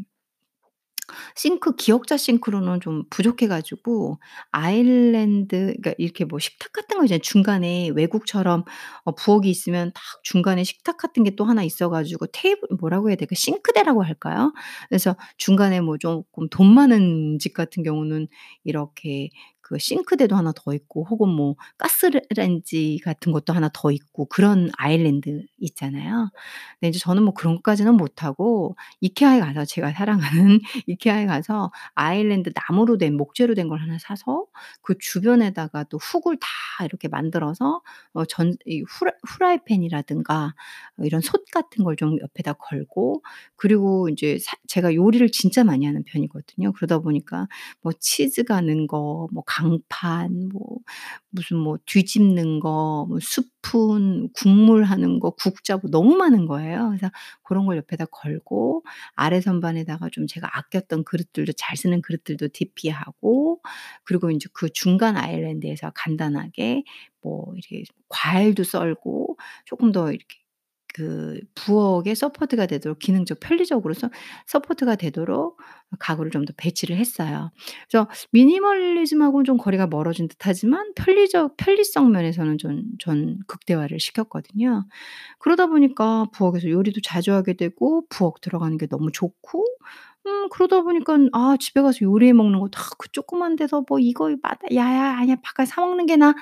싱크 1.35 1.75
기역자 1.75 2.17
싱크로는 2.17 2.79
좀 2.81 3.03
부족해 3.09 3.47
가지고 3.47 4.19
아일랜드 4.51 5.57
그러니까 5.81 5.93
이렇게 5.97 6.25
뭐 6.25 6.39
식탁 6.39 6.71
같은 6.73 6.97
거 6.97 7.05
있잖아요. 7.05 7.21
중간에 7.21 7.89
외국처럼 7.95 8.63
어 9.05 9.13
부엌이 9.15 9.49
있으면 9.49 9.91
딱 9.93 10.01
중간에 10.23 10.63
식탁 10.63 10.97
같은 10.97 11.23
게 11.23 11.31
또 11.37 11.45
하나 11.45 11.61
있어 11.63 11.89
가지고 11.89 12.25
테이블 12.27 12.61
뭐라고 12.79 13.09
해야 13.09 13.15
될까? 13.15 13.35
싱크대라고 13.35 14.01
할까요? 14.03 14.53
그래서 14.89 15.15
중간에 15.37 15.81
뭐 15.81 15.97
쪼끔 15.97 16.47
돈 16.49 16.73
많은 16.73 17.37
집 17.39 17.53
같은 17.53 17.83
경우는 17.83 18.27
이렇게 18.63 19.29
그 19.67 19.77
싱크대도 19.79 20.35
하나 20.35 20.53
더 20.55 20.73
있고 20.73 21.05
혹은 21.09 21.29
뭐 21.29 21.55
가스 21.77 22.09
렌지 22.35 22.99
같은 23.03 23.31
것도 23.33 23.53
하나 23.53 23.69
더 23.73 23.91
있고 23.91 24.25
그런 24.27 24.69
아일랜드 24.77 25.43
있잖아요. 25.59 26.29
근데 26.79 26.89
이제 26.89 26.99
저는 26.99 27.23
뭐 27.23 27.33
그런 27.33 27.55
것까지는 27.55 27.95
못하고 27.95 28.75
이케아에 29.01 29.39
가서 29.39 29.65
제가 29.65 29.91
사랑하는 29.93 30.59
이케아에 30.87 31.25
가서 31.25 31.71
아일랜드 31.95 32.51
나무로 32.55 32.97
된 32.97 33.15
목재로 33.17 33.53
된 33.55 33.67
걸 33.67 33.81
하나 33.81 33.97
사서 33.99 34.45
그 34.81 34.95
주변에다가 34.97 35.83
또 35.85 35.97
훅을 35.97 36.37
다 36.39 36.85
이렇게 36.85 37.09
만들어서 37.09 37.81
어 38.13 38.23
전 38.25 38.53
이 38.65 38.81
후라 38.87 39.11
후라이팬이라든가 39.27 40.53
어 40.99 41.03
이런 41.03 41.21
솥 41.21 41.43
같은 41.51 41.83
걸 41.83 41.97
좀 41.97 42.17
옆에다 42.21 42.53
걸고 42.53 43.23
그리고 43.55 44.07
인제 44.09 44.37
사 44.39 44.55
제가 44.67 44.93
요리를 44.93 45.29
진짜 45.31 45.63
많이 45.63 45.85
하는 45.85 46.03
편이거든요. 46.03 46.71
그러다 46.73 46.99
보니까 46.99 47.47
뭐 47.81 47.91
치즈 47.99 48.43
가 48.43 48.61
는 48.61 48.87
거 48.87 49.27
뭐 49.33 49.43
강판 49.57 50.49
뭐 50.53 50.77
무슨 51.29 51.57
뭐 51.57 51.77
뒤집는 51.85 52.59
거 52.59 53.05
뭐 53.07 53.19
스푼 53.21 54.29
국물 54.33 54.83
하는 54.85 55.19
거 55.19 55.31
국자 55.31 55.77
뭐 55.77 55.89
너무 55.91 56.15
많은 56.17 56.45
거예요. 56.45 56.87
그래서 56.89 57.09
고런 57.43 57.65
걸 57.65 57.77
옆에다 57.77 58.05
걸고 58.11 58.83
아래 59.15 59.41
선반에다가 59.41 60.09
좀 60.11 60.27
제가 60.27 60.49
아꼈던 60.57 61.03
그릇들도 61.05 61.53
잘 61.57 61.77
쓰는 61.77 62.01
그릇들도 62.01 62.47
DP하고 62.53 63.61
그리고 64.03 64.31
인제 64.31 64.49
그 64.53 64.69
중간 64.71 65.17
아일랜드에서 65.17 65.91
간단하게 65.95 66.83
뭐 67.21 67.53
이렇게 67.55 67.83
과일도 68.09 68.63
썰고 68.63 69.37
쪼끔 69.65 69.91
더 69.91 70.09
이렇게 70.11 70.37
그 70.97 71.39
부엌에 71.55 72.15
support가 72.15 72.65
되도록 72.65 72.99
기능적 72.99 73.39
편리적으로 73.41 73.93
서 73.93 74.09
support가 74.47 74.95
되도록 74.95 75.59
가구를 75.99 76.31
좀 76.31 76.45
더 76.45 76.53
배치를 76.57 76.97
했어요. 76.97 77.51
그래서 77.89 78.07
미니멀리즘하고는 78.31 79.45
좀 79.45 79.57
거리가 79.57 79.87
멀어진 79.87 80.27
듯하지만 80.27 80.93
편리적 80.95 81.55
편리성 81.57 82.11
면에서는 82.11 82.57
전전 82.59 83.39
극대화를 83.47 83.99
시켰거든요. 83.99 84.85
그러다 85.39 85.67
보니까 85.67 86.25
부엌에서 86.33 86.69
요리도 86.69 87.01
자주 87.03 87.33
하게 87.33 87.53
되고 87.53 88.05
부엌 88.09 88.41
들어가는 88.41 88.77
게 88.77 88.87
너무 88.87 89.11
좋고 89.11 89.65
음 90.27 90.49
그러다 90.49 90.81
보니깐 90.81 91.29
'아 91.33 91.55
집에 91.59 91.81
가서 91.81 91.99
요리해 92.01 92.33
먹는 92.33 92.59
것도 92.59 92.71
아그 92.79 93.09
조그만 93.11 93.55
데서 93.55 93.83
뭐 93.87 93.99
이거 93.99 94.35
맛 94.41 94.59
야야 94.73 95.17
아니야 95.19 95.37
바카스 95.41 95.71
사 95.75 95.81
먹는 95.81 96.05
게 96.05 96.17
나아.' 96.17 96.33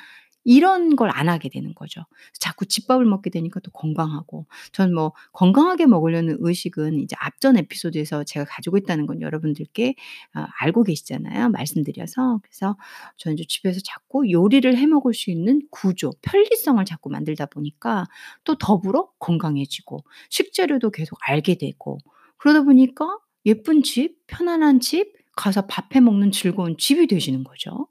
이런 0.46 0.96
걸 0.96 1.10
안 1.16 1.30
하게 1.30 1.50
되는 1.50 1.74
거죠. 1.76 2.04
자꾸 2.40 2.66
집밥을 2.66 3.06
먹게 3.06 3.30
되니까 3.30 3.60
또 3.62 3.72
건강하고 3.72 4.48
저는 4.74 4.94
뭐 4.96 5.14
건강하게 5.34 5.86
먹으려는 5.88 6.38
의식은 6.40 7.00
이제 7.00 7.16
앞전 7.20 7.58
에피소드에서 7.58 8.24
제가 8.26 8.46
가지고 8.50 8.78
있다는 8.78 9.06
건 9.08 9.22
여러분들께 9.22 9.96
어 10.36 10.46
알고 10.60 10.84
계시잖아요 10.84 11.50
말씀드려서. 11.50 12.40
그래서 12.44 12.78
저는 13.18 13.38
집에서 13.48 13.80
자꾸 13.84 14.30
요리를 14.32 14.78
해 14.78 14.86
먹을 14.88 15.14
수 15.14 15.32
있는 15.32 15.62
구조, 15.72 16.12
편리성을 16.22 16.84
자꾸 16.86 17.10
만들다 17.10 17.46
보니까 17.48 18.06
또 18.44 18.58
더불어 18.58 19.10
건강해지고 19.20 20.00
식재료도 20.30 20.92
계속 20.92 21.18
알게 21.28 21.56
되고 21.56 21.98
그러다 22.38 22.64
보니까 22.64 23.18
예쁜 23.46 23.84
집, 23.84 24.18
편안한 24.28 24.80
집, 24.80 25.14
가서 25.36 25.66
밥해 25.68 26.00
먹는 26.02 26.32
즐거운 26.32 26.78
집이 26.78 27.08
되시는 27.08 27.44
거죠. 27.44 27.88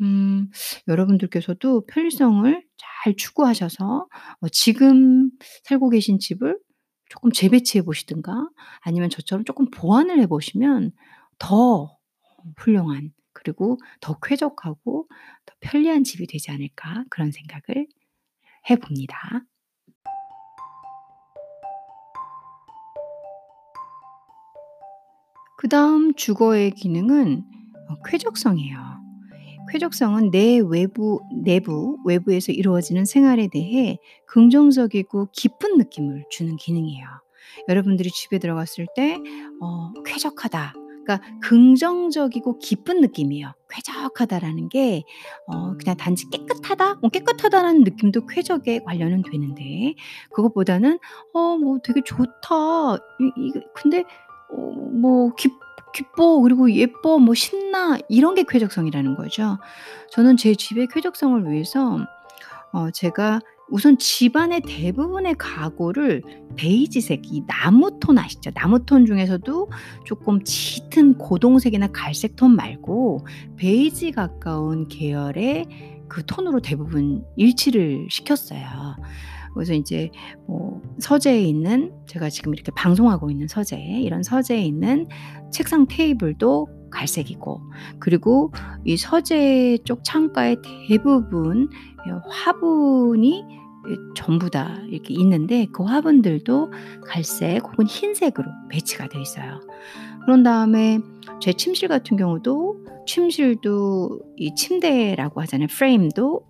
음 0.00 0.48
여러분들께서도 0.88 1.86
편리성을 1.86 2.62
잘 2.78 3.14
추구하셔서 3.16 4.08
어 4.40 4.48
지금 4.50 5.30
살고 5.64 5.90
계신 5.90 6.18
집을 6.18 6.58
쪼끔 7.10 7.32
재배치해 7.32 7.82
보시든가 7.82 8.48
아니면 8.80 9.10
저처럼 9.10 9.44
쪼끔 9.44 9.66
보완을 9.70 10.20
해 10.20 10.26
보시면 10.26 10.92
더 11.38 11.96
훌륭한 12.56 13.12
그리고 13.32 13.78
더 14.00 14.18
쾌적하고 14.20 15.08
더 15.46 15.54
편리한 15.60 16.04
집이 16.04 16.26
되지 16.26 16.50
않을까 16.50 17.04
그런 17.10 17.30
생각을 17.32 17.86
해 18.70 18.76
봅니다. 18.76 19.44
그 25.56 25.68
다음 25.68 26.14
주거의 26.14 26.70
기능은 26.70 27.44
어 27.88 28.02
쾌적성이에요. 28.04 28.99
쾌적성은 29.70 30.30
내 30.30 30.60
외부 30.66 31.20
내부 31.44 31.96
외부에서 32.06 32.52
이루어지는 32.52 33.04
생활에 33.04 33.48
대해 33.48 33.98
긍정적이고 34.26 35.28
기쁜 35.32 35.76
느낌을 35.78 36.24
주는 36.30 36.56
기능이에요. 36.56 37.06
여러분들이 37.68 38.10
집에 38.10 38.38
들어갔을 38.38 38.86
때 38.96 39.16
어 39.60 39.92
'쾌적하다.' 40.04 40.74
그러니까 41.04 41.20
긍정적이고 41.42 42.58
기쁜 42.58 43.00
느낌이에요. 43.00 43.52
'쾌적하다.'라는 43.70 44.68
게 44.68 45.02
어 45.46 45.74
그냥 45.76 45.96
단지 45.96 46.28
'깨끗하다.' 46.30 46.96
뭐 47.00 47.10
'깨끗하다.'라는 47.10 47.84
느낌도 47.84 48.26
쾌적에 48.26 48.80
관련은 48.84 49.22
되는데 49.30 49.94
그것보다는 50.34 50.98
'어 51.34 51.56
뭐 51.58 51.78
되게 51.82 52.00
좋다. 52.04 52.96
이 53.20 53.30
이게 53.48 53.60
근데 53.74 54.04
어뭐기 54.50 55.48
기뻐. 55.92 56.40
그리고 56.40 56.70
예뻐. 56.72 57.18
뭐 57.18 57.34
신나.' 57.34 57.98
이런 58.08 58.34
게 58.34 58.44
쾌적성이라는 58.48 59.16
거죠. 59.16 59.58
저는 60.10 60.36
제 60.36 60.54
집의 60.54 60.88
쾌적성을 60.88 61.50
위해서 61.50 61.98
어 62.72 62.90
제가 62.90 63.40
우선 63.72 63.98
집안의 63.98 64.62
대부분의 64.62 65.36
가구를 65.38 66.22
베이지색 66.56 67.22
이 67.32 67.42
나무톤 67.46 68.18
아시죠? 68.18 68.50
나무톤 68.54 69.06
중에서도 69.06 69.70
쪼끔 70.04 70.42
짙은 70.42 71.18
고동색이나 71.18 71.88
갈색 71.92 72.34
톤 72.36 72.56
말고 72.56 73.26
베이지 73.56 74.10
가까운 74.12 74.88
계열의 74.88 75.66
그 76.08 76.26
톤으로 76.26 76.60
대부분 76.60 77.24
일치를 77.36 78.08
시켰어요. 78.10 78.96
그래서 79.54 79.72
인제 79.72 80.10
뭐 80.46 80.80
서재에 80.98 81.42
있는 81.42 81.92
제가 82.06 82.28
지금 82.30 82.54
이렇게 82.54 82.72
방송하고 82.74 83.30
있는 83.30 83.48
서재 83.48 83.78
이런 83.78 84.22
서재에 84.22 84.62
있는 84.62 85.06
책상 85.50 85.86
테이블도 85.86 86.68
갈색이고 86.90 87.60
그리고 87.98 88.52
이 88.84 88.96
서재 88.96 89.78
쪽 89.84 90.04
창가의 90.04 90.58
대부분 90.88 91.68
화분이 92.28 93.44
전부 94.14 94.50
다 94.50 94.76
이렇게 94.88 95.14
있는데 95.14 95.66
그 95.72 95.84
화분들도 95.84 96.72
갈색 97.06 97.64
혹은 97.64 97.86
흰색으로 97.86 98.46
배치가 98.68 99.08
되어 99.08 99.20
있어요. 99.20 99.60
그런 100.22 100.42
다음에 100.42 100.98
제 101.40 101.52
침실 101.52 101.88
같은 101.88 102.16
경우도 102.16 102.84
침실도 103.06 104.20
이 104.36 104.54
침대라고 104.54 105.40
하잖아요. 105.40 105.68
프레임도 105.68 106.42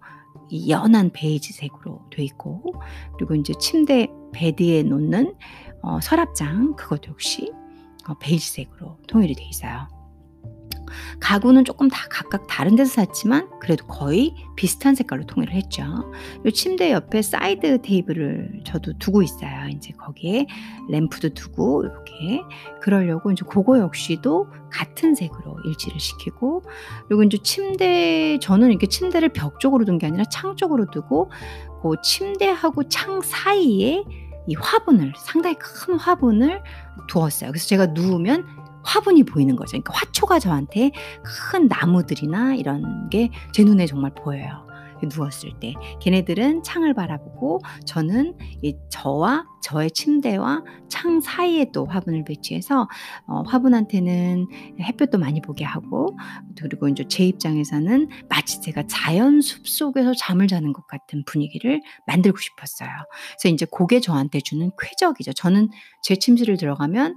이 0.50 0.70
연한 0.70 1.10
베이지색으로 1.10 2.02
돼 2.10 2.24
있고 2.24 2.62
그리고 3.16 3.34
이제 3.34 3.52
침대 3.58 4.08
bed에 4.32 4.82
놓는 4.82 5.34
어, 5.82 6.00
서랍장 6.00 6.76
그것도 6.76 7.12
역시 7.12 7.52
어, 8.08 8.14
베이지색으로 8.18 8.98
통일이 9.06 9.34
돼 9.34 9.44
있어요. 9.44 9.88
가구는 11.20 11.64
조금 11.64 11.88
다 11.88 12.06
각각 12.10 12.46
다른 12.46 12.76
데서 12.76 12.94
샀지만 12.94 13.48
그래도 13.60 13.86
거의 13.86 14.34
비슷한 14.56 14.94
색깔로 14.94 15.26
통일을 15.26 15.54
했죠. 15.54 15.84
이 16.44 16.52
침대 16.52 16.92
옆에 16.92 17.22
side 17.22 17.82
table을 17.82 18.62
저도 18.64 18.98
두고 18.98 19.22
있어요. 19.22 19.68
이제 19.68 19.92
거기에 19.92 20.46
램프도 20.88 21.30
두고 21.34 21.84
이렇게 21.84 22.42
그러려고 22.80 23.30
이제 23.30 23.44
그거 23.48 23.78
역시도 23.78 24.48
같은 24.70 25.14
색으로 25.14 25.58
일치를 25.66 26.00
시키고 26.00 26.62
그리고 27.08 27.22
이제 27.22 27.38
침대 27.42 28.38
저는 28.40 28.70
이렇게 28.70 28.86
침대를 28.86 29.30
벽 29.30 29.60
쪽으로 29.60 29.84
둔 29.84 29.98
게 29.98 30.06
아니라 30.06 30.24
창 30.24 30.56
쪽으로 30.56 30.86
두고 30.90 31.30
그 31.82 31.96
침대하고 32.02 32.88
창 32.88 33.20
사이에 33.20 34.04
이 34.46 34.54
화분을 34.54 35.12
상당히 35.16 35.56
큰 35.58 35.98
화분을 35.98 36.62
두었어요. 37.06 37.50
그래서 37.50 37.66
제가 37.68 37.86
누우면 37.86 38.46
화분이 38.84 39.24
보이는 39.24 39.56
거죠. 39.56 39.70
그러니까 39.70 39.94
화초가 39.94 40.38
저한테 40.38 40.90
큰 41.22 41.68
나무들이나 41.68 42.54
이런 42.54 43.08
게 43.10 43.30
제 43.52 43.64
눈에 43.64 43.86
정말 43.86 44.12
보여요. 44.14 44.66
누웠을 45.02 45.58
때 45.60 45.72
걔네들은 46.00 46.62
창을 46.62 46.92
바라보고 46.92 47.60
저는 47.86 48.36
이 48.62 48.76
저와 48.90 49.46
저의 49.62 49.90
침대와 49.90 50.62
창 50.88 51.20
사이에 51.22 51.70
또 51.72 51.86
화분을 51.86 52.24
배치해서 52.24 52.86
어, 53.26 53.42
화분한테는 53.46 54.46
햇볕도 54.80 55.16
많이 55.18 55.40
보게 55.40 55.64
하고 55.64 56.18
그리고 56.60 56.88
이제 56.88 57.04
제 57.08 57.24
입장에서는 57.24 58.08
마치 58.28 58.60
제가 58.60 58.82
자연 58.88 59.40
숲 59.40 59.66
속에서 59.66 60.12
잠을 60.14 60.46
자는 60.48 60.72
것 60.74 60.86
같은 60.86 61.24
분위기를 61.24 61.80
만들고 62.06 62.36
싶었어요. 62.38 62.90
그래서 63.40 63.54
이제 63.54 63.66
그게 63.70 64.00
저한테 64.00 64.40
주는 64.40 64.70
쾌적이죠. 64.78 65.32
저는 65.32 65.70
제 66.02 66.16
침실을 66.16 66.58
들어가면 66.58 67.14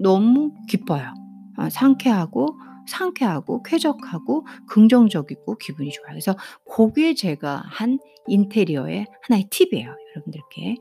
너무 0.00 0.52
기뻐요. 0.68 1.12
아, 1.56 1.70
상쾌하고 1.70 2.58
상쾌하고 2.86 3.62
쾌적하고 3.62 4.46
긍정적이고 4.66 5.56
기분이 5.56 5.90
좋아요. 5.90 6.10
그래서 6.10 6.36
그게 6.70 7.14
제가 7.14 7.62
한 7.66 7.98
인테리어의 8.26 9.06
하나의 9.22 9.48
팁이에요. 9.50 9.94
여러분들께. 10.14 10.76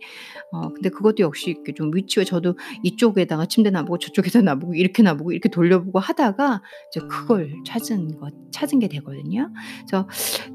어, 0.52 0.70
근데 0.70 0.90
그것도 0.90 1.18
역시 1.20 1.52
이렇게 1.52 1.74
좀 1.74 1.92
위치에 1.94 2.24
저도 2.24 2.58
이쪽에다가 2.84 3.46
침대 3.46 3.70
놔보고 3.70 4.00
저쪽에다 4.00 4.42
놔보고 4.42 4.76
이렇게 4.76 5.04
놔보고 5.04 5.32
이렇게 5.32 5.50
돌려보고 5.50 6.00
하다가 6.00 6.62
이제 6.90 7.06
그걸 7.08 7.54
찾은 7.66 8.20
것, 8.20 8.34
찾은 8.52 8.80
게 8.80 8.88
되거든요. 8.88 9.52
그래서, 9.88 10.08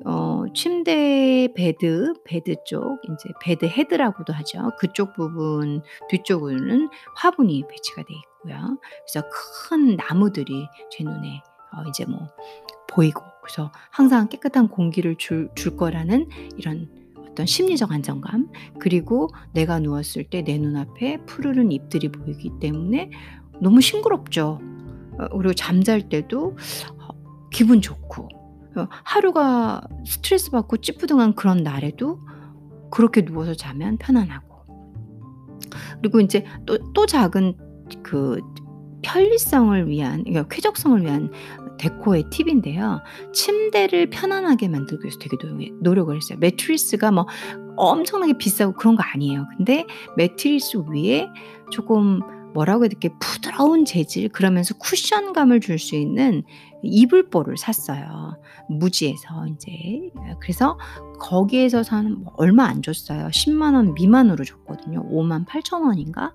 어, 0.04 0.44
침대 0.54 1.48
bed, 1.54 2.14
bed 2.24 2.56
쪽, 2.66 3.00
이제 3.04 3.30
bed 3.40 3.66
head라고도 3.66 4.32
하죠. 4.32 4.70
그쪽 4.78 5.14
부분, 5.14 5.82
뒤쪽은 6.08 6.88
화분이 7.16 7.64
배치가 7.68 8.02
돼 8.02 8.14
있고요. 8.14 8.78
그래서 9.06 9.28
큰 9.68 9.96
나무들이 9.96 10.66
제 10.90 11.04
눈에 11.04 11.42
어, 11.72 11.82
이제 11.88 12.04
뭐 12.06 12.28
보이고 12.88 13.22
그래서 13.42 13.70
항상 13.90 14.28
깨끗한 14.28 14.68
공기를 14.68 15.16
줄, 15.16 15.50
줄 15.54 15.76
거라는 15.76 16.28
이런 16.56 16.88
어떤 17.30 17.46
심리적 17.46 17.92
안정감 17.92 18.48
그리고 18.78 19.28
내가 19.52 19.78
누웠을 19.78 20.24
때 20.24 20.42
내 20.42 20.56
눈앞에 20.56 21.18
푸르른 21.26 21.72
잎들이 21.72 22.10
보이기 22.10 22.52
때문에 22.60 23.10
너무 23.60 23.80
싱그럽죠. 23.80 24.60
어, 25.18 25.28
그리고 25.36 25.52
잠잘 25.52 26.08
때도 26.08 26.56
어, 26.98 27.08
기분 27.50 27.80
좋고 27.80 28.28
어, 28.76 28.88
하루가 29.04 29.80
스트레스 30.06 30.50
받고 30.50 30.78
찌뿌둥한 30.78 31.34
그런 31.34 31.62
날에도 31.62 32.20
그렇게 32.90 33.24
누워서 33.24 33.54
자면 33.54 33.98
편안하고 33.98 34.48
그리고 36.00 36.20
이제 36.20 36.44
또, 36.64 36.78
또 36.92 37.04
작은 37.06 37.56
그 38.02 38.40
편리성을 39.02 39.88
위한 39.88 40.24
그러니까 40.24 40.48
쾌적성을 40.48 41.02
위한 41.02 41.30
데코의 41.78 42.24
팁인데요. 42.30 43.00
침대를 43.32 44.10
편안하게 44.10 44.68
만들기 44.68 45.04
위해서 45.04 45.18
되게 45.18 45.36
노력을 45.80 46.14
했어요. 46.14 46.38
매트리스가 46.40 47.10
뭐 47.10 47.26
엄청나게 47.76 48.34
비싸고 48.34 48.74
그런 48.74 48.96
거 48.96 49.02
아니에요. 49.02 49.46
근데 49.56 49.86
매트리스 50.16 50.82
위에 50.90 51.28
조금 51.70 52.20
뭐라고 52.54 52.84
해야 52.84 52.88
될게 52.88 53.10
부드러운 53.20 53.84
재질 53.84 54.28
그러면서 54.30 54.74
쿠션감을 54.74 55.60
줄 55.60 55.78
수 55.78 55.94
있는 55.94 56.42
이불보를 56.82 57.56
샀어요. 57.56 58.36
무지에서 58.68 59.46
이제 59.48 60.10
그래서 60.40 60.78
거기에서 61.18 61.82
사는 61.82 62.22
뭐 62.22 62.32
얼마 62.36 62.64
안 62.64 62.82
줬어요. 62.82 63.28
10만 63.28 63.74
원 63.74 63.94
미만으로 63.94 64.44
줬거든요. 64.44 65.08
5만 65.10 65.46
8천 65.46 65.82
원인가? 65.82 66.32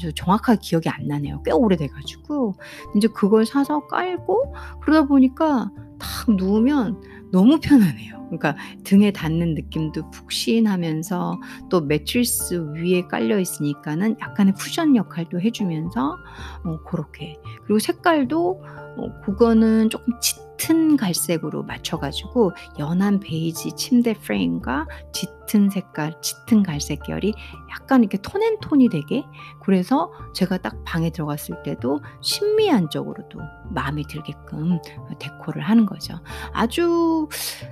저 0.00 0.10
정확하게 0.12 0.60
기억이 0.62 0.88
안 0.88 1.06
나네요. 1.06 1.42
꽤 1.42 1.52
오래돼가지고 1.52 2.54
이제 2.96 3.08
그걸 3.08 3.46
사서 3.46 3.86
깔고 3.86 4.54
그러다 4.82 5.06
보니까 5.06 5.70
딱 5.98 6.34
누우면 6.34 7.19
너무 7.32 7.60
편하네요. 7.60 8.20
그러니까 8.26 8.56
등에 8.84 9.10
닿는 9.12 9.54
느낌도 9.54 10.10
푹신하면서 10.10 11.40
또 11.68 11.80
매트리스 11.80 12.74
위에 12.74 13.02
깔려 13.08 13.38
있으니까는 13.38 14.16
약간의 14.20 14.54
쿠션 14.54 14.96
역할도 14.96 15.40
해주면서 15.40 16.16
어, 16.64 16.82
그렇게 16.84 17.36
그리고 17.64 17.78
색깔도 17.78 18.62
어, 18.96 19.20
그거는 19.22 19.90
조금 19.90 20.14
짙 20.20 20.49
은 20.68 20.96
갈색으로 20.96 21.62
맞춰가지고 21.62 22.52
연한 22.78 23.20
베이지 23.20 23.72
침대 23.76 24.14
프레임과 24.14 24.86
짙은 25.12 25.70
색깔, 25.70 26.20
짙은 26.20 26.62
갈색 26.62 27.02
결이 27.04 27.32
약간 27.70 28.02
이렇게 28.02 28.18
톤앤톤이 28.20 28.90
되게 28.90 29.24
그래서 29.62 30.12
제가 30.34 30.58
딱 30.58 30.84
방에 30.84 31.10
들어갔을 31.10 31.62
때도 31.62 32.00
신미한 32.20 32.90
쪽으로도 32.90 33.38
마음에 33.70 34.02
들게끔 34.08 34.78
데코를 35.18 35.62
하는 35.62 35.86
거죠. 35.86 36.20
아주 36.52 37.28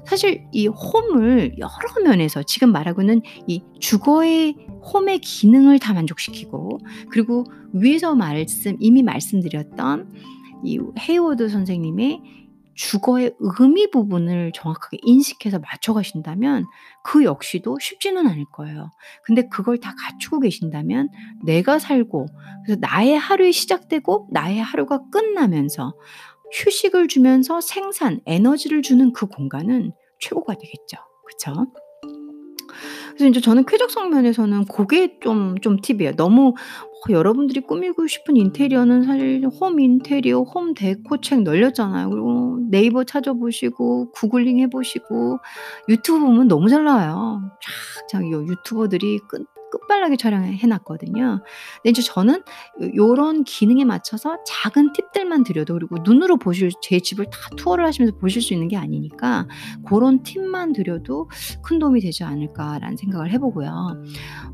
사실 0.06 0.46
이 0.52 0.66
홈을 0.66 1.58
여러 1.58 2.02
면에서 2.02 2.42
지금 2.42 2.72
말하고는 2.72 3.22
이 3.46 3.62
주거의 3.80 4.56
홈의 4.92 5.18
기능을 5.20 5.78
다 5.78 5.92
만족시키고 5.92 6.78
그리고 7.10 7.44
위에서 7.72 8.14
말씀 8.14 8.76
이미 8.80 9.02
말씀드렸던 9.02 10.12
이 10.64 10.80
헤이워드 10.98 11.48
선생님의 11.48 12.47
주거의 12.78 13.34
의미 13.40 13.90
부분을 13.90 14.52
정확하게 14.54 14.98
인식해서 15.02 15.58
맞춰가신다면 15.58 16.64
그 17.02 17.24
역시도 17.24 17.78
쉽지는 17.80 18.28
않을 18.28 18.44
거예요. 18.52 18.90
근데 19.24 19.48
그걸 19.48 19.78
다 19.78 19.94
갖추고 19.98 20.38
계신다면 20.40 21.08
내가 21.44 21.80
살고 21.80 22.26
그래서 22.64 22.78
나의 22.80 23.18
하루에 23.18 23.50
시작되고 23.50 24.28
나의 24.30 24.62
하루가 24.62 25.00
끝나면서 25.10 25.92
휴식을 26.52 27.08
주면서 27.08 27.60
생산, 27.60 28.20
에너지를 28.26 28.82
주는 28.82 29.12
그 29.12 29.26
공간은 29.26 29.90
최고가 30.20 30.54
되겠죠. 30.54 30.98
그쵸? 31.26 31.66
그래서 33.08 33.26
이제 33.26 33.40
저는 33.40 33.66
쾌적성 33.66 34.10
면에서는 34.10 34.66
그게 34.66 35.18
좀, 35.18 35.58
좀 35.60 35.80
팁이에요. 35.80 36.14
너무 36.14 36.50
어, 36.50 36.54
여러분들이 37.10 37.60
꾸미고 37.60 38.06
싶은 38.06 38.36
인테리어는 38.36 39.04
사실 39.04 39.46
홈 39.60 39.80
인테리어, 39.80 40.42
홈 40.42 40.74
데코 40.74 41.20
책 41.20 41.42
널렸잖아요. 41.42 42.10
그리고 42.10 42.58
네이버 42.70 43.04
찾아보시고 43.04 44.12
구글링 44.12 44.58
해보시고 44.60 45.38
유튜브 45.88 46.20
보면 46.20 46.48
너무 46.48 46.68
잘 46.68 46.84
나와요. 46.84 47.40
쫙 47.60 48.08
자기 48.08 48.30
유튜버들이 48.30 49.20
끝 49.28 49.46
끝발나게 49.70 50.16
촬영해 50.16 50.66
놨거든요. 50.66 51.42
근데 51.76 51.90
이제 51.90 52.02
저는 52.02 52.42
요런 52.96 53.44
기능에 53.44 53.84
맞춰서 53.84 54.38
작은 54.46 54.92
팁들만 54.92 55.44
드려도 55.44 55.74
그리고 55.74 55.96
눈으로 56.04 56.36
보실 56.36 56.70
제 56.82 57.00
집을 57.00 57.26
다 57.26 57.38
투어를 57.56 57.84
하시면서 57.84 58.16
보실 58.18 58.42
수 58.42 58.54
있는 58.54 58.68
게 58.68 58.76
아니니까 58.76 59.46
고런 59.84 60.22
팁만 60.22 60.72
드려도 60.72 61.28
큰 61.62 61.78
도움이 61.78 62.00
되지 62.00 62.24
않을까라는 62.24 62.96
생각을 62.96 63.30
해 63.30 63.38
보고요. 63.38 64.02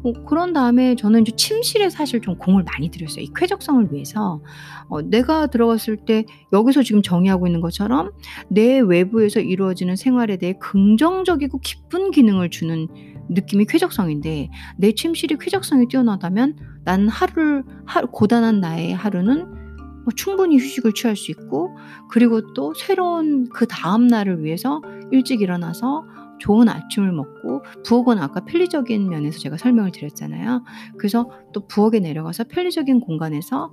어 0.03 0.13
그런 0.25 0.53
다음에 0.53 0.95
저는 0.97 1.23
이제 1.23 1.33
침실에 1.37 1.91
사실 1.91 2.21
좀 2.21 2.37
공을 2.37 2.65
많이 2.65 2.91
들였어요. 2.91 3.25
이 3.25 3.31
쾌적성을 3.35 3.93
위해서. 3.93 4.41
어 4.89 5.01
내가 5.03 5.47
들어갔을 5.47 5.97
때 5.97 6.25
여기서 6.53 6.83
지금 6.83 7.03
정의하고 7.03 7.47
있는 7.47 7.61
것처럼 7.61 8.13
내 8.49 8.81
외부에서 8.81 9.41
이루어지는 9.41 9.97
생활에 9.97 10.37
대해 10.37 10.55
긍정적이고 10.61 11.61
기쁜 11.61 12.11
기능을 12.11 12.51
주는 12.51 12.89
느낌이 13.29 13.67
쾌적성인데 13.67 14.51
내 14.77 14.93
침실이 14.93 15.37
쾌적성이 15.39 15.89
뛰어나다면 15.89 16.57
난 16.85 17.09
하루를 17.09 17.65
하, 17.87 18.03
고단한 18.03 18.61
나의 18.61 18.95
하루는 18.95 19.65
뭐 20.05 20.13
충분히 20.15 20.59
휴식을 20.59 20.93
취할 20.93 21.17
수 21.17 21.31
있고 21.31 21.77
그리고 22.11 22.53
또 22.53 22.75
새로운 22.75 23.49
그 23.49 23.67
다음 23.67 24.07
날을 24.07 24.45
위해서 24.45 24.83
일찍 25.11 25.41
일어나서 25.41 26.05
좋은 26.39 26.69
아침을 26.69 27.13
먹고 27.13 27.63
부엌은 27.85 28.19
아까 28.19 28.45
편리적인 28.45 29.09
면에서 29.09 29.39
제가 29.39 29.57
설명을 29.57 29.93
드렸잖아요. 29.93 30.63
그래서 30.99 31.31
또 31.53 31.67
부엌에 31.67 32.01
내려가서 32.01 32.45
편리적인 32.45 33.01
공간에서 33.01 33.73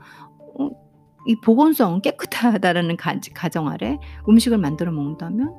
어이 0.55 1.35
보건성 1.43 2.01
깨끗하다라는 2.01 2.97
가 2.97 3.19
가정 3.33 3.67
아래 3.67 3.97
음식을 4.29 4.57
만들어 4.57 4.91
먹는다면 4.91 5.53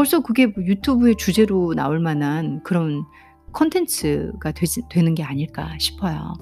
벌써 0.00 0.20
그게 0.20 0.46
뭐 0.46 0.64
유튜브의 0.64 1.16
주제로 1.16 1.74
나올 1.74 2.00
만한 2.00 2.62
그런 2.62 3.04
콘텐츠가 3.52 4.50
되지 4.52 4.80
되는 4.88 5.14
게 5.14 5.22
아닐까 5.22 5.76
싶어요. 5.78 6.32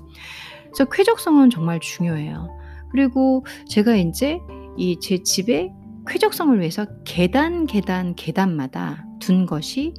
그래서 0.67 0.85
쾌적성은 0.85 1.51
정말 1.51 1.81
중요해요. 1.81 2.57
그리고 2.93 3.45
제가 3.69 3.97
인제 3.97 4.39
이 4.77 5.01
제 5.01 5.25
집에 5.25 5.73
쾌적성을 6.07 6.57
위해서 6.61 6.87
계단, 7.05 7.67
계단, 7.67 8.15
계단마다 8.15 9.05
둔 9.19 9.45
것이 9.45 9.93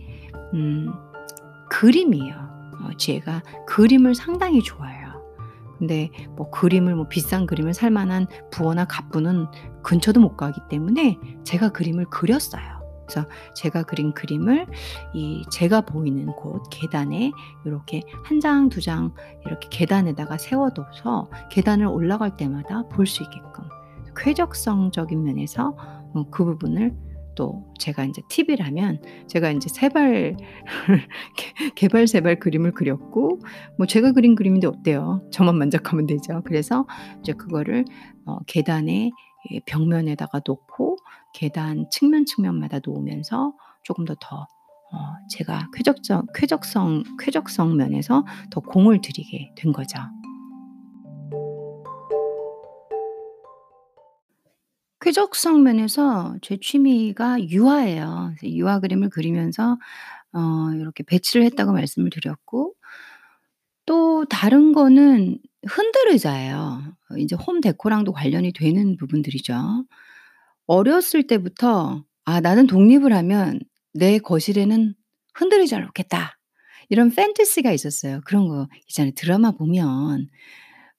음 0.54 0.94
그림이에요. 1.70 2.36
어 2.82 2.96
제가 2.98 3.44
그림을 3.68 4.16
상당히 4.16 4.64
좋아해요. 4.64 5.22
근데 5.78 6.12
뭐 6.38 6.50
그림을 6.50 6.96
뭐 6.96 7.10
비싼 7.10 7.46
그림을 7.46 7.74
살 7.74 7.92
만한 7.92 8.26
부어나 8.52 8.86
갑부는 8.86 9.48
근처도 9.84 10.22
못 10.22 10.38
가기 10.38 10.62
때문에 10.70 11.18
제가 11.44 11.74
그림을 11.74 12.06
그렸어요. 12.06 12.79
그래서 13.10 13.28
제가 13.56 13.84
그린 13.84 14.14
그림을 14.14 14.68
이 15.14 15.44
제가 15.52 15.82
보이는 15.82 16.28
곳 16.28 16.62
계단에 16.70 17.32
요렇게 17.66 18.04
한 18.24 18.40
장, 18.40 18.70
두 18.70 18.80
장 18.82 19.14
이렇게 19.46 19.68
계단에다가 19.72 20.38
세워 20.38 20.70
둬서 20.72 21.30
계단을 21.52 21.88
올라갈 21.88 22.38
때마다 22.38 22.84
볼 22.90 23.06
수 23.08 23.24
있게끔 23.24 23.64
쾌적성적인 24.16 25.24
면에서 25.24 25.76
어그 26.14 26.46
부분을 26.46 26.94
또 27.36 27.66
제가 27.80 28.04
인제 28.04 28.22
팁이라면 28.30 29.02
제가 29.28 29.50
인제 29.52 29.70
3발개 29.70 30.38
개발 31.76 32.04
3발 32.06 32.40
그림을 32.40 32.72
그렸고 32.74 33.40
뭐 33.78 33.88
제가 33.88 34.12
그린 34.12 34.36
그림인데 34.36 34.68
어때요? 34.68 35.22
저만 35.32 35.58
만족하면 35.58 36.06
되죠. 36.06 36.42
그래서 36.46 36.86
이제 37.22 37.34
그거를 37.34 37.86
어 38.26 38.40
계단에 38.48 39.12
이 39.50 39.62
벽면에다가 39.66 40.42
놓고 40.46 40.89
계단 41.34 41.86
측면, 41.92 42.26
측면마다 42.26 42.80
놓으면서 42.86 43.54
조금 43.84 44.06
더더 44.06 44.48
어 44.92 44.98
제가 45.30 45.68
쾌적적 45.76 46.28
쾌적성 46.34 47.04
쾌적성 47.20 47.76
면에서 47.78 48.26
더 48.50 48.60
공을 48.62 49.02
들이게 49.02 49.52
된 49.56 49.72
거죠. 49.72 50.00
쾌적성 55.02 55.64
면에서 55.64 56.36
제 56.42 56.58
취미가 56.62 57.48
유화예요. 57.50 58.34
유화 58.44 58.80
그림을 58.80 59.10
그리면서 59.10 59.78
어 60.34 60.72
이렇게 60.76 61.04
배치를 61.04 61.46
했다고 61.46 61.72
말씀을 61.74 62.10
드렸고 62.10 62.74
또 63.86 64.26
다른 64.26 64.74
거는 64.74 65.40
흔들의자예요. 65.68 66.82
어 67.12 67.18
인제 67.18 67.36
홈 67.36 67.62
데코랑도 67.62 68.12
관련이 68.14 68.52
되는 68.54 68.98
부분들이죠. 68.98 69.86
어렸을 70.70 71.28
때부터 71.28 72.06
'아 72.26 72.42
나는 72.42 72.68
독립을 72.68 73.14
하면 73.14 73.60
내 73.94 74.20
거실에는 74.20 74.96
흔들의자를 75.36 75.86
놓겠다.' 75.88 76.38
이런 76.90 77.12
판타지가 77.14 77.72
있었어요. 77.74 78.22
그런 78.26 78.48
거 78.50 78.68
있잖아요. 78.90 79.14
드라마 79.16 79.52
보면 79.52 80.28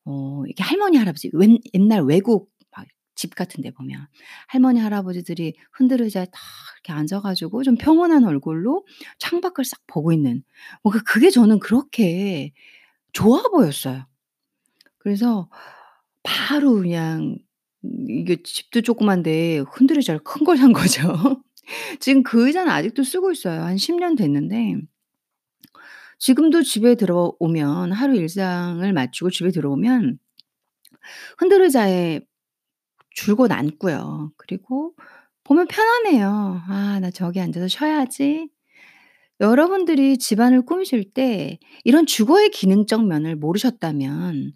어 0.05 0.43
이렇게 0.47 0.63
할머니, 0.65 0.97
할아버지 0.99 1.31
웬 1.35 1.59
옛날 1.75 2.03
외국 2.05 2.51
막 2.77 2.87
집 3.17 3.35
같은 3.35 3.61
데 3.63 3.71
보면 3.71 4.07
할머니, 4.49 4.81
할아버지들이 4.81 5.55
흔들 5.73 6.01
의자에 6.03 6.25
딱 6.27 6.41
이렇게 6.77 6.93
앉아 6.99 7.21
가지고 7.21 7.63
좀 7.63 7.77
평온한 7.77 8.25
얼굴로 8.25 8.87
창밖을 9.19 9.65
싹 9.67 9.81
보고 9.87 10.13
있는 10.13 10.43
뭔가 10.83 11.03
그게 11.07 11.29
저는 11.31 11.59
그렇게 11.61 12.53
좋아 13.13 13.43
보였어요. 13.45 14.07
그래서 14.99 15.49
바로 16.23 16.75
그냥 16.77 17.21
음 17.33 17.39
이게 17.83 18.43
집도 18.43 18.83
조그만데 18.83 19.59
흔들의자를 19.73 20.21
큰걸 20.25 20.57
산 20.59 20.73
거죠. 20.73 21.43
지금 22.01 22.23
그 22.23 22.47
의자는 22.47 22.71
아직도 22.73 23.03
쓰고 23.05 23.33
있어요. 23.33 23.63
한 23.63 23.77
10 23.79 23.95
년 23.97 24.17
됐는데 24.17 24.77
지금도 26.19 26.63
집에 26.63 26.95
들어오면 26.95 27.93
하루 27.93 28.15
일상을 28.17 28.93
마치고 28.93 29.31
집에 29.31 29.51
들어오면 29.51 30.19
흔들 31.39 31.63
의자에 31.63 32.21
줄곧 33.11 33.53
앉고요. 33.53 34.33
그리고 34.37 34.95
보면 35.45 35.69
편안해요. 35.69 36.63
'아 36.69 37.01
나 37.01 37.11
저기 37.11 37.41
앉아서 37.41 37.69
쉬어야지.' 37.69 38.49
여러분들이 39.41 40.19
집안을 40.19 40.65
꾸미실 40.67 41.13
때 41.15 41.59
이런 41.85 42.07
주거의 42.07 42.51
기능적 42.51 43.07
면을 43.07 43.37
모르셨다면 43.37 44.53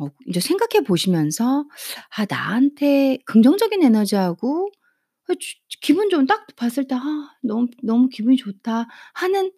어 0.00 0.08
인제 0.26 0.40
생각해 0.40 0.84
보시면서 0.86 1.66
'아 2.16 2.26
나한테 2.28 3.18
긍정적인 3.26 3.82
에너지하고 3.84 4.70
어주 5.30 5.54
기분 5.82 6.10
좋은 6.10 6.26
딱 6.26 6.46
봤을 6.56 6.86
때 6.88 6.94
'아 6.96 7.30
너무 7.42 7.68
너무 7.84 8.08
기분이 8.10 8.36
좋다.' 8.38 8.88
하는 9.14 9.52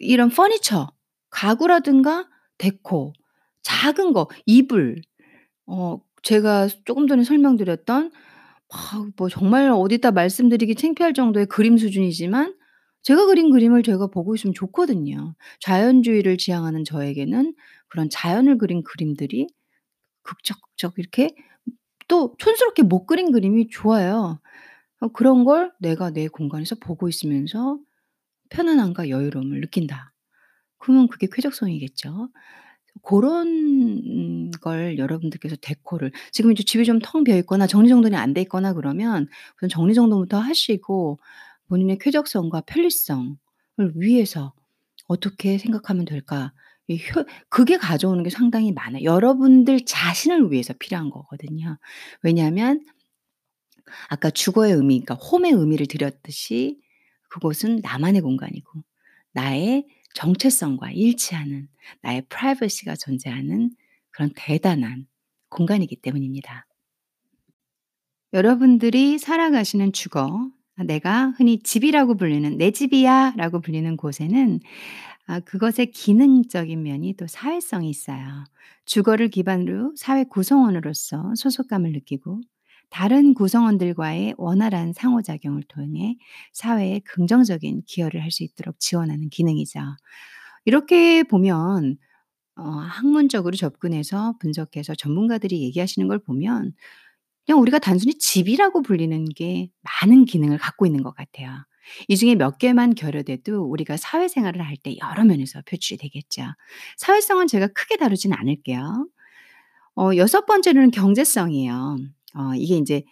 이런 0.00 0.30
퍼니처, 0.30 0.88
가구라든가 1.30 2.28
데코, 2.58 3.12
작은 3.62 4.12
거 4.14 4.28
이불 4.46 5.02
어 5.66 6.00
제가 6.24 6.68
쪼금 6.86 7.08
전에 7.08 7.24
설명드렸던 7.24 8.12
막뭐 8.70 9.28
정말 9.30 9.70
어디다 9.72 10.12
말씀드리기 10.12 10.74
창피할 10.76 11.14
정도의 11.14 11.46
그림 11.46 11.78
수준이지만 11.78 12.54
제가 13.02 13.26
그린 13.26 13.50
그림을 13.50 13.82
제가 13.82 14.08
보고 14.08 14.34
있으면 14.34 14.54
좋거든요. 14.54 15.34
자연주의를 15.60 16.36
지향하는 16.38 16.84
저에게는 16.84 17.54
그런 17.88 18.10
자연을 18.10 18.58
그린 18.58 18.82
그림들이 18.82 19.46
극적극적 20.22 20.94
이렇게 20.98 21.30
또 22.08 22.34
촌스럽게 22.38 22.82
못 22.84 23.06
그린 23.06 23.32
그림이 23.32 23.68
좋아요. 23.70 24.40
어 25.00 25.08
그런 25.08 25.44
걸 25.44 25.72
내가 25.80 26.10
내 26.10 26.28
공간에서 26.28 26.76
보고 26.76 27.08
있으면서 27.08 27.78
편안함과 28.50 29.10
여유로움을 29.10 29.60
느낀다. 29.60 30.12
그러면 30.78 31.08
그게 31.08 31.28
쾌적성이겠죠. 31.32 32.30
고런 33.02 33.46
음걸 34.06 34.98
여러분들께서 34.98 35.56
데코를 35.60 36.12
지금 36.32 36.52
이제 36.52 36.62
집이 36.64 36.84
좀 36.84 36.98
텅 37.00 37.24
비어 37.24 37.36
있거나 37.38 37.66
정리정돈이 37.66 38.16
안 38.16 38.34
돼 38.34 38.42
있거나 38.42 38.72
그러면 38.74 39.28
우선 39.56 39.68
정리정돈부터 39.68 40.38
하시고 40.38 41.18
본인의 41.68 41.98
쾌적성과 41.98 42.62
편리성을 42.62 43.36
위해서 43.94 44.54
어떻게 45.06 45.58
생각하면 45.58 46.04
될까? 46.04 46.52
그게 47.50 47.76
가져오는 47.76 48.22
게 48.22 48.30
상당히 48.30 48.72
많아요. 48.72 49.04
여러분들 49.04 49.84
자신을 49.84 50.50
위해서 50.50 50.72
필요한 50.78 51.10
거거든요. 51.10 51.78
왜냐하면 52.22 52.84
아까 54.08 54.30
주거의 54.30 54.72
의미 54.72 55.00
그러니까 55.00 55.14
홈의 55.14 55.52
의미를 55.52 55.86
드렸듯이 55.86 56.80
그곳은 57.30 57.80
나만의 57.82 58.22
공간이고 58.22 58.82
나의 59.32 59.86
정체성과 60.14 60.92
일치하는 60.92 61.68
나의 62.00 62.22
프라이버시가 62.28 62.96
존재하는 62.96 63.70
그런 64.10 64.32
대단한 64.34 65.06
공간이기 65.50 65.96
때문입니다. 65.96 66.66
여러분들이 68.32 69.18
살아가시는 69.18 69.92
주거 69.92 70.26
아 70.26 70.57
내가 70.84 71.32
흔히 71.36 71.60
집이라고 71.62 72.16
불리는 72.16 72.56
"내 72.58 72.70
집이야."라고 72.70 73.60
불리는 73.60 73.96
곳에는 73.96 74.60
아 75.26 75.40
그것의 75.40 75.90
기능적인 75.92 76.82
면이 76.82 77.14
또 77.18 77.26
사회성이 77.26 77.90
있어요. 77.90 78.44
주거를 78.86 79.28
기반으로 79.28 79.94
사회 79.96 80.24
구성원으로서 80.24 81.34
소속감을 81.36 81.92
느끼고 81.92 82.40
다른 82.90 83.34
구성원들과의 83.34 84.34
원활한 84.38 84.92
상호작용을 84.94 85.62
통해 85.68 86.16
사회에 86.54 87.00
긍정적인 87.04 87.82
기여를 87.86 88.22
할 88.22 88.30
수 88.32 88.44
있도록 88.44 88.80
지원하는 88.80 89.28
기능이죠. 89.30 89.80
이렇게 90.64 91.22
보면 91.24 91.96
어 92.56 92.62
학문적으로 92.64 93.56
접근해서 93.56 94.36
분석해서 94.40 94.94
전문가들이 94.96 95.62
얘기하시는 95.64 96.08
걸 96.08 96.18
보면 96.20 96.72
그냥 97.48 97.62
우리가 97.62 97.80
단순히 97.80 98.14
집이라고 98.18 98.82
불리는 98.82 99.26
게 99.36 99.70
많은 99.82 100.26
기능을 100.26 100.58
갖고 100.58 100.86
있는 100.86 101.02
것 101.04 101.16
같아요. 101.16 101.50
이 102.08 102.16
중에 102.18 102.36
몇 102.36 102.58
개만 102.58 102.94
결여돼도 102.94 103.64
우리가 103.64 103.98
사회생활을 103.98 104.62
할 104.66 104.76
때 104.84 104.96
여러 105.02 105.24
면에서 105.24 105.62
표출이 105.66 105.98
되겠죠. 105.98 106.44
사회성은 106.98 107.48
제가 107.48 107.68
크게 107.68 107.98
다루지는 107.98 108.36
않을게요. 108.38 109.08
어 109.96 110.10
여섯 110.16 110.46
번째로는 110.46 110.90
경제성이에요. 110.92 111.98
어 112.36 112.52
이게 112.56 112.76
인제 112.76 113.04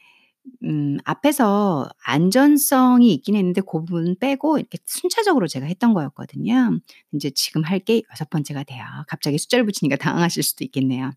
음 0.64 0.98
앞에서 1.04 1.88
안전성이 2.04 3.14
있긴 3.14 3.36
했는데 3.36 3.60
고 3.62 3.84
부분 3.84 4.16
빼고 4.18 4.58
이렇게 4.58 4.78
순차적으로 4.86 5.48
제가 5.48 5.66
했던 5.66 5.94
거였거든요. 5.94 6.80
인제 7.12 7.30
지금 7.36 7.64
할 7.64 7.80
게 7.80 8.02
여섯 8.12 8.30
번째가 8.30 8.64
돼요. 8.64 8.84
갑자기 9.08 9.38
숫자를 9.38 9.66
붙이니까 9.66 9.96
당황하실 9.96 10.42
수도 10.44 10.64
있겠네요. 10.64 11.12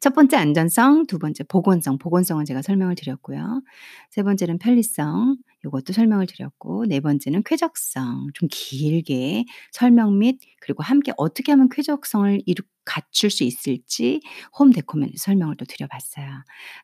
첫 0.00 0.14
번째 0.14 0.36
안전성, 0.36 1.06
두 1.06 1.18
번째 1.18 1.44
보건성, 1.44 1.98
보건성은 1.98 2.44
제가 2.44 2.62
설명을 2.62 2.94
드렸고요. 2.96 3.62
세 4.10 4.22
번째는 4.22 4.58
편리성, 4.58 5.36
요것도 5.64 5.92
설명을 5.92 6.26
드렸고 6.26 6.86
네 6.86 7.00
번째는 7.00 7.42
쾌적성, 7.44 8.28
좀 8.34 8.48
길게 8.50 9.44
설명 9.72 10.18
및 10.18 10.38
그리고 10.60 10.82
함께 10.82 11.12
어떻게 11.16 11.52
하면 11.52 11.68
쾌적성을 11.70 12.40
이루 12.46 12.62
갖출 12.86 13.28
수 13.28 13.44
있을지 13.44 14.22
홈 14.58 14.70
데코 14.70 14.96
면에서 14.96 15.16
설명을 15.18 15.56
또 15.56 15.66
드려 15.66 15.86
봤어요. 15.86 16.26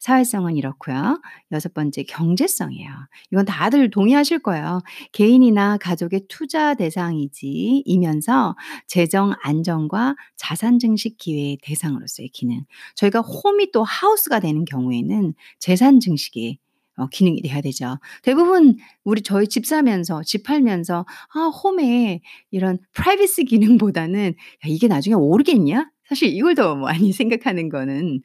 사회성은 0.01 0.57
이렇고요. 0.57 1.23
여섯 1.53 1.73
번째 1.73 2.03
경제성이에요. 2.03 2.91
이건 3.31 3.47
다들 3.47 3.91
동의하실 3.91 4.41
거예요. 4.41 4.81
개인이나 5.13 5.79
가족의 5.79 6.27
투자 6.29 6.75
대상이지 6.75 7.85
이면서 7.87 8.57
재정 8.87 9.33
안정과 9.43 10.17
자산 10.37 10.79
증식 10.79 11.17
기회의 11.17 11.57
대상으로서의 11.63 12.29
기능. 12.31 12.65
저희가 12.97 13.21
홈이 13.21 13.71
또 13.73 13.83
하우스가 13.85 14.41
되는 14.41 14.65
경우에는 14.67 15.33
재산 15.59 16.01
증식이 16.01 16.59
어 16.99 17.07
기능이 17.09 17.41
돼야 17.43 17.61
되죠. 17.63 17.99
대부분 18.23 18.77
우리 19.05 19.23
저희 19.23 19.47
집 19.49 19.67
사면서 19.67 20.23
집 20.25 20.43
팔면서 20.45 21.07
아 21.35 21.41
홈에 21.49 22.21
이런 22.51 22.79
프라이버시 22.95 23.45
기능보다는 23.81 24.29
'야 24.31 24.35
이게 24.67 24.89
나중에 24.89 25.15
오르겠냐?' 25.17 25.91
사실 26.09 26.29
이걸 26.29 26.55
더 26.55 26.75
많이 26.77 27.13
생각하는 27.15 27.69
거는 27.71 28.21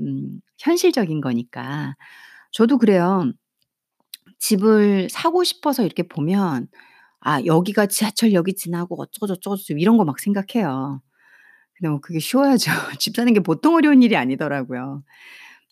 음 0.00 0.40
현실적인 0.58 1.20
거니까. 1.22 1.94
저도 2.52 2.78
그래요. 2.78 3.32
집을 4.38 5.08
사고 5.10 5.44
싶어서 5.44 5.84
이렇게 5.84 6.02
보면 6.04 6.68
'아 7.20 7.44
여기가 7.44 7.86
지하철역이 7.86 8.54
지나고 8.56 9.00
어쩌고 9.02 9.26
저쩌고 9.28 9.56
이런 9.78 9.96
거 9.98 10.04
막 10.04 10.18
생각해요. 10.20 11.02
근데 11.76 11.90
뭐 11.90 12.00
그게 12.00 12.20
쉬워야죠. 12.20 12.70
집 13.00 13.16
사는 13.16 13.32
게 13.34 13.40
보통 13.40 13.76
어려운 13.76 14.02
일이 14.02 14.16
아니더라고요. 14.16 15.04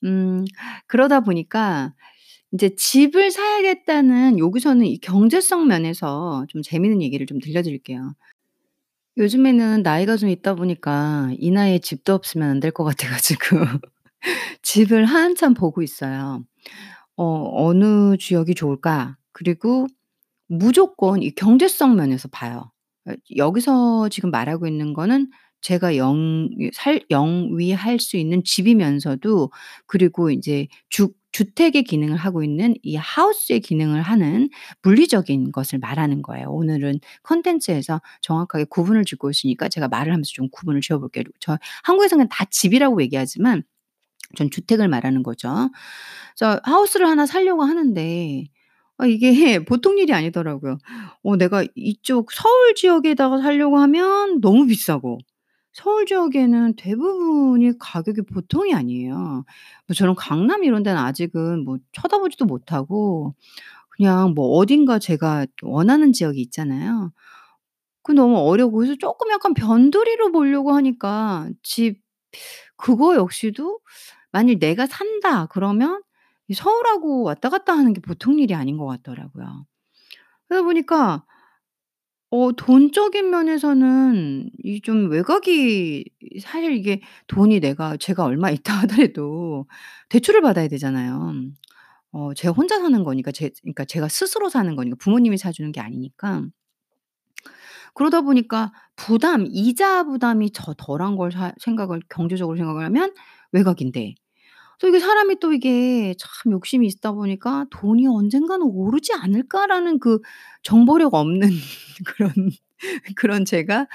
음 0.05 0.45
그러다 0.89 1.21
보니까 1.23 1.95
인제 2.53 2.75
집을 2.77 3.31
사야겠다는 3.31 4.39
여기서는 4.39 4.87
이 4.87 4.99
경제성 4.99 5.67
면에서 5.67 6.47
좀 6.49 6.63
재미있는 6.63 7.03
얘기를 7.03 7.27
좀 7.27 7.41
들려드릴게요. 7.41 8.15
요즘에는 9.17 9.83
나이가 9.83 10.17
좀 10.17 10.29
있다 10.29 10.55
보니까 10.55 11.31
이 11.39 11.51
나이에 11.51 11.79
집도 11.81 12.15
없으면 12.15 12.49
안 12.51 12.61
될 12.61 12.71
것 12.73 12.85
같아 12.85 13.09
가지고 13.09 13.57
집을 14.63 15.05
한참 15.07 15.55
보고 15.55 15.83
있어요. 15.83 16.45
어 17.17 17.25
'어느 17.67 18.17
지역이 18.19 18.55
좋을까?' 18.57 19.17
그리고 19.33 19.87
무조건 20.49 21.23
이 21.23 21.33
경제성 21.33 21.97
면에서 21.97 22.29
봐요. 22.31 22.73
어 23.09 23.15
여기서 23.37 24.09
지금 24.11 24.31
말하고 24.33 24.67
있는 24.69 24.95
거는 24.95 25.31
제가 25.63 25.97
영 25.97 26.49
살 26.73 27.01
영위할 27.11 27.99
수 28.01 28.17
있는 28.17 28.43
집이면서도 28.45 29.51
그리고 29.87 30.31
인제 30.31 30.69
주 30.89 31.11
주택의 31.33 31.85
기능을 31.85 32.17
하고 32.17 32.43
있는 32.43 32.75
이 32.83 32.97
하우스의 32.97 33.61
기능을 33.61 34.01
하는 34.03 34.49
물리적인 34.83 35.53
것을 35.53 35.79
말하는 35.79 36.23
거예요. 36.23 36.49
오늘은 36.51 37.01
콘텐츠에서 37.23 38.01
정확하게 38.23 38.65
구분을 38.71 39.05
짓고 39.05 39.31
있으니까 39.31 39.69
제가 39.69 39.89
말을 39.89 40.13
하면서 40.13 40.31
좀 40.33 40.49
구분을 40.51 40.81
지어 40.81 40.99
볼게요. 40.99 41.25
저 41.41 41.59
한국에서는 41.85 42.29
다 42.31 42.45
집이라고 42.51 43.03
얘기하지만 43.03 43.63
전 44.37 44.51
주택을 44.51 44.89
말하는 44.89 45.23
거죠. 45.23 45.71
그래서 46.39 46.61
하우스를 46.65 47.09
하나 47.09 47.27
사려고 47.27 47.63
하는데 47.65 48.45
아 48.99 49.07
이게 49.07 49.31
보통 49.67 49.99
일이 49.99 50.13
아니더라고요. 50.13 50.79
어 51.25 51.37
내가 51.37 51.65
이쪽 51.77 52.33
서울 52.33 52.75
지역에다가 52.75 53.39
사려고 53.41 53.79
하면 53.79 54.41
너무 54.41 54.67
비싸고 54.67 55.19
서울 55.73 56.07
지역에는 56.07 56.75
대부분이 56.77 57.79
가격이 57.79 58.23
보통이 58.23 58.75
아니에요. 58.75 59.15
뭐 59.87 59.95
저는 59.95 60.15
강남 60.17 60.65
이런 60.65 60.83
데는 60.83 61.01
아직은 61.01 61.65
뭐 61.65 61.79
쳐다보지도 61.93 62.47
못하고 62.47 63.35
그냥 63.91 64.35
뭐 64.35 64.49
어딘가 64.59 64.99
제가 64.99 65.47
원하는 65.63 66.13
지역이 66.13 66.41
있잖아요. 66.43 67.13
그 68.05 68.13
너무 68.13 68.39
어려고 68.39 68.79
그래서 68.79 68.97
쪼끔 68.99 69.31
약간 69.33 69.55
변두리로 69.55 70.33
보려고 70.33 70.73
하니까 70.75 71.51
집 71.63 72.01
그거 72.77 73.17
역시도 73.17 73.81
만일 74.33 74.59
'내가 74.61 74.87
산다.' 74.87 75.47
그러면 75.49 76.03
이 76.49 76.55
서울하고 76.55 77.25
왔다 77.25 77.51
갔다 77.51 77.75
하는 77.75 77.95
게 77.95 78.01
보통 78.03 78.39
일이 78.41 78.55
아닌 78.55 78.79
것 78.79 78.87
같더라고요. 78.87 79.67
그러다 80.49 80.65
보니까 80.65 81.25
어 82.31 82.53
돈적인 82.53 83.31
면에서는 83.31 84.51
이 84.65 84.81
좀 84.83 85.11
외곽이 85.11 86.05
사실 86.41 86.73
이게 86.77 87.01
돈이 87.27 87.61
내가 87.61 87.97
제가 87.97 88.25
얼마 88.25 88.51
있다 88.51 88.75
하더라도 88.83 89.67
대출을 90.11 90.43
받아야 90.43 90.69
되잖아요. 90.69 91.35
어 92.13 92.35
제가 92.35 92.53
혼자 92.55 92.79
사는 92.81 93.05
거니까 93.05 93.33
제 93.33 93.51
그러니까 93.63 93.85
제가 93.87 94.09
스스로 94.09 94.49
사는 94.51 94.75
거니까 94.77 94.97
부모님이 95.01 95.39
사 95.39 95.53
주는 95.53 95.73
게 95.73 95.81
아니니까. 95.81 96.45
그러다 97.95 98.21
보니까 98.23 98.73
부담 98.97 99.47
이자 99.49 100.05
부담이 100.05 100.51
더 100.55 100.75
덜한 100.75 101.17
걸 101.17 101.31
사 101.33 101.53
생각을 101.59 102.01
경제적으로 102.09 102.57
생각을 102.57 102.85
하면 102.87 103.13
외곽인데 103.53 104.15
또 104.79 104.89
이게 104.89 105.01
사람이 105.01 105.41
또 105.41 105.53
이게 105.53 106.15
참 106.19 106.53
욕심이 106.53 106.87
있다 106.87 107.13
보니까 107.13 107.67
'돈이 107.71 108.07
언젠가는 108.07 108.65
오르지 108.67 109.13
않을까.'라는 109.15 109.99
그 109.99 110.21
정보력 110.63 111.15
없는 111.15 111.49
그런 112.07 112.33
그런 113.17 113.45
제가 113.45 113.87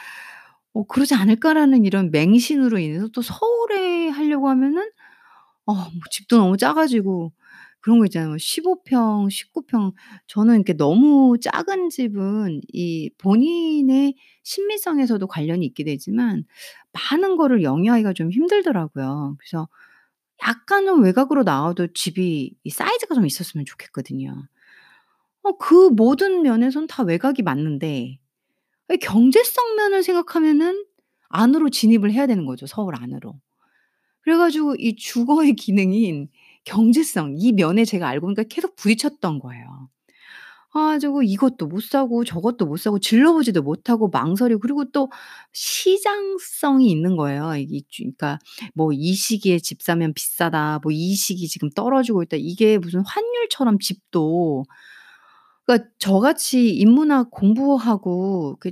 어 0.74 0.84
'그러지 0.86 1.16
않을까.'라는 1.16 1.86
이런 1.86 2.12
맹신으로 2.12 2.80
인해서 2.80 3.08
또 3.14 3.22
서울에 3.22 4.10
하려고 4.10 4.50
하면은 4.50 4.90
어 5.66 5.74
뭐 5.76 5.90
집도 6.12 6.38
너무 6.38 6.58
작아 6.58 6.74
가지고 6.76 7.32
그런 7.82 8.00
거 8.00 8.06
있잖아요. 8.06 8.38
15 8.38 8.84
평, 8.84 9.30
19 9.30 9.66
평 9.68 9.92
저는 10.28 10.56
이렇게 10.56 10.74
너무 10.74 11.38
작은 11.42 11.90
집은 11.90 12.62
이 12.74 13.10
본인의 13.18 14.16
심미성에서도 14.44 15.26
관련이 15.28 15.66
있게 15.68 15.84
되지만 15.86 16.46
많은 16.94 17.38
거를 17.38 17.64
영위하기가 17.64 18.14
좀 18.14 18.32
힘들더라고요. 18.32 19.36
그래서 19.40 19.68
약간은 20.48 21.02
외곽으로 21.04 21.44
나와도 21.44 21.94
집이 21.94 22.56
이 22.64 22.70
사이즈가 22.70 23.16
좀 23.16 23.26
있었으면 23.26 23.66
좋겠거든요. 23.66 24.48
어 25.44 25.58
그 25.58 25.90
모든 25.90 26.42
면에선 26.44 26.88
다 26.88 27.04
외곽이 27.04 27.42
맞는데 27.44 28.18
이 28.94 28.98
경제성 28.98 29.76
면을 29.78 30.04
생각하면은 30.04 30.86
안으로 31.30 31.70
진입을 31.70 32.12
해야 32.14 32.28
되는 32.28 32.46
거죠, 32.46 32.68
서울 32.68 32.96
안으로. 32.96 33.40
그래 34.22 34.38
가지고 34.38 34.76
이 34.80 34.96
주거의 34.96 35.56
기능인 35.58 36.30
경제성 36.66 37.36
이 37.38 37.54
면에 37.54 37.86
제가 37.86 38.08
알고 38.10 38.28
보니까 38.28 38.44
계속 38.44 38.76
부딪혔던 38.78 39.40
거예요. 39.40 39.90
아 40.76 40.88
가지고 40.94 41.22
이것도 41.24 41.68
못 41.68 41.84
사고 41.84 42.24
저것도 42.24 42.66
못 42.66 42.78
사고 42.78 42.98
질러보지도 43.00 43.62
못하고 43.62 44.08
망설이고 44.10 44.60
그리고 44.60 44.86
또 44.92 45.10
시장성이 45.54 46.90
있는 46.92 47.16
거예요. 47.16 47.56
이게 47.58 47.82
주 47.90 48.04
그러니까 48.04 48.40
뭐 48.74 48.92
"이 48.94 49.14
시기에 49.14 49.60
집 49.60 49.82
사면 49.84 50.14
비싸다." 50.14 50.80
뭐 50.84 50.92
"이 50.92 51.14
시기 51.16 51.48
지금 51.48 51.70
떨어지고 51.70 52.24
있다." 52.24 52.38
이게 52.40 52.78
무슨 52.80 53.02
환율처럼 53.06 53.78
집도 53.80 54.64
그러니까 55.66 55.90
저같이 56.00 56.70
인문학 56.76 57.32
공부하고 57.32 58.58
그 58.60 58.72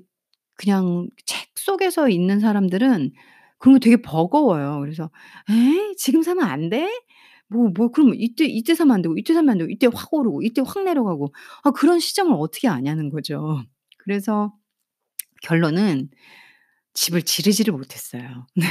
그냥 0.56 1.08
책 1.26 1.49
속에서 1.56 2.10
있는 2.10 2.39
사람들은 2.39 3.12
그런 3.60 3.74
거 3.76 3.80
되게 3.80 3.97
버거워요. 4.02 4.80
그래서 4.82 5.10
"에? 5.52 5.93
지금 5.97 6.24
사면 6.24 6.45
안 6.47 6.70
돼? 6.70 6.89
뭐 7.52 7.70
뭐 7.76 7.89
그럼 7.91 8.14
이때 8.16 8.45
이때 8.45 8.76
사면 8.76 8.95
안 8.95 9.02
되고 9.04 9.18
이때 9.18 9.34
사면 9.34 9.52
안 9.52 9.58
되고 9.60 9.70
이때 9.72 9.88
확 9.93 10.14
오르고 10.14 10.43
이때 10.43 10.62
확 10.66 10.84
내려가고." 10.84 11.34
아 11.64 11.72
그런 11.72 11.99
시점을 11.99 12.34
어떻게 12.39 12.68
아냐는 12.70 13.10
거죠. 13.10 13.64
그래서 13.99 14.54
결론은 15.43 16.10
집을 16.95 17.24
지르지를 17.24 17.74
못했어요. 17.74 18.47
네. 18.56 18.66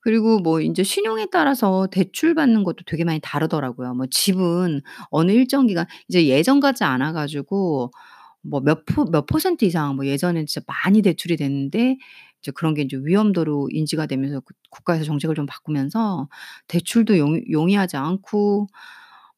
그리고 0.00 0.38
뭐 0.40 0.60
인제 0.60 0.82
신용에 0.82 1.26
따라서 1.32 1.88
대출 1.90 2.34
받는 2.34 2.64
것도 2.64 2.78
되게 2.86 3.04
많이 3.04 3.20
다르더라고요. 3.22 3.94
뭐 3.94 4.06
집은 4.10 4.82
어느 5.10 5.32
일정 5.32 5.66
기간 5.66 5.86
이제 6.08 6.26
예전 6.26 6.60
같지 6.60 6.84
않아 6.84 7.12
가지고 7.12 7.90
뭐 8.42 8.60
몇 8.62 8.84
퍼 8.86 9.04
몇 9.10 9.26
퍼센트 9.26 9.64
이상 9.64 9.96
뭐 9.96 10.06
예전엔 10.06 10.46
진짜 10.46 10.64
많이 10.66 11.02
대출이 11.02 11.36
됐는데 11.36 11.98
이제 12.42 12.52
그런 12.52 12.74
게 12.74 12.82
인제 12.82 12.98
위험도로 13.02 13.68
인지가 13.72 14.06
되면서 14.06 14.40
그 14.40 14.54
국가에서 14.70 15.04
정책을 15.04 15.34
좀 15.34 15.46
바꾸면서 15.46 16.28
대출도 16.68 17.18
용 17.18 17.40
용이하지 17.50 17.96
않고 17.96 18.68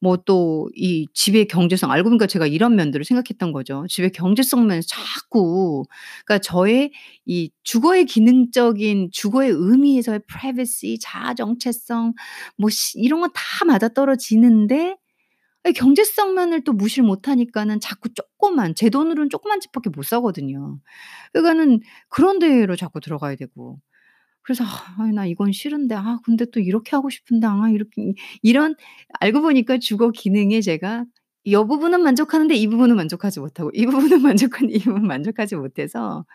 뭐 0.01 0.17
또 0.17 0.69
이 0.75 1.07
집의 1.13 1.47
경제성 1.47 1.91
알고 1.91 2.09
보니까 2.09 2.25
제가 2.27 2.47
이런 2.47 2.75
면들을 2.75 3.05
생각했던 3.05 3.51
거죠. 3.51 3.85
집의 3.89 4.11
경제성 4.13 4.65
면에서 4.67 4.87
자꾸 4.89 5.83
그러니까 6.25 6.39
저의 6.41 6.91
이 7.25 7.51
주거의 7.63 8.05
기능적인 8.05 9.09
주거의 9.11 9.51
의미에서의 9.51 10.21
프라이버시 10.27 10.97
자아 11.01 11.35
정체성 11.35 12.13
뭐 12.57 12.69
시 12.69 12.97
이런 12.99 13.21
거다 13.21 13.41
맞아떨어지는데 13.67 14.97
이 15.67 15.73
경제성 15.73 16.33
면을 16.33 16.63
또 16.63 16.73
무시를 16.73 17.05
못 17.05 17.27
하니까는 17.27 17.79
자꾸 17.79 18.09
쪼끄만 18.13 18.73
제 18.75 18.89
돈으로는 18.89 19.29
쪼끄만 19.29 19.59
집밖에 19.59 19.89
못 19.91 20.03
사거든요. 20.05 20.79
그러니까는 21.33 21.81
그런 22.09 22.39
데로 22.39 22.75
자꾸 22.77 23.01
들어가야 23.01 23.35
되고. 23.35 23.79
그래서 24.43 24.63
'아 24.65 25.11
나 25.13 25.25
이건 25.27 25.51
싫은데 25.53 25.95
아 25.95 26.19
근데 26.25 26.45
또 26.53 26.59
이렇게 26.61 26.95
하고 26.95 27.09
싶은데 27.11 27.47
아 27.47 27.69
이렇게' 27.71 28.13
이런 28.43 28.75
알고 29.21 29.41
보니까 29.41 29.79
주거 29.79 30.11
기능에 30.11 30.61
제가 30.61 31.05
이 31.45 31.55
부분은 31.55 32.01
만족하는데 32.03 32.55
이 32.55 32.67
부분은 32.67 32.95
만족하지 32.97 33.39
못하고 33.41 33.71
이 33.75 33.85
부분은 33.87 34.21
만족하는데 34.23 34.75
이 34.75 34.79
부분은 34.81 35.07
만족하지 35.07 35.55
못해서 35.57 36.25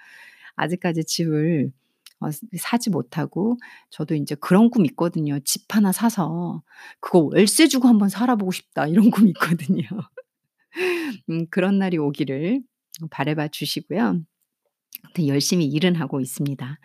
아직까지 0.56 1.04
집을 1.06 1.72
어 2.20 2.28
사지 2.58 2.90
못하고 2.90 3.58
저도 3.90 4.14
인제 4.14 4.36
그런 4.36 4.70
꿈 4.70 4.86
있거든요. 4.86 5.38
'집 5.44 5.62
하나 5.74 5.92
사서 5.92 6.62
그거 7.00 7.20
월세 7.32 7.68
주고 7.68 7.88
한번 7.88 8.08
살아 8.08 8.36
보고 8.36 8.52
싶다.' 8.52 8.86
이런 9.08 9.10
꿈이 9.10 9.30
있거든요. 9.30 9.82
음 11.30 11.46
그런 11.50 11.78
날이 11.78 11.98
오기를 11.98 12.62
바라 13.10 13.34
봐 13.34 13.48
주시고요. 13.48 14.22
열심히 15.28 15.66
일은 15.66 15.96
하고 15.96 16.20
있습니다. 16.20 16.78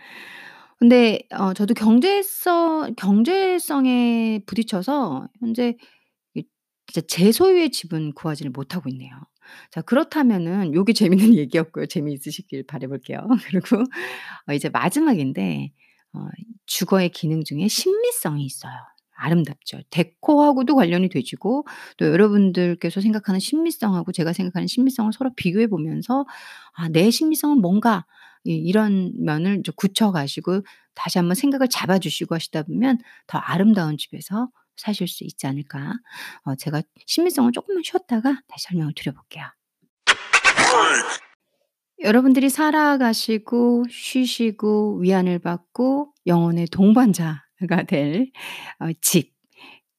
근데 0.80 1.22
어 1.32 1.54
저도 1.54 1.74
경제성 1.76 2.96
경제성에 2.98 4.42
부딪혀서 4.48 5.30
현재 5.42 5.76
이 6.36 6.44
진짜 6.88 7.08
제 7.10 7.32
소유의 7.34 7.72
집은 7.72 8.14
구하지를 8.14 8.52
못하고 8.52 8.90
있네요. 8.92 9.12
자 9.72 9.82
그렇다면은 9.82 10.74
요게 10.74 10.94
재밌는 10.94 11.36
얘기였고요. 11.40 11.86
재미있으시길 11.88 12.64
바라 12.68 12.88
볼게요. 12.88 13.28
그리고 13.48 13.84
어 14.48 14.54
이제 14.54 14.70
마지막인데 14.70 15.72
어 16.14 16.28
주거의 16.66 17.10
기능 17.10 17.44
중에 17.44 17.68
심미성이 17.68 18.46
있어요. 18.46 18.74
아름답죠. 19.16 19.80
데코하고도 19.92 20.76
관련이 20.76 21.10
되시고 21.10 21.66
또 21.98 22.06
여러분들께서 22.08 23.02
생각하는 23.02 23.40
심미성하고 23.40 24.12
제가 24.14 24.34
생각하는 24.34 24.68
심미성을 24.68 25.12
서로 25.14 25.32
비교해 25.36 25.68
보면서 25.68 26.26
'아 26.76 26.90
내 26.90 27.12
심미성은 27.12 27.60
뭔가.' 27.62 28.06
이 28.46 28.56
이런 28.56 29.14
면을 29.24 29.62
좀 29.64 29.74
굳혀 29.78 30.12
가시고 30.12 30.62
다시 30.96 31.20
한번 31.20 31.36
생각을 31.36 31.68
잡아 31.70 32.00
주시고 32.00 32.34
하시다 32.36 32.64
보면 32.64 32.98
더 33.28 33.38
아름다운 33.38 33.98
집에서 33.98 34.50
사실 34.78 35.08
수 35.08 35.24
있지 35.24 35.48
않을까. 35.48 35.94
어 36.46 36.56
제가 36.56 36.82
심미성을 37.06 37.52
쪼끔만 37.52 37.84
쉬었다가 37.84 38.42
다시 38.48 38.66
설명을 38.70 38.94
드려 38.96 39.12
볼게요. 39.14 39.46
여러분들이 42.04 42.50
살아가시고 42.50 43.86
쉬시고 43.90 45.00
위안을 45.00 45.40
받고 45.40 46.14
영혼의 46.28 46.68
동반자가 46.68 47.84
될 47.88 48.32
어 48.80 48.92
집. 49.02 49.34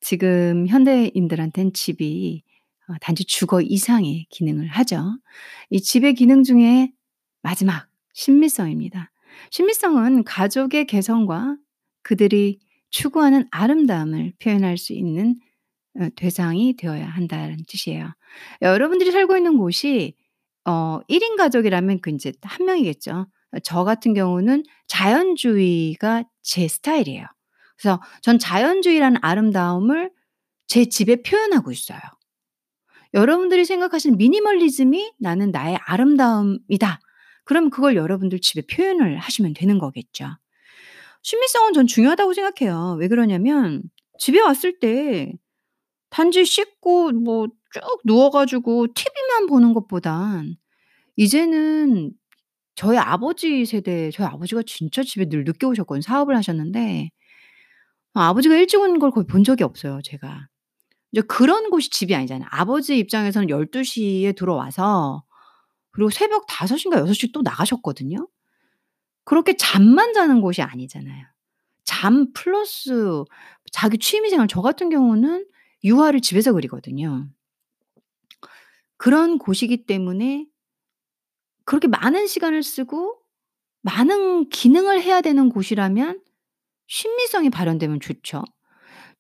지금 0.01 0.67
현대인들한텐 0.67 1.73
집이 1.75 2.43
어 2.89 2.95
단지 3.01 3.25
주거 3.25 3.61
이상의 3.63 4.27
기능을 4.31 4.67
하죠. 4.69 5.05
이 5.71 5.81
집의 5.81 6.15
기능 6.15 6.43
중에 6.43 6.93
마지막 7.43 7.89
심미성입니다. 8.15 9.13
심미성은 9.51 10.25
가족의 10.25 10.87
개성과 10.87 11.57
그들이 12.03 12.59
추구하는 12.93 13.47
아름다움을 13.53 14.35
표현할 14.41 14.79
수 14.79 14.95
있는 14.95 15.37
어 16.01 16.09
대상이 16.17 16.77
되어야 16.77 17.07
한다는 17.07 17.59
뜻이에요. 17.69 18.13
여러분들이 18.63 19.13
살고 19.13 19.37
있는 19.39 19.59
곳이 19.59 20.15
어 20.67 21.01
1인 21.09 21.37
가족이라면 21.37 22.01
그 22.03 22.11
인제 22.11 22.33
1 22.43 22.67
명이겠죠. 22.67 23.27
어저 23.53 23.85
같은 23.85 24.15
경우는 24.15 24.65
자연주의가 24.89 26.25
제 26.43 26.69
스타일이에요. 26.69 27.27
그래서 27.79 28.01
전 28.23 28.39
자연주의라는 28.41 29.19
아름다움을 29.23 30.11
제 30.69 30.87
집에 30.87 31.23
표현하고 31.23 31.73
있어요. 31.73 32.01
여러분들이 33.15 33.65
생각하시는 33.67 34.19
미니멀리즘이 34.19 35.13
'나는 35.21 35.51
나의 35.53 35.79
아름다움이다.' 35.87 37.01
그러면 37.45 37.71
그걸 37.71 37.97
여러분들 37.97 38.41
집에 38.41 38.63
표현을 38.63 39.19
하시면 39.19 39.55
되는 39.55 39.79
거겠죠. 39.79 40.37
심미성은 41.23 41.73
전 41.75 41.87
중요하다고 41.87 42.33
생각해요. 42.35 42.97
왜 42.99 43.09
그러냐면 43.09 43.83
집에 44.19 44.41
왔을 44.41 44.79
때 44.81 45.33
단지 46.11 46.45
씻고 46.45 47.13
뭐 47.13 47.49
쭉 47.75 47.83
누워 48.05 48.31
가지고 48.31 48.87
TV만 48.95 49.47
보는 49.49 49.75
것보단 49.75 50.57
이제는 51.17 52.13
저희 52.77 52.99
아버지 52.99 53.67
세대 53.67 54.11
저희 54.13 54.27
아버지가 54.29 54.63
진짜 54.67 55.03
집에 55.05 55.27
늘 55.29 55.45
늦게 55.45 55.67
오셨거든요. 55.67 56.03
사업을 56.03 56.37
하셨는데 56.37 57.11
어 58.15 58.21
아버지가 58.21 58.57
일찍 58.57 58.79
오는 58.81 58.99
걸 58.99 59.11
거의 59.11 59.27
본 59.27 59.43
적이 59.45 59.65
없어요 59.65 60.01
제가. 60.05 60.47
이제 61.13 61.23
그런 61.23 61.71
곳이 61.71 61.91
집이 61.91 62.15
아니잖아요. 62.15 62.49
아버지 62.53 62.99
입장에서는 62.99 63.51
12:00에 63.51 64.33
들어와서 64.35 65.25
그리고 65.93 66.11
새벽 66.11 66.47
5:00 66.49 66.87
인가 66.87 67.01
6:00에또 67.01 67.43
나가셨거든요. 67.43 68.29
그렇게 69.25 69.57
잠만 69.57 70.13
자는 70.13 70.41
곳이 70.41 70.63
아니잖아요. 70.63 71.25
잠 71.85 72.33
플러스 72.33 73.25
자기 73.73 73.99
취미 73.99 74.31
생활 74.31 74.49
저 74.49 74.63
같은 74.63 74.91
경우는 74.91 75.47
유화를 75.85 76.21
집에서 76.21 76.53
그리거든요. 76.53 77.29
그런 78.97 79.39
곳이기 79.39 79.87
때문에 79.87 80.47
그렇게 81.65 81.89
많은 81.89 82.27
시간을 82.27 82.63
쓰고 82.63 83.17
많은 83.83 84.49
기능을 84.51 85.03
해야 85.03 85.21
되는 85.21 85.49
곳이라면 85.49 86.21
심미성이 86.89 87.51
발현되면 87.51 88.01
좋죠. 88.01 88.45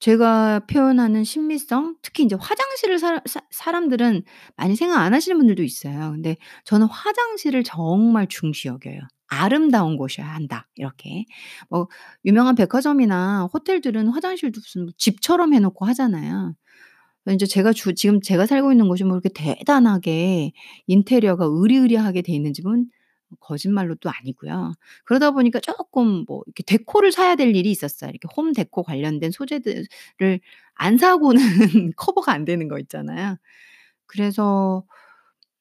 제가 0.00 0.60
표현하는 0.68 1.24
심미성 1.24 1.96
특히 2.02 2.24
인제 2.24 2.36
화장실을 2.40 2.98
사사 2.98 3.22
사 3.50 3.72
람들은 3.72 4.24
많이 4.56 4.76
생각 4.76 5.00
안 5.00 5.14
하시는 5.14 5.38
분들도 5.38 5.62
있어요. 5.62 6.12
근데 6.12 6.36
저는 6.64 6.86
화장실을 6.88 7.64
정말 7.64 8.28
중시 8.28 8.68
여겨요.' 8.68 9.00
아름다운 9.40 9.96
곳이어야 9.96 10.28
한다.' 10.28 10.68
이렇게. 10.76 11.24
뭐 11.70 11.88
유명한 12.24 12.54
백화점이나 12.56 13.48
호텔들은 13.52 14.08
화장실도 14.08 14.60
무슨 14.60 14.88
집처럼 14.98 15.54
해 15.54 15.60
놓고 15.60 15.86
하잖아요. 15.86 16.54
인제 17.28 17.46
제가 17.46 17.72
주 17.74 17.94
지금 17.94 18.20
제가 18.22 18.46
살고 18.46 18.72
있는 18.72 18.88
곳이 18.88 19.04
뭐 19.04 19.14
이렇게 19.18 19.30
대단하게 19.34 20.52
인테리어가 20.88 21.46
으리으리하게 21.62 22.22
돼 22.22 22.32
있는 22.34 22.52
집은 22.54 22.86
거짓말로 23.40 23.94
또 23.96 24.10
아니고요. 24.10 24.74
그러다 25.04 25.30
보니까 25.32 25.60
쪼끔 25.60 26.24
뭐 26.28 26.42
이렇게 26.46 26.62
데코를 26.64 27.12
사야 27.12 27.36
될 27.36 27.54
일이 27.56 27.70
있었어요. 27.72 28.10
이렇게 28.10 28.28
홈 28.36 28.52
데코 28.54 28.82
관련된 28.84 29.30
소재들을 29.32 30.40
안 30.76 30.98
사고는 30.98 31.36
커버가 31.96 32.32
안 32.32 32.44
되는 32.46 32.68
거 32.68 32.78
있잖아요. 32.80 33.36
그래서 34.06 34.84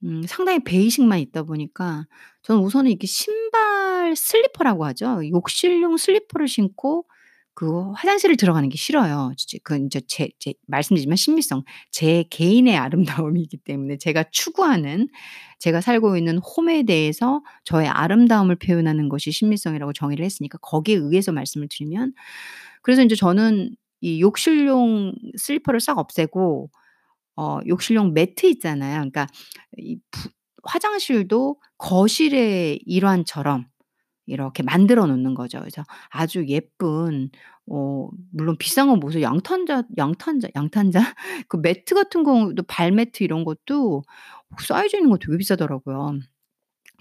음 0.06 0.24
상당히 0.28 0.64
베이직만 0.64 1.20
있다 1.20 1.44
보니까 1.44 2.06
저는 2.44 2.62
우선은 2.64 2.90
이렇게 2.92 3.08
신발 3.08 4.16
슬리퍼라고 4.16 4.86
하죠. 4.86 5.22
욕실용 5.30 5.98
슬리퍼를 5.98 6.48
신고 6.48 7.06
그 7.54 7.92
화장실을 7.92 8.38
들어가는 8.38 8.68
게 8.70 8.78
싫어요. 8.78 9.34
지그 9.38 9.76
인제 9.76 10.02
제 10.08 10.30
제 10.40 10.54
말씀드리지만 10.68 11.16
심미성 11.18 11.64
제 11.92 12.24
개인의 12.30 12.78
아름다움이기 12.78 13.58
때문에 13.58 13.98
제가 13.98 14.24
추구하는 14.32 15.10
제가 15.60 15.82
살고 15.82 16.18
있는 16.18 16.40
홈에 16.40 16.84
대해서 16.84 17.44
저의 17.66 17.88
아름다움을 17.90 18.56
표현하는 18.56 19.10
것이 19.10 19.32
심미성이라고 19.32 19.94
정의를 19.94 20.26
했으니까 20.26 20.58
거기에 20.62 20.96
의해서 20.96 21.32
말씀을 21.34 21.68
드리면 21.70 22.14
그래서 22.82 23.02
인제 23.04 23.16
저는 23.16 23.76
이 24.02 24.22
욕실용 24.22 25.14
슬리퍼를 25.38 25.80
싹 25.82 25.98
없애고 26.00 26.72
어 27.38 27.60
욕실용 27.68 28.14
매트 28.14 28.46
있잖아요. 28.48 28.96
그러니까 29.00 29.28
이 29.80 29.98
부 30.12 30.30
화장실도 30.64 31.58
거실의 31.78 32.80
일환처럼 32.86 33.66
이렇게 34.28 34.64
만들어 34.64 35.06
놓는 35.08 35.34
거죠. 35.36 35.60
그래서 35.60 35.84
아주 36.10 36.46
예쁜 36.48 37.30
어 37.68 38.10
물론 38.32 38.58
비싼 38.58 38.88
건 38.88 39.00
무슨 39.00 39.22
양탄자 39.22 39.84
양탄자 39.98 40.50
양탄자 40.56 41.00
그 41.50 41.58
매트 41.58 41.96
같은 41.96 42.24
경우도 42.24 42.64
발매트 42.64 43.24
이런 43.24 43.44
것도 43.46 44.04
사이즈 44.60 44.96
있는 44.98 45.10
거 45.12 45.18
되게 45.18 45.38
비싸더라고요. 45.38 46.20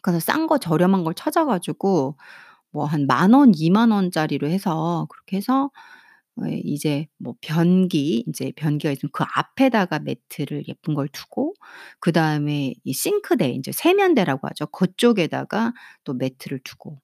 그래서 0.03 0.21
싼 0.21 0.47
거 0.47 0.59
저렴한 0.59 1.05
걸 1.05 1.15
찾아 1.15 1.45
가지고 1.47 2.17
뭐 2.75 2.93
한 2.93 3.07
10,000 3.07 3.35
원, 3.35 3.53
20,000 3.55 3.91
원짜리로 3.93 4.49
해서 4.49 5.07
그렇게 5.11 5.37
해서 5.39 5.67
어 5.67 5.71
이제 6.65 7.07
뭐 7.19 7.35
변기 7.41 8.25
인제 8.27 8.53
변기가 8.57 8.93
있으면 8.93 9.11
그 9.13 9.25
앞에다가 9.35 9.99
매트를 10.01 10.65
예쁜 10.69 10.95
걸 10.95 11.09
두고 11.09 11.55
그 12.01 12.13
다음에 12.13 12.75
이 12.85 12.93
싱크대 12.93 13.49
인제 13.51 13.73
세면대라고 13.73 14.49
하죠. 14.49 14.67
그쪽에다가 14.69 15.73
또 16.05 16.15
매트를 16.15 16.61
두고 16.65 17.01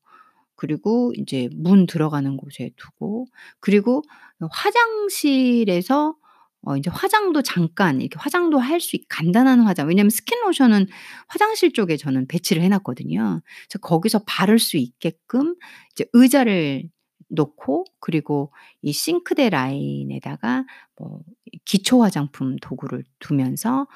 그리고 0.57 1.13
인제 1.17 1.51
문 1.55 1.87
들어가는 1.87 2.37
곳에 2.39 2.71
두고 2.77 3.27
그리고 3.61 4.03
어 4.41 4.49
화장실에서 4.53 6.17
어 6.63 6.77
인제 6.77 6.91
화장도 6.91 7.43
잠깐 7.43 8.01
이렇게 8.03 8.19
화장도 8.19 8.59
할 8.59 8.77
수 8.77 8.89
있 8.89 9.07
간단한 9.09 9.61
화장 9.63 9.89
왜냐하면 9.89 10.11
스킨 10.11 10.41
로션은 10.45 10.87
화장실 11.29 11.73
쪽에 11.73 11.97
저는 11.97 12.27
배치를 12.29 12.63
해 12.63 12.69
놨거든요. 12.71 13.43
그래서 13.69 13.79
거기서 13.83 14.21
바를 14.27 14.59
수 14.61 14.77
있게끔 14.79 15.57
이제 15.93 16.07
의자를 16.15 16.91
놓고 17.29 17.85
그리고 18.01 18.53
이 18.83 18.93
싱크대 18.93 19.51
라인에다가 19.51 20.65
뭐이 20.97 21.23
기초 21.65 22.03
화장품 22.03 22.57
도구를 22.57 23.05
두면서 23.21 23.87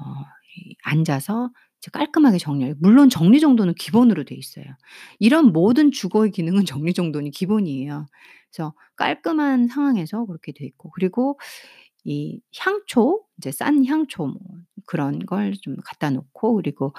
어이 0.00 0.76
앉아서 0.84 1.50
깔끔하게 1.92 2.38
정리해요. 2.38 2.74
물론 2.80 3.08
정리정돈은 3.10 3.74
기본으로 3.74 4.24
돼 4.24 4.34
있어요. 4.34 4.64
이런 5.18 5.52
모든 5.52 5.92
주거의 5.92 6.30
기능은 6.32 6.64
정리정돈이 6.66 7.30
기본이에요. 7.30 8.06
그래서 8.52 8.74
깔끔한 8.96 9.68
상황에서 9.68 10.26
그렇게 10.26 10.52
돼 10.52 10.64
있고 10.66 10.90
그리고 10.90 11.38
이 12.04 12.40
향초 12.58 13.24
이제 13.38 13.52
싼 13.52 13.84
향초 13.86 14.26
뭐 14.26 14.36
그런 14.86 15.18
걸 15.26 15.52
좀 15.62 15.76
갖다 15.84 16.10
놓고 16.10 16.54
그리고 16.56 16.94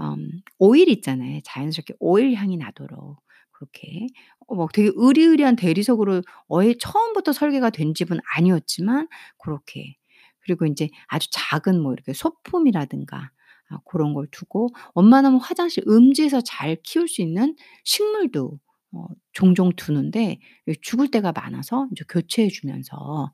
음 0.00 0.42
오일 0.58 0.88
있잖아요. 0.90 1.40
자연스럽게 1.44 1.94
오일 2.00 2.34
향이 2.34 2.56
나도록 2.58 3.18
그렇게 3.62 4.06
어 4.48 4.54
막 4.56 4.72
되게 4.72 4.90
으리으리한 4.98 5.56
대리석으로 5.56 6.22
어 6.48 6.72
처음부터 6.80 7.32
설계가 7.32 7.70
된 7.70 7.94
집은 7.94 8.18
아니었지만 8.36 9.08
고렇게 9.38 9.96
그리고 10.40 10.66
인제 10.66 10.88
아주 11.08 11.28
작은 11.32 11.80
뭐 11.82 11.92
이렇게 11.94 12.12
소품이라든가 12.12 13.30
아 13.70 13.78
고런 13.84 14.12
걸 14.14 14.26
두고 14.30 14.70
웬만하면 14.96 15.40
화장실 15.40 15.84
음지에서 15.88 16.40
잘 16.42 16.76
키울 16.82 17.08
수 17.08 17.22
있는 17.22 17.56
식물도 17.84 18.58
어 18.92 19.06
종종 19.32 19.70
두는데 19.76 20.38
이 20.68 20.74
죽을 20.82 21.10
때가 21.10 21.32
많아서 21.32 21.88
이제 21.92 22.04
교체해 22.08 22.48
주면서 22.48 23.32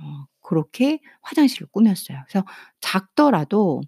어 0.00 0.24
그렇게 0.42 1.00
화장실을 1.22 1.68
꾸몄어요. 1.72 2.24
그래서 2.28 2.44
작더라도 2.80 3.80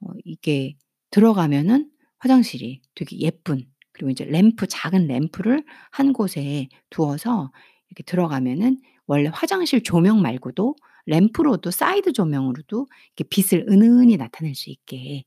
어 0.00 0.08
이게 0.24 0.76
들어가면은 1.10 1.90
화장실이 2.18 2.82
되게 2.94 3.18
예쁜 3.20 3.69
그리고 4.00 4.10
이제 4.12 4.24
램프 4.24 4.66
작은 4.66 5.08
램프를 5.08 5.62
한 5.90 6.14
곳에 6.14 6.68
두어서 6.88 7.52
이렇게 7.90 8.02
들어가면은 8.04 8.78
원래 9.04 9.28
화장실 9.30 9.82
조명 9.82 10.22
말고도 10.22 10.74
램프로도 11.04 11.70
사이드 11.70 12.14
조명으로도 12.14 12.86
이렇게 13.16 13.28
빛을 13.28 13.66
은은히 13.68 14.16
나타낼 14.16 14.54
수 14.54 14.70
있게 14.70 15.24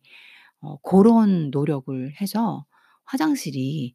어 0.60 0.78
고런 0.78 1.52
노력을 1.52 2.14
해서 2.20 2.66
화장실이 3.04 3.94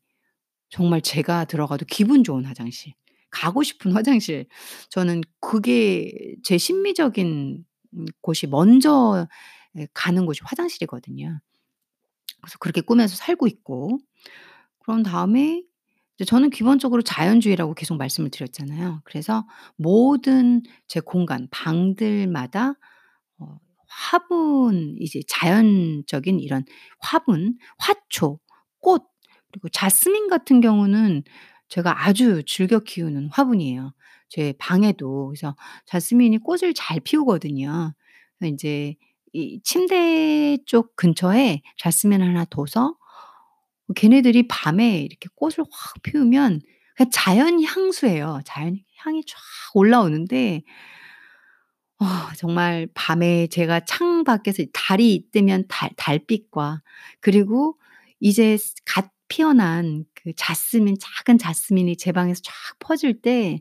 정말 0.69 1.01
제가 1.01 1.47
들어가도 1.47 1.85
기분 1.87 2.23
좋은 2.23 2.45
화장실, 2.45 2.93
가고 3.31 3.65
싶은 3.65 3.91
화장실 3.93 4.47
저는 4.91 5.23
그게 5.41 6.13
제 6.45 6.57
심미적인 6.57 7.65
음 7.95 8.07
곳이 8.21 8.47
먼저 8.47 9.27
예 9.77 9.89
가는 9.93 10.25
곳이 10.25 10.41
화장실이거든요. 10.45 11.41
그래서 12.43 12.59
그렇게 12.61 12.81
꾸며서 12.81 13.17
살고 13.17 13.49
있고 13.49 13.99
그런 14.89 15.02
다음에 15.02 15.62
이제 16.16 16.24
저는 16.24 16.48
기본적으로 16.48 17.02
자연주의라고 17.02 17.74
계속 17.74 17.98
말씀을 17.98 18.31
드렸잖아요. 18.31 19.02
그래서 19.05 19.47
모든 19.77 20.62
제 20.86 20.98
공간 21.01 21.47
방들마다 21.51 22.73
어 23.39 23.59
화분 23.86 24.97
이제 24.98 25.20
자연적인 25.28 26.40
이런 26.40 26.65
화분, 27.01 27.59
화초, 27.78 28.40
꽃 28.81 29.05
그리고 29.52 29.69
자스민 29.69 30.28
같은 30.28 30.62
경우는 30.62 31.23
제가 31.69 32.06
아주 32.06 32.43
즐겨 32.47 32.78
키우는 32.78 33.28
화분이에요. 33.31 33.93
제 34.31 34.55
방에도 34.59 35.28
그래서 35.28 35.55
자스민이 35.85 36.39
꽃을 36.39 36.73
잘 36.74 37.01
피우거든요. 37.01 37.93
인제 38.43 38.97
이 39.35 39.60
침대 39.62 40.56
쪽 40.65 40.97
근처에 40.97 41.60
자스민을 41.77 42.27
하나 42.27 42.47
둬서 42.47 42.97
걔네들이 43.94 44.48
밤에 44.48 45.01
이렇게 45.01 45.28
꽃을 45.36 45.59
확 45.70 46.02
피우면 46.02 46.60
그냥 46.97 47.10
자연 47.12 47.62
향수예요. 47.62 48.40
자연 48.44 48.78
향이 48.98 49.23
쫙 49.27 49.36
올라오는데 49.74 50.62
아 52.01 52.32
정말 52.36 52.89
밤에 52.94 53.48
제가 53.48 53.81
창 53.85 54.23
밖에서 54.24 54.62
달이 54.73 55.31
뜨면 55.32 55.65
달 55.69 55.90
달빛과 55.97 56.81
그리고 57.20 57.77
이제 58.20 58.56
스갓 58.56 59.10
피어난 59.28 60.05
그 60.15 60.32
자스민 60.36 60.97
작은 60.98 61.39
자스민이 61.39 61.97
제 61.97 62.12
방에서 62.12 62.40
쫙 62.44 62.52
퍼질 62.78 63.20
때 63.20 63.60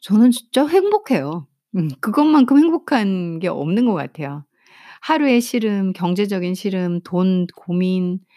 저는 0.00 0.30
진짜 0.30 0.66
행복해요. 0.66 1.46
음 1.76 1.88
그것만큼 2.00 2.58
행복한 2.58 3.38
게 3.40 3.48
없는 3.48 3.86
것 3.86 3.94
같아요. 3.94 4.44
하루의 5.02 5.40
시름, 5.40 5.92
경제적인 5.92 6.54
시름, 6.54 7.00
돈 7.02 7.46
고민,' 7.56 8.20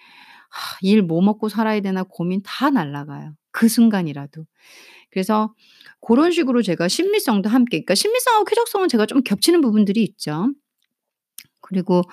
일 0.82 1.02
뭐 1.03 1.22
먹고 1.22 1.49
살아야 1.49 1.80
되나.' 1.82 2.03
고민 2.03 2.41
다 2.44 2.69
날아가요 2.69 3.34
그 3.52 3.68
순간이라도. 3.69 4.45
그래서 5.11 5.53
고런 6.02 6.32
식으로 6.32 6.61
제가 6.64 6.88
심미성도 6.88 7.49
함께 7.49 7.78
그러니까 7.80 7.95
심미성하고 7.95 8.45
쾌적성은 8.45 8.90
제가 8.90 9.06
좀 9.07 9.24
겹치는 9.24 9.61
부분들이 9.61 10.03
있죠. 10.03 10.49
그리고 11.61 12.03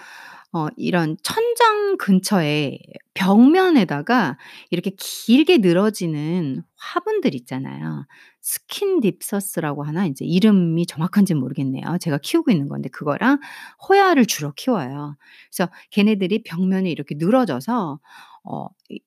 어 0.52 0.68
이런 0.76 1.16
천장 1.22 1.96
근처에 1.98 2.78
벽면에다가 3.14 4.38
이렇게 4.70 4.92
길게 4.98 5.58
늘어지는 5.58 6.62
화분들 6.76 7.34
있잖아요. 7.36 8.06
스킨답서스라고 8.44 9.84
하나 9.84 10.04
인제 10.06 10.24
이름이 10.26 10.86
정확한지는 10.86 11.40
모르겠네요. 11.40 11.96
제가 12.00 12.18
키우고 12.22 12.50
있는 12.50 12.68
건데 12.68 12.90
그거랑 12.90 13.40
호야를 13.88 14.26
주로 14.26 14.52
키워요. 14.54 15.16
그래서 15.50 15.70
걔네들이 15.90 16.42
벽면에 16.44 16.90
이렇게 16.90 17.14
늘어져서 17.18 18.00
어 18.44 18.80
이 18.80 18.98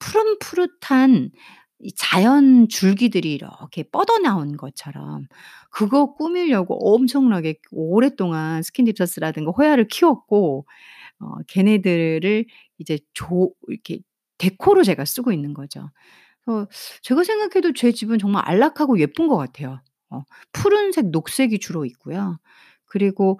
푸릇푸릇한 0.00 1.30
이 1.80 1.92
자연 1.96 2.68
줄기들이 2.68 3.34
이렇게 3.34 3.84
뻗어나온 3.84 4.56
것처럼 4.56 5.26
그거 5.70 6.14
꾸미려고 6.14 6.76
엄청나게 6.94 7.56
오랫동안 7.72 8.62
스킨딥서스라든가 8.62 9.52
호야를 9.52 9.88
키웠고 9.88 10.66
어 11.20 11.26
걔네들을 11.48 12.46
이제 12.78 12.98
조 13.14 13.52
이렇게 13.68 14.00
데코로 14.38 14.84
제가 14.84 15.04
쓰고 15.06 15.32
있는 15.32 15.54
거죠. 15.54 15.90
어 16.48 16.66
제가 17.02 17.24
생각해도 17.24 17.72
제 17.74 17.92
집은 17.92 18.18
정말 18.18 18.42
안락하고 18.46 18.98
예쁜 19.00 19.28
것 19.28 19.36
같아요. 19.36 19.80
어 20.10 20.22
푸른색, 20.52 21.10
녹색이 21.10 21.58
주로 21.60 21.84
있고요. 21.86 22.38
그리고 22.86 23.38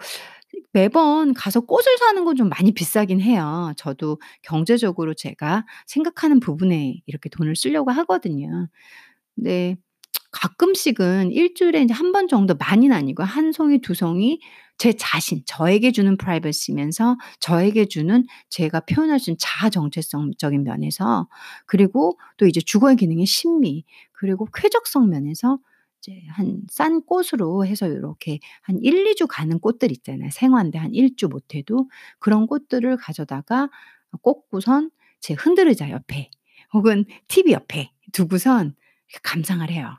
매번 0.73 1.35
가서 1.35 1.61
꽃을 1.63 1.99
사는 2.01 2.25
건 2.25 2.37
좀 2.37 2.49
많이 2.51 2.73
비싸긴 2.73 3.21
해요. 3.21 3.73
저도 3.79 4.21
경제적으로 4.43 5.15
제가 5.15 5.65
생각하는 5.87 6.41
부분에 6.41 7.01
이렇게 7.07 7.29
돈을 7.31 7.57
쓰려고 7.57 7.91
하거든요. 7.93 8.69
근데 9.37 9.77
가끔씩은 10.33 11.33
1 11.33 11.55
주일에 11.55 11.83
인제 11.83 11.95
1 11.95 12.13
번 12.13 12.29
정도 12.29 12.55
많이는 12.57 12.97
아니고 12.97 13.25
1 13.25 13.53
송이, 13.53 13.81
2 13.83 13.95
송이 13.95 14.41
제 14.79 14.93
자신 14.95 15.43
저에게 15.47 15.93
주는 15.93 16.17
프라이버시면서 16.17 17.17
저에게 17.41 17.87
주는 17.87 18.25
제가 18.49 18.81
표현할 18.81 19.19
수 19.21 19.31
있는 19.31 19.39
자아 19.41 19.71
정체성적인 19.71 20.63
면에서 20.65 21.29
그리고 21.67 22.19
또 22.37 22.47
이제 22.47 22.61
주거의 22.61 22.97
기능의 22.97 23.27
심미 23.27 23.85
그리고 24.13 24.47
쾌적성 24.55 25.09
면에서 25.11 25.59
이제 26.01 26.23
한 26.31 26.67
싼 26.71 27.03
꽃으로 27.03 27.67
해서 27.67 27.89
요렇게 27.89 28.39
한 28.63 28.79
1-2주 28.81 29.27
가는 29.29 29.59
꽃들 29.61 29.91
있잖아요. 29.93 30.31
생화인데 30.33 30.79
한 30.79 30.93
1주 30.93 31.29
못해도 31.29 31.89
그런 32.21 32.47
꽃들을 32.47 32.97
가져다가 32.99 33.65
어 34.13 34.17
꽂고선 34.19 34.91
제 35.21 35.35
흔들의자 35.35 35.91
옆에 35.91 36.31
혹은 36.73 37.05
TV 37.29 37.53
옆에 37.53 37.91
두고선 38.13 38.75
이렇게 39.09 39.21
감상을 39.23 39.69
해요. 39.71 39.95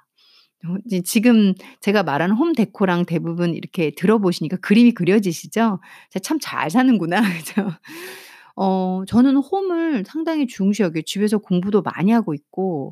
어 0.65 0.75
지금 1.05 1.53
제가 1.81 2.03
말하는 2.03 2.35
홈 2.35 2.53
데코랑 2.53 3.05
대부분 3.05 3.53
이렇게 3.55 3.91
들어보시니까 3.91 4.57
그림이 4.57 4.91
그려지시죠? 4.93 5.79
참 6.21 6.39
잘 6.41 6.69
사는구나.' 6.69 7.21
그죠? 7.43 7.71
어 8.55 9.03
저는 9.07 9.37
홈을 9.37 10.03
상당히 10.05 10.47
중시 10.47 10.83
여겨요. 10.83 11.03
집에서 11.03 11.37
공부도 11.39 11.81
많이 11.83 12.11
하고 12.11 12.33
있고 12.33 12.91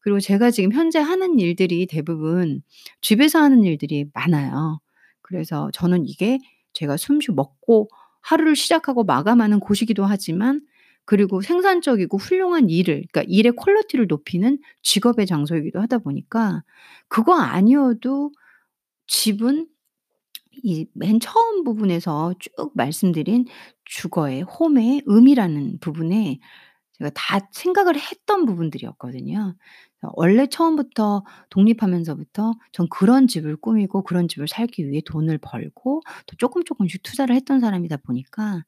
그리고 0.00 0.20
제가 0.20 0.50
지금 0.52 0.72
현재 0.72 0.98
하는 1.00 1.38
일들이 1.40 1.86
대부분 1.86 2.62
집에서 3.02 3.40
하는 3.40 3.64
일들이 3.64 4.06
많아요. 4.14 4.80
그래서 5.22 5.70
저는 5.74 6.06
이게 6.06 6.38
제가 6.72 6.96
숨쉬 6.96 7.32
먹고 7.32 7.88
하루를 8.22 8.56
시작하고 8.56 9.04
마감하는 9.04 9.60
곳이기도 9.60 10.04
하지만 10.06 10.62
그리고 11.08 11.40
생산적이고 11.42 12.18
훌륭한 12.18 12.70
일을 12.70 13.04
그러니까 13.12 13.24
일의 13.28 13.52
퀄리티를 13.56 14.08
높이는 14.08 14.58
작업의 14.82 15.26
장소이기도 15.26 15.80
하다 15.80 15.98
보니까 16.00 16.62
그거 17.08 17.34
아니어도 17.34 18.32
집은 19.08 19.68
이 20.64 20.86
맨 20.94 21.20
처음 21.20 21.64
부분에서 21.64 22.34
쭉 22.40 22.72
말씀드린 22.74 23.46
주거의 23.84 24.42
홈의 24.42 25.02
의미라는 25.06 25.78
부분에 25.80 26.40
제가 26.98 27.10
다 27.14 27.40
생각을 27.52 27.96
했던 27.98 28.46
부분들이었거든요. 28.46 29.56
어 30.02 30.08
원래 30.14 30.46
처음부터 30.48 31.24
독립하면서부터 31.50 32.54
전 32.72 32.88
그런 32.90 33.28
집을 33.28 33.56
꾸미고 33.56 34.02
그런 34.04 34.28
집을 34.28 34.48
살기 34.48 34.88
위해 34.90 35.02
돈을 35.06 35.38
벌고 35.38 36.02
또 36.26 36.36
쪼끔 36.38 36.64
쪼끔씩 36.64 37.02
투자를 37.04 37.36
했던 37.36 37.60
사람이다 37.60 37.98
보니까 37.98 38.64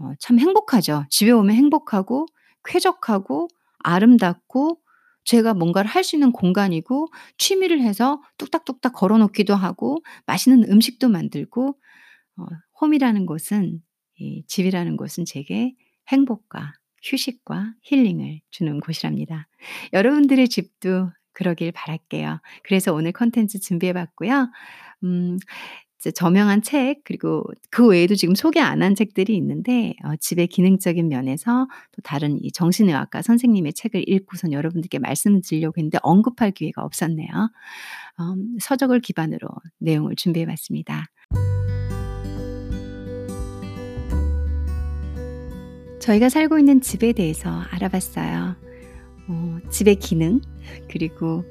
어 0.00 0.12
참 0.20 0.38
행복하죠. 0.38 1.04
집에 1.10 1.30
오면 1.32 1.54
행복하고 1.56 2.26
쾌적하고 2.64 3.48
아름답고 3.80 4.78
제가 5.24 5.54
뭔가를 5.54 5.90
할 5.90 6.04
수 6.04 6.16
있는 6.16 6.32
공간이고 6.32 7.08
취미를 7.38 7.80
해서 7.82 8.22
뚝딱뚝딱 8.38 8.92
걸어 8.94 9.18
놓기도 9.18 9.54
하고 9.54 9.98
맛있는 10.26 10.70
음식도 10.70 11.08
만들고 11.08 11.76
어 12.38 12.46
홈이라는 12.80 13.26
곳은 13.26 13.82
이 14.18 14.44
집이라는 14.46 14.96
곳은 14.96 15.24
제게 15.26 15.74
행복과 16.08 16.74
휴식과 17.02 17.74
힐링을 17.82 18.40
주는 18.50 18.80
곳이랍니다. 18.80 19.48
여러분들의 19.92 20.48
집도 20.48 21.10
그러길 21.32 21.72
바랄게요. 21.72 22.40
그래서 22.64 22.92
오늘 22.94 23.12
컨텐츠 23.12 23.60
준비해 23.60 23.92
봤고요. 23.92 24.50
음 25.04 25.38
저명한 26.14 26.62
책 26.62 27.02
그리고 27.04 27.44
그 27.70 27.86
외에도 27.86 28.14
지금 28.14 28.34
소개 28.34 28.60
안 28.60 28.82
한 28.82 28.94
책들이 28.94 29.36
있는데 29.36 29.94
어 30.04 30.14
집의 30.20 30.46
기능적인 30.46 31.08
면에서 31.08 31.66
또 31.92 32.02
다른 32.02 32.38
이 32.42 32.52
정신의학과 32.52 33.22
선생님의 33.22 33.72
책을 33.72 34.04
읽고선 34.08 34.52
여러분들께 34.52 35.00
말씀드리려고 35.00 35.74
했는데 35.78 35.98
언급할 36.02 36.52
기회가 36.52 36.82
없었네요. 36.84 37.28
음 38.20 38.56
서적을 38.60 39.00
기반으로 39.00 39.48
내용을 39.78 40.14
준비해 40.16 40.46
봤습니다. 40.46 41.06
저희가 46.00 46.28
살고 46.28 46.58
있는 46.58 46.80
집에 46.80 47.12
대해서 47.12 47.50
알아봤어요. 47.70 48.56
어 49.28 49.58
집의 49.70 49.96
기능 49.96 50.40
그리고 50.90 51.44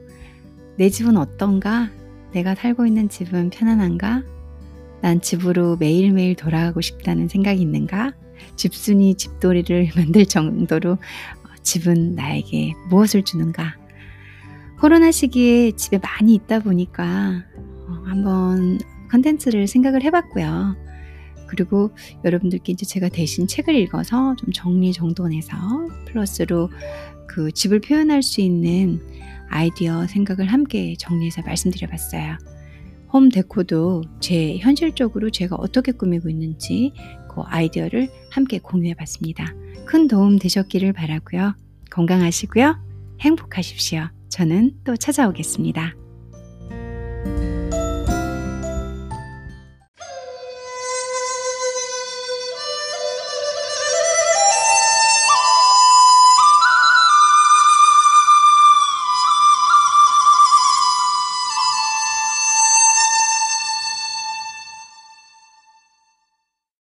'내 0.78 0.90
집은 0.90 1.18
어떤가? 1.18 1.90
내가 2.34 2.56
살고 2.56 2.86
있는 2.86 3.10
집은 3.10 3.49
편안한가? 3.49 4.24
난 5.02 5.22
집으로 5.22 5.78
매일매일 5.78 6.36
돌아가고 6.36 6.82
싶다는 6.82 7.28
생각이 7.28 7.61
있는가? 7.61 8.14
집순이 8.56 9.15
집돌이를 9.15 9.91
만들 9.95 10.26
정도로 10.26 10.94
어 10.94 10.98
집은 11.64 12.15
나에게 12.15 12.74
무엇을 12.90 13.24
주는가? 13.24 13.76
코로나 14.80 15.11
시기에 15.11 15.72
집에 15.72 15.98
많이 15.98 16.36
있다 16.36 16.60
보니까 16.60 17.44
어 17.88 17.91
한번 18.06 18.80
컨텐츠를 19.10 19.68
생각을 19.68 20.03
해 20.03 20.11
봤고요. 20.11 20.76
그리고 21.48 21.91
여러분들께 22.26 22.74
이제 22.74 22.86
제가 22.86 23.10
대신 23.10 23.48
책을 23.48 23.74
읽어서 23.76 24.36
좀 24.36 24.52
정리정돈해서 24.52 25.56
플러스로 26.06 26.69
그 27.28 27.52
집을 27.52 27.80
표현할 27.80 28.22
수 28.22 28.41
있는 28.41 29.02
아이디어 29.49 30.07
생각을 30.07 30.52
함께 30.52 30.95
정리해서 30.98 31.41
말씀드려 31.41 31.88
봤어요. 31.88 32.38
홈 33.12 33.30
데코도 33.30 34.04
제 34.20 34.58
현실적으로 34.58 35.30
제가 35.30 35.56
어떻게 35.56 35.92
꾸미고 35.92 36.30
있는지 36.30 36.94
그 37.30 37.42
아이디어를 37.42 38.10
함께 38.32 38.60
공유해 38.60 38.94
봤습니다. 38.94 39.54
큰 39.86 40.08
도움 40.08 40.38
되셨기를 40.38 40.94
바라고요. 40.94 41.56
건강하시고요. 41.90 42.78
행복하십시오. 43.22 44.10
저는 44.30 44.74
또 44.84 44.96
찾아오겠습니다. 44.96 45.96